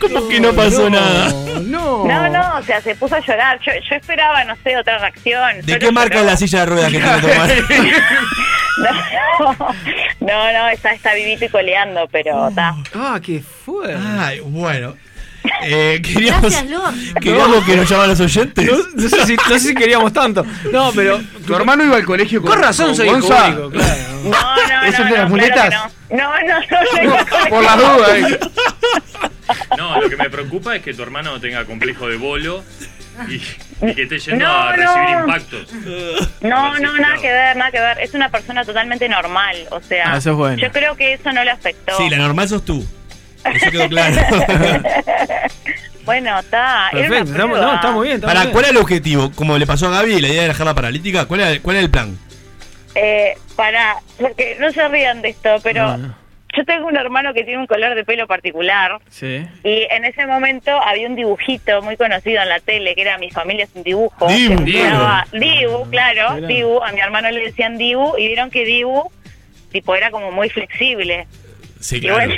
[0.00, 1.30] ¿Cómo que no pasó nada?
[1.62, 3.58] No, no, o sea, se puso a llorar.
[3.64, 5.62] Yo, yo esperaba, no sé, otra reacción.
[5.62, 7.54] ¿De qué marca es la silla de ruedas que tiene tu hermano?
[10.20, 12.74] No, no, está, está vivito y coleando, pero está.
[12.94, 13.94] Ah, qué fue.
[14.18, 14.96] Ay, bueno.
[15.62, 16.94] Eh, queríamos, Gracias, Lord.
[17.20, 18.66] queríamos que nos llaman los oyentes.
[18.70, 20.44] No, no sé si, no sé si queríamos tanto.
[20.72, 21.20] No, pero.
[21.46, 23.48] Tu hermano iba al colegio con Con razón con soy Gonza.
[23.50, 24.02] hijo único, claro.
[24.24, 25.70] No, no, ¿Es no, de las no, muletas?
[26.10, 26.16] no.
[26.16, 28.10] No, no, no, no, Por las dudas.
[28.32, 28.40] eh.
[29.76, 32.64] No, lo que me preocupa es que tu hermano tenga complejo de bolo
[33.28, 33.34] y,
[33.86, 34.94] y que esté yendo No, a no.
[34.94, 35.72] recibir impactos.
[36.40, 37.98] No, no, nada que ver, nada que ver.
[38.00, 40.56] Es una persona totalmente normal, o sea, Ah, eso es bueno.
[40.56, 41.96] yo creo que eso no le afectó.
[41.98, 42.86] Sí, la normal sos tú.
[43.52, 44.16] Eso quedó claro.
[46.04, 46.90] Bueno, está.
[46.92, 49.32] era una Perfecto, estamos- no, estamos bien, Para, ¿Cuál era el objetivo?
[49.34, 51.90] Como le pasó a Gaby, la idea de dejarla paralítica, ¿cuál era, cuál era el
[51.90, 52.18] plan?
[52.94, 55.96] Eh, para, porque no se rían de esto, pero
[56.54, 58.98] yo tengo un hermano que tiene un color de pelo particular.
[59.08, 59.46] Sí.
[59.64, 63.30] Y en ese momento había un dibujito muy conocido en la tele, que era Mi
[63.30, 64.26] familia es un dibujo.
[64.28, 66.46] Dibu, que llamaba Dibu, claro.
[66.46, 66.82] Dibu.
[66.84, 69.10] A mi hermano le decían Dibu y vieron que Dibu,
[69.72, 71.26] tipo, era como muy flexible.
[71.84, 72.32] Sí, Y bueno,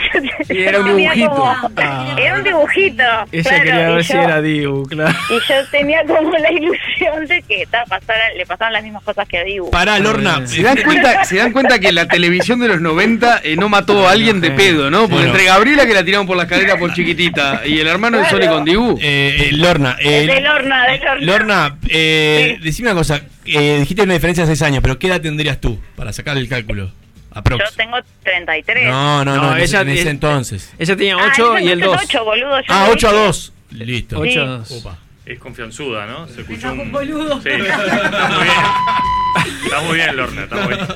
[0.49, 1.31] Y era un dibujito.
[1.31, 2.17] como- Ah.
[2.19, 3.03] Era un dibujito.
[3.31, 5.17] Ella claro, quería y ver si yo- era Dibu, claro.
[5.31, 9.29] Y yo tenía como la ilusión de que ta, pasara- le pasaban las mismas cosas
[9.29, 9.71] que a Dibu.
[9.71, 10.45] Pará, Lorna.
[10.49, 14.09] Se dan cuenta, se dan cuenta que la televisión de los 90 eh, no mató
[14.09, 15.09] a alguien de pedo, ¿no?
[15.09, 18.29] Porque entre Gabriela que la tiraron por la escalera por chiquitita y el hermano de
[18.29, 18.99] Sole con Dibu.
[19.01, 19.97] Eh, eh, Lorna.
[20.01, 21.25] eh, de Lorna, de Lorna.
[21.25, 23.21] Lorna, eh, decime una cosa.
[23.45, 26.49] Eh, dijiste una diferencia de 6 años, pero ¿qué edad tendrías tú para sacar el
[26.49, 26.91] cálculo?
[27.39, 27.65] Aprox.
[27.71, 28.89] Yo tengo 33.
[28.89, 30.73] No, no, no, No, en, ese- ella- en ese entonces.
[30.79, 32.01] Ella tenía Ah, 8 ese y el no es 2.
[32.09, 32.55] 8, boludo.
[32.69, 33.25] Ah, lo 8 a dije.
[33.27, 33.53] 2.
[33.73, 34.23] Listo.
[34.23, 34.29] Sí.
[34.31, 34.71] 8 a 2.
[34.73, 34.99] Opa.
[35.27, 36.29] Es confianzuda, ¿no?
[36.29, 36.91] Se escuchó un...
[36.93, 37.41] boludo.
[37.43, 39.65] Sí, está muy bien.
[39.65, 40.87] Está muy bien, Lorna, está muy bien.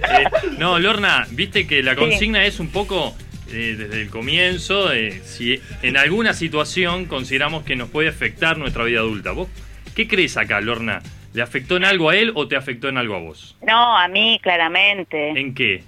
[0.00, 0.24] Eh,
[0.58, 3.14] no, Lorna, viste que la consigna es un poco
[3.52, 8.82] eh, desde el comienzo, eh, si en alguna situación consideramos que nos puede afectar nuestra
[8.84, 9.32] vida adulta.
[9.32, 9.48] ¿Vos
[9.94, 11.00] qué crees acá, Lorna?
[11.32, 13.56] ¿Le afectó en algo a él o te afectó en algo a vos?
[13.62, 15.30] No, a mí, claramente.
[15.30, 15.82] ¿En qué?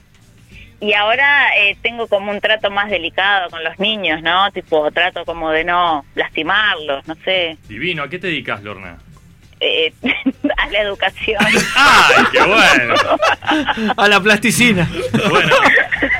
[0.80, 4.50] Y ahora eh, tengo como un trato más delicado con los niños, ¿no?
[4.52, 7.56] Tipo, trato como de no lastimarlos, no sé.
[7.68, 8.98] Divino, ¿a qué te dedicas, Lorna?
[9.60, 9.92] Eh,
[10.58, 11.38] a la educación.
[11.76, 12.94] ¡Ay, qué bueno!
[13.96, 14.88] A la plasticina.
[15.30, 15.54] Bueno,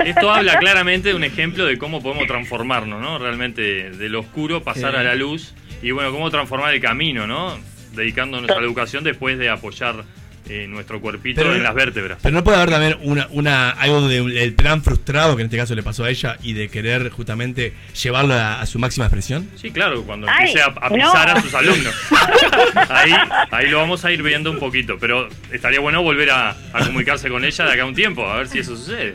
[0.05, 3.19] esto habla claramente de un ejemplo de cómo podemos transformarnos, ¿no?
[3.19, 4.97] Realmente de lo oscuro pasar Sí.
[4.99, 7.59] a la luz y bueno, cómo transformar el camino, ¿no?
[7.93, 10.05] Dedicándonos a la educación después de apoyar
[10.49, 12.19] eh, nuestro cuerpito Pero- en las vértebras.
[12.21, 15.57] Pero no puede haber también una, una, algo de- del plan frustrado que en este
[15.57, 19.49] caso le pasó a ella y de querer justamente llevarlo a, a su máxima expresión.
[19.55, 20.97] Sí, claro, cuando Ay, empiece a, a no.
[20.97, 21.95] pisar a sus alumnos.
[22.89, 23.13] Ahí,
[23.51, 27.29] ahí lo vamos a ir viendo un poquito, pero estaría bueno volver a, a comunicarse
[27.29, 29.15] con ella de acá a un tiempo, a ver si eso sucede.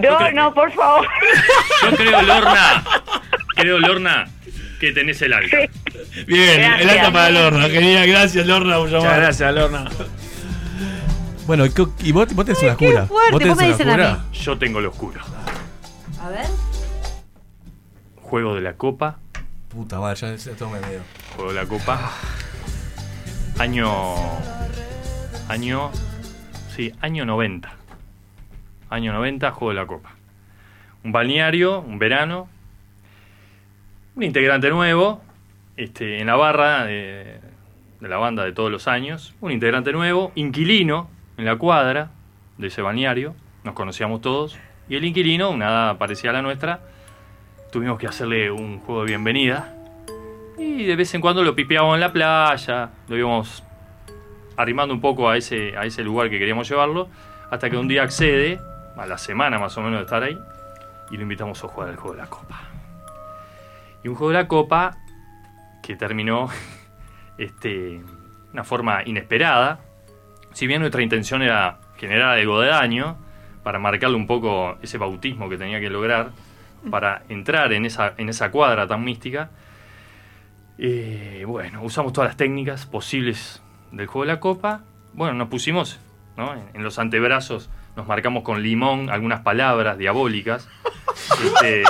[0.00, 1.06] No, no, por favor.
[1.82, 2.84] Yo creo, Lorna,
[3.56, 4.28] creo, Lorna,
[4.78, 5.56] que tenés el alta.
[6.26, 7.68] Bien, el alta para Lorna.
[7.68, 9.02] Genial, gracias Lorna por llamar.
[9.04, 9.84] Muchas gracias, Lorna.
[11.46, 13.06] Bueno, ¿y qué- ¿y vos, vos tenés una oscura?
[13.06, 14.24] fuerte, ¿Vos tenés ¿cómo me a?
[14.32, 15.20] Yo tengo lo oscuro.
[16.20, 16.46] A ver.
[18.22, 19.18] Juego de la Copa.
[19.68, 21.00] Puta madre, ya esto me medio.
[21.36, 22.10] Juego de la Copa.
[23.58, 24.14] Año.
[25.48, 25.90] Año.
[26.74, 27.72] Sí, año 90.
[28.90, 30.10] Año 90, Juego de la Copa.
[31.04, 32.48] Un balneario, un verano.
[34.16, 35.20] Un integrante nuevo.
[35.76, 37.38] Este, en la barra de,
[38.00, 39.34] la banda de todos los años.
[39.42, 42.12] Un integrante nuevo, inquilino en la cuadra
[42.56, 43.34] de ese balneario.
[43.62, 44.58] Nos conocíamos todos.
[44.88, 46.80] Y el inquilino, una edad parecida a la nuestra,
[47.70, 49.74] tuvimos que hacerle un juego de bienvenida.
[50.56, 53.62] Y de vez en cuando lo pipeábamos en la playa, lo íbamos
[54.56, 57.10] arrimando un poco a ese, a ese lugar que queríamos llevarlo,
[57.50, 58.58] hasta que un día accede
[58.96, 60.38] a la semana más o menos de estar ahí,
[61.10, 62.65] y lo invitamos a jugar al juego de la Copa.
[64.06, 64.98] Y un juego de la Copa
[65.82, 66.48] que terminó
[67.38, 68.00] este,
[68.52, 69.80] una forma inesperada.
[70.52, 73.16] Si bien nuestra intención era generar algo de daño,
[73.64, 76.30] para marcarle un poco ese bautismo que tenía que lograr,
[76.88, 79.50] para entrar en esa, en esa cuadra tan mística,
[80.78, 83.60] eh, bueno, usamos todas las técnicas posibles
[83.90, 84.84] del juego de la copa.
[85.14, 85.98] Bueno, nos pusimos
[86.36, 86.54] ¿no?
[86.54, 90.68] en, en los antebrazos, nos marcamos con limón algunas palabras diabólicas.
[91.62, 91.82] Este,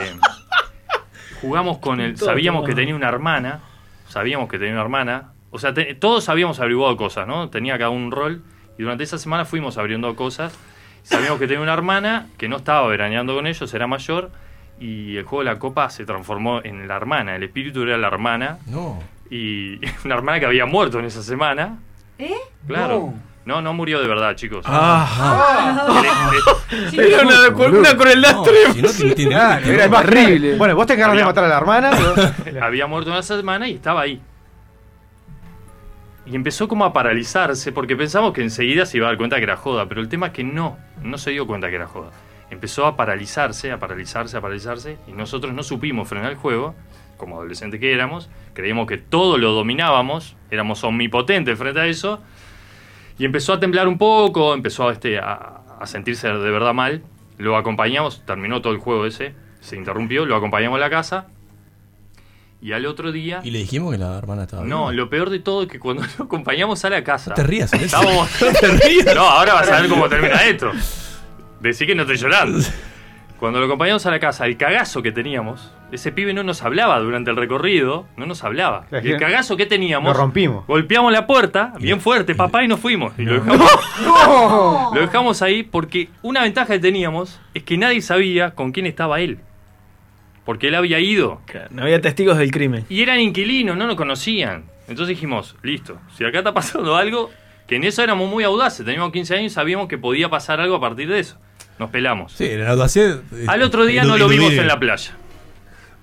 [1.41, 2.15] jugamos con el.
[2.17, 3.61] Todo Sabíamos que tenía una hermana.
[4.09, 5.33] Sabíamos que tenía una hermana.
[5.51, 7.49] O sea, te- todos habíamos averiguado cosas, ¿no?
[7.51, 8.43] Tenía cada un rol.
[8.79, 10.57] Y durante esa semana fuimos abriendo cosas.
[11.03, 14.31] Sabíamos que tenía una hermana que no estaba veraneando con ellos, era mayor.
[14.79, 17.37] Y el juego de la copa se transformó en la hermana.
[17.37, 18.59] El espíritu era la hermana.
[18.67, 18.99] No.
[19.31, 21.79] Y una hermana que había muerto en esa semana.
[22.19, 22.35] ¿Eh?
[22.67, 23.13] Claro.
[23.13, 23.15] No,
[23.63, 24.65] no murió de verdad, chicos.
[24.69, 25.89] Ah.
[26.93, 28.75] Le- Era una, una crueldad No, extrema.
[28.93, 29.33] si no te- te-
[29.75, 30.57] era te- terrible.
[30.57, 31.91] Bueno, vos te encargas de matar a la hermana.
[32.45, 34.21] pero- había muerto una semana y estaba ahí.
[36.27, 39.45] Y empezó como a paralizarse porque pensamos que enseguida se iba a dar cuenta que
[39.45, 42.11] era joda, pero el tema es que no, no se dio cuenta que era joda.
[42.51, 46.75] Empezó a paralizarse, a paralizarse, a paralizarse y nosotros no supimos frenar el juego,
[47.17, 52.21] como adolescentes que éramos, creíamos que todo lo dominábamos, éramos omnipotentes frente a eso
[53.19, 57.03] y empezó a temblar un poco, empezó este, a, a sentirse de verdad mal.
[57.39, 61.27] Lo acompañamos, terminó todo el juego ese, se interrumpió, lo acompañamos a la casa
[62.63, 63.41] y al otro día...
[63.45, 66.03] Y le dijimos que la hermana estaba No, lo peor de todo es que cuando
[66.19, 67.31] lo acompañamos a la casa.
[67.31, 67.93] No te rías, Alexis.
[67.93, 69.15] estábamos- No te rías.
[69.15, 70.73] No, ahora vas a ver cómo termina esto.
[71.61, 72.59] Decí que no estoy llorando.
[73.39, 76.99] Cuando lo acompañamos a la casa, el cagazo que teníamos, ese pibe no nos hablaba
[76.99, 78.87] durante el recorrido, no nos hablaba.
[78.91, 80.67] El cagazo que teníamos, Lo rompimos.
[80.67, 83.13] golpeamos la puerta, bien fuerte, papá, y nos fuimos.
[83.19, 83.71] Y lo dejamos,
[84.95, 89.21] lo dejamos ahí porque una ventaja que teníamos es que nadie sabía con quién estaba
[89.21, 89.39] él.
[90.45, 91.41] Porque él había ido.
[91.71, 92.85] No había testigos del crimen.
[92.89, 94.65] Y eran inquilinos, no nos conocían.
[94.89, 97.31] Entonces dijimos, listo, si acá está pasando algo,
[97.67, 100.77] que en eso éramos muy audaces, teníamos 15 años y sabíamos que podía pasar algo
[100.77, 101.37] a partir de eso.
[101.81, 102.33] Nos pelamos.
[102.33, 105.17] Sí, la audacidad, eh, Al otro día no lo vimos en la playa.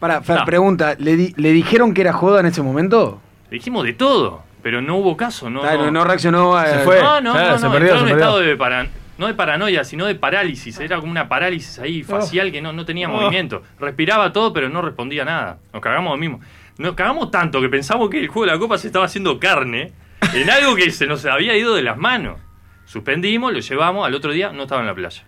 [0.04, 0.46] Para, Fer, No.
[0.46, 3.22] pregunta, ¿le, di- ¿le dijeron que era joda en ese momento?
[3.50, 5.64] Dijimos de todo, pero no hubo caso, ¿no?
[5.64, 7.02] Ah, no, no reaccionó a- Se fue.
[7.02, 9.34] No, no, Claro, no, se no, perdió, entró en un estado de paran- no de
[9.34, 10.78] paranoia, sino de parálisis.
[10.82, 13.14] Era como una parálisis ahí facial que no, no tenía Oh.
[13.14, 13.64] movimiento.
[13.80, 15.60] Respiraba todo, pero no respondía nada.
[15.72, 16.42] Nos cagamos mismo.
[16.80, 19.94] Nos cagamos tanto que pensamos que el juego de la copa se estaba haciendo carne
[20.34, 22.40] en algo que se nos había ido de las manos.
[22.84, 25.24] Suspendimos, lo llevamos, al otro día no estaba en la playa.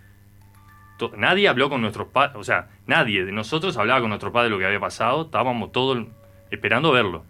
[1.17, 4.57] Nadie habló con nuestros padres, o sea, nadie de nosotros hablaba con nuestro padre lo
[4.57, 6.05] que había pasado, estábamos todos
[6.51, 7.23] esperando verlo.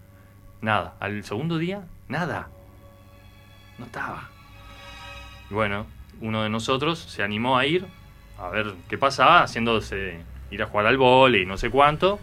[0.60, 0.94] Nada.
[1.00, 2.48] Al segundo día, nada.
[3.78, 4.30] No estaba.
[5.50, 5.86] Y bueno,
[6.20, 7.86] uno de nosotros se animó a ir
[8.38, 10.20] a ver qué pasaba, haciéndose
[10.50, 12.18] ir a jugar al vole y no sé cuánto.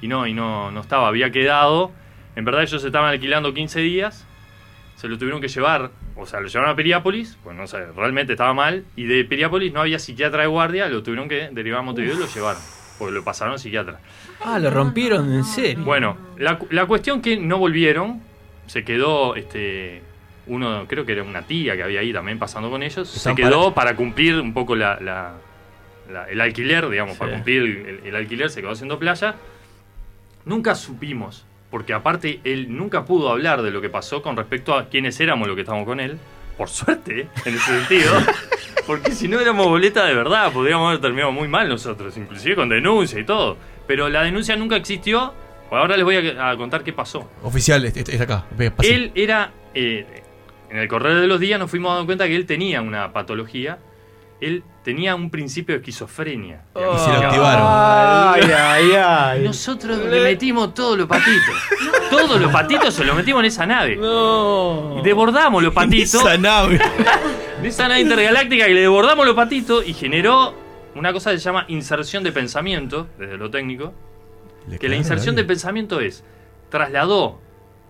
[0.00, 1.92] Y no, y no, no estaba, había quedado.
[2.34, 4.26] En verdad ellos estaban alquilando 15 días.
[4.96, 8.32] Se lo tuvieron que llevar, o sea, lo llevaron a Piriápolis, pues no sé, realmente
[8.32, 8.84] estaba mal.
[8.96, 12.18] Y de Piriápolis no había psiquiatra de guardia, lo tuvieron que derivar a Montevideo y
[12.20, 12.62] lo llevaron.
[12.98, 14.00] Porque lo pasaron a psiquiatra.
[14.42, 15.84] Ah, lo rompieron en serio.
[15.84, 18.22] Bueno, la, la cuestión que no volvieron,
[18.66, 20.02] se quedó este
[20.46, 23.74] uno, creo que era una tía que había ahí también pasando con ellos, se quedó
[23.74, 25.34] para cumplir un poco la, la-
[26.10, 29.34] la- el alquiler, digamos, para cumplir el, el alquiler, se quedó haciendo playa.
[30.44, 31.44] Nunca supimos,
[31.76, 35.46] porque aparte él nunca pudo hablar de lo que pasó con respecto a quiénes éramos
[35.46, 36.16] los que estábamos con él.
[36.56, 38.14] Por suerte, en ese sentido.
[38.86, 42.70] Porque si no éramos boleta de verdad, podríamos haber terminado muy mal nosotros, inclusive con
[42.70, 43.58] denuncia y todo.
[43.86, 45.34] Pero la denuncia nunca existió.
[45.70, 47.28] Ahora les voy a, a contar qué pasó.
[47.42, 48.46] Oficial, es, es- es acá.
[48.56, 48.94] Ve, pase.
[48.94, 50.22] Él era, eh,
[50.70, 53.78] en el correr de los días nos fuimos dando cuenta que él tenía una patología.
[54.40, 56.62] Él tenía un principio de esquizofrenia.
[56.76, 57.66] Y se lo activaron.
[57.66, 59.42] Ay, ay, ay.
[59.42, 61.56] Nosotros le metimos todos los patitos.
[62.08, 63.94] Todos los patitos se los metimos en esa nave.
[63.94, 66.20] Y desbordamos los patitos.
[66.22, 66.78] Esa nave.
[67.62, 70.54] De esa nave intergaláctica que le desbordamos los patitos y generó
[70.94, 73.92] una cosa que se llama inserción de pensamiento, desde lo técnico.
[74.68, 76.22] Le Que la inserción de pensamiento es,
[76.68, 77.40] trasladó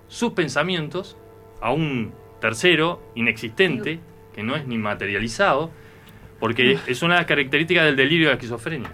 [0.09, 1.19] sus pensamientos
[1.61, 4.01] a un tercero inexistente,
[4.35, 5.71] que no es ni materializado,
[6.39, 8.91] porque es una de las características del delirio de la esquizofrenia.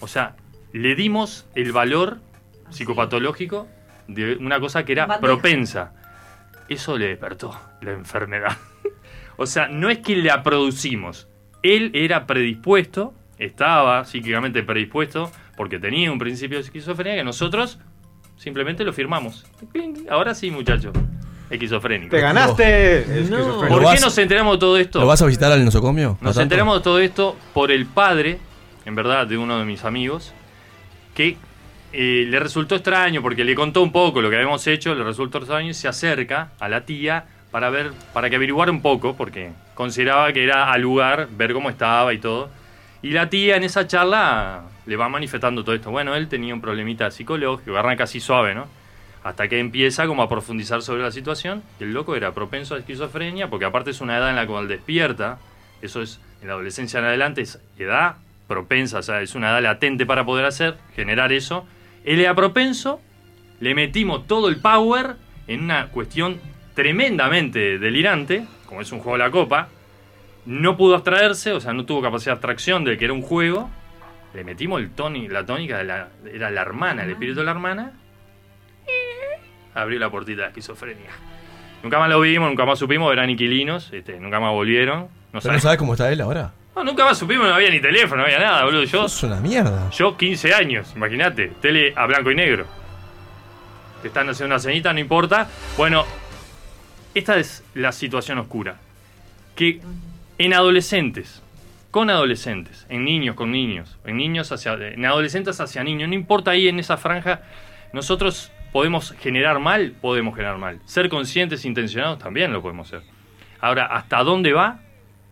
[0.00, 0.36] O sea,
[0.72, 2.20] le dimos el valor
[2.70, 3.68] psicopatológico
[4.08, 5.92] de una cosa que era propensa.
[6.68, 8.56] Eso le despertó la enfermedad.
[9.36, 11.28] o sea, no es que la producimos.
[11.62, 17.78] Él era predispuesto, estaba psíquicamente predispuesto, porque tenía un principio de esquizofrenia que nosotros
[18.36, 19.44] simplemente lo firmamos.
[20.08, 20.94] Ahora sí, muchachos.
[21.50, 22.14] Esquizofrénico.
[22.14, 23.04] Te ganaste.
[23.68, 25.00] ¿Por ¿Lo qué nos enteramos de todo esto?
[25.00, 26.16] ¿Lo vas a visitar al nosocomio?
[26.20, 26.42] ¿No Nos tanto?
[26.42, 28.38] enteramos de todo esto por el padre,
[28.84, 30.32] en verdad, de uno de mis amigos,
[31.14, 31.36] que
[31.92, 35.38] eh, le resultó extraño porque le contó un poco lo que habíamos hecho, le resultó
[35.38, 39.50] extraño y se acerca a la tía para ver, para que averiguara un poco, porque
[39.74, 42.48] consideraba que era al lugar, ver cómo estaba y todo.
[43.02, 45.90] Y la tía en esa charla le va manifestando todo esto.
[45.90, 48.66] Bueno, él tenía un problemita psicológico, arranca así suave, ¿no?
[49.22, 51.62] Hasta que empieza como a profundizar sobre la situación.
[51.78, 55.38] El loco era propenso a esquizofrenia, porque aparte es una edad en la cual despierta.
[55.82, 58.16] Eso es, en la adolescencia en adelante, es edad
[58.48, 61.66] propensa, o sea, es una edad latente para poder hacer, generar eso.
[62.04, 63.00] Él era propenso,
[63.60, 65.16] le metimos todo el power
[65.46, 66.40] en una cuestión
[66.74, 69.68] tremendamente delirante, como es un juego de la copa.
[70.46, 73.70] No pudo abstraerse, o sea, no tuvo capacidad de abstracción de que era un juego.
[74.34, 77.50] Le metimos el toni- la tónica, de la, era la hermana, el espíritu de la
[77.52, 77.92] hermana.
[79.80, 81.10] Abrió la puertita de esquizofrenia.
[81.82, 85.08] Nunca más lo vimos, nunca más supimos, eran inquilinos, este, nunca más volvieron.
[85.32, 86.52] No ¿Pero no sabes cómo está él ahora?
[86.76, 88.84] No, nunca más supimos, no había ni teléfono, no había nada, boludo.
[88.84, 89.90] Yo, Es una mierda.
[89.90, 92.66] yo 15 años, imagínate, tele a blanco y negro.
[94.02, 95.48] Te están haciendo una ceñita, no importa.
[95.76, 96.04] Bueno,
[97.14, 98.76] esta es la situación oscura.
[99.56, 99.80] Que
[100.38, 101.42] en adolescentes,
[101.90, 106.52] con adolescentes, en niños con niños, en niños hacia, en adolescentes hacia niños, no importa
[106.52, 107.42] ahí en esa franja,
[107.92, 110.80] nosotros podemos generar mal, podemos generar mal.
[110.84, 113.02] Ser conscientes, intencionados, también lo podemos ser.
[113.60, 114.78] Ahora, ¿hasta dónde va?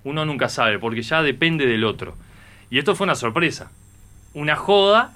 [0.05, 2.15] Uno nunca sabe, porque ya depende del otro.
[2.71, 3.71] Y esto fue una sorpresa.
[4.35, 5.13] Una joda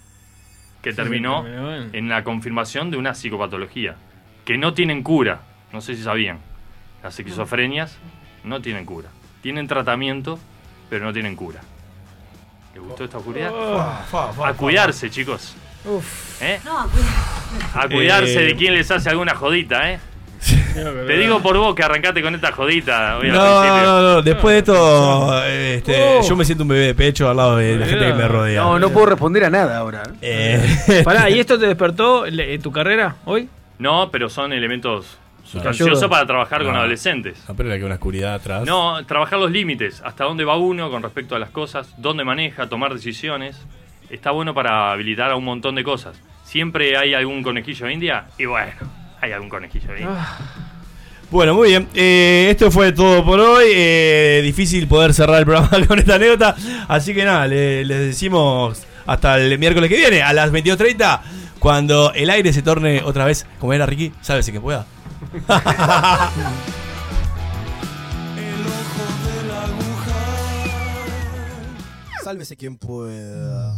[0.82, 3.96] que terminó terminó en- en la confirmación de una psicopatología.
[4.44, 5.42] Que no tienen cura.
[5.72, 6.38] No sé si sabían.
[7.02, 7.98] Las esquizofrenias
[8.44, 9.08] no tienen cura.
[9.42, 10.38] Tienen tratamiento,
[10.90, 11.60] pero no tienen cura.
[12.74, 13.52] ¿Les gustó esta oscuridad?
[14.44, 15.54] A cuidarse, chicos.
[16.40, 16.60] ¿Eh?
[16.64, 16.88] No,
[17.74, 18.46] A cuidarse Eh.
[18.46, 20.00] de quien les hace alguna jodita, ¿eh?
[20.74, 24.58] Te digo por vos que arrancaste con esta jodita hoy No, no, no, después de
[24.58, 28.06] esto, eh, este, yo me siento un bebé de pecho al lado de la gente
[28.06, 28.62] que me rodea.
[28.62, 30.02] No, no puedo responder a nada ahora.
[30.20, 33.48] Eh, Pará, ¿y esto te despertó le- tu carrera hoy?
[33.78, 36.78] No, pero son elementos sustanciosos para trabajar con No.
[36.80, 37.44] adolescentes.
[37.46, 38.64] No, pero era que una oscuridad atrás.
[38.64, 42.68] No, trabajar los límites, hasta dónde va uno con respecto a las cosas, dónde maneja,
[42.68, 43.60] tomar decisiones.
[44.12, 46.16] Está bueno para habilitar a un montón de cosas.
[46.44, 48.72] Siempre hay algún conejillo de India y bueno,
[49.20, 50.28] hay algún conejillo de India.
[51.30, 51.88] Bueno, muy bien.
[51.94, 53.64] Eh, esto fue todo por hoy.
[53.74, 56.54] Eh, difícil poder cerrar el programa con esta anécdota.
[56.88, 61.20] Así que nada, le- les decimos hasta el miércoles que viene, a las 22.30,
[61.58, 64.84] cuando el aire se torne otra vez, como era Ricky, sálvese que pueda.
[72.24, 73.74] Sálvese quien pueda.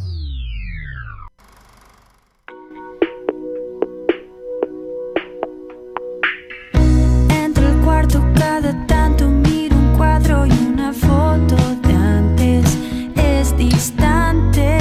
[8.06, 12.78] Cada tanto miro un cuadro y una foto de antes
[13.16, 14.76] es distante.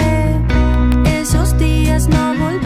[1.06, 2.62] Esos días no volvían,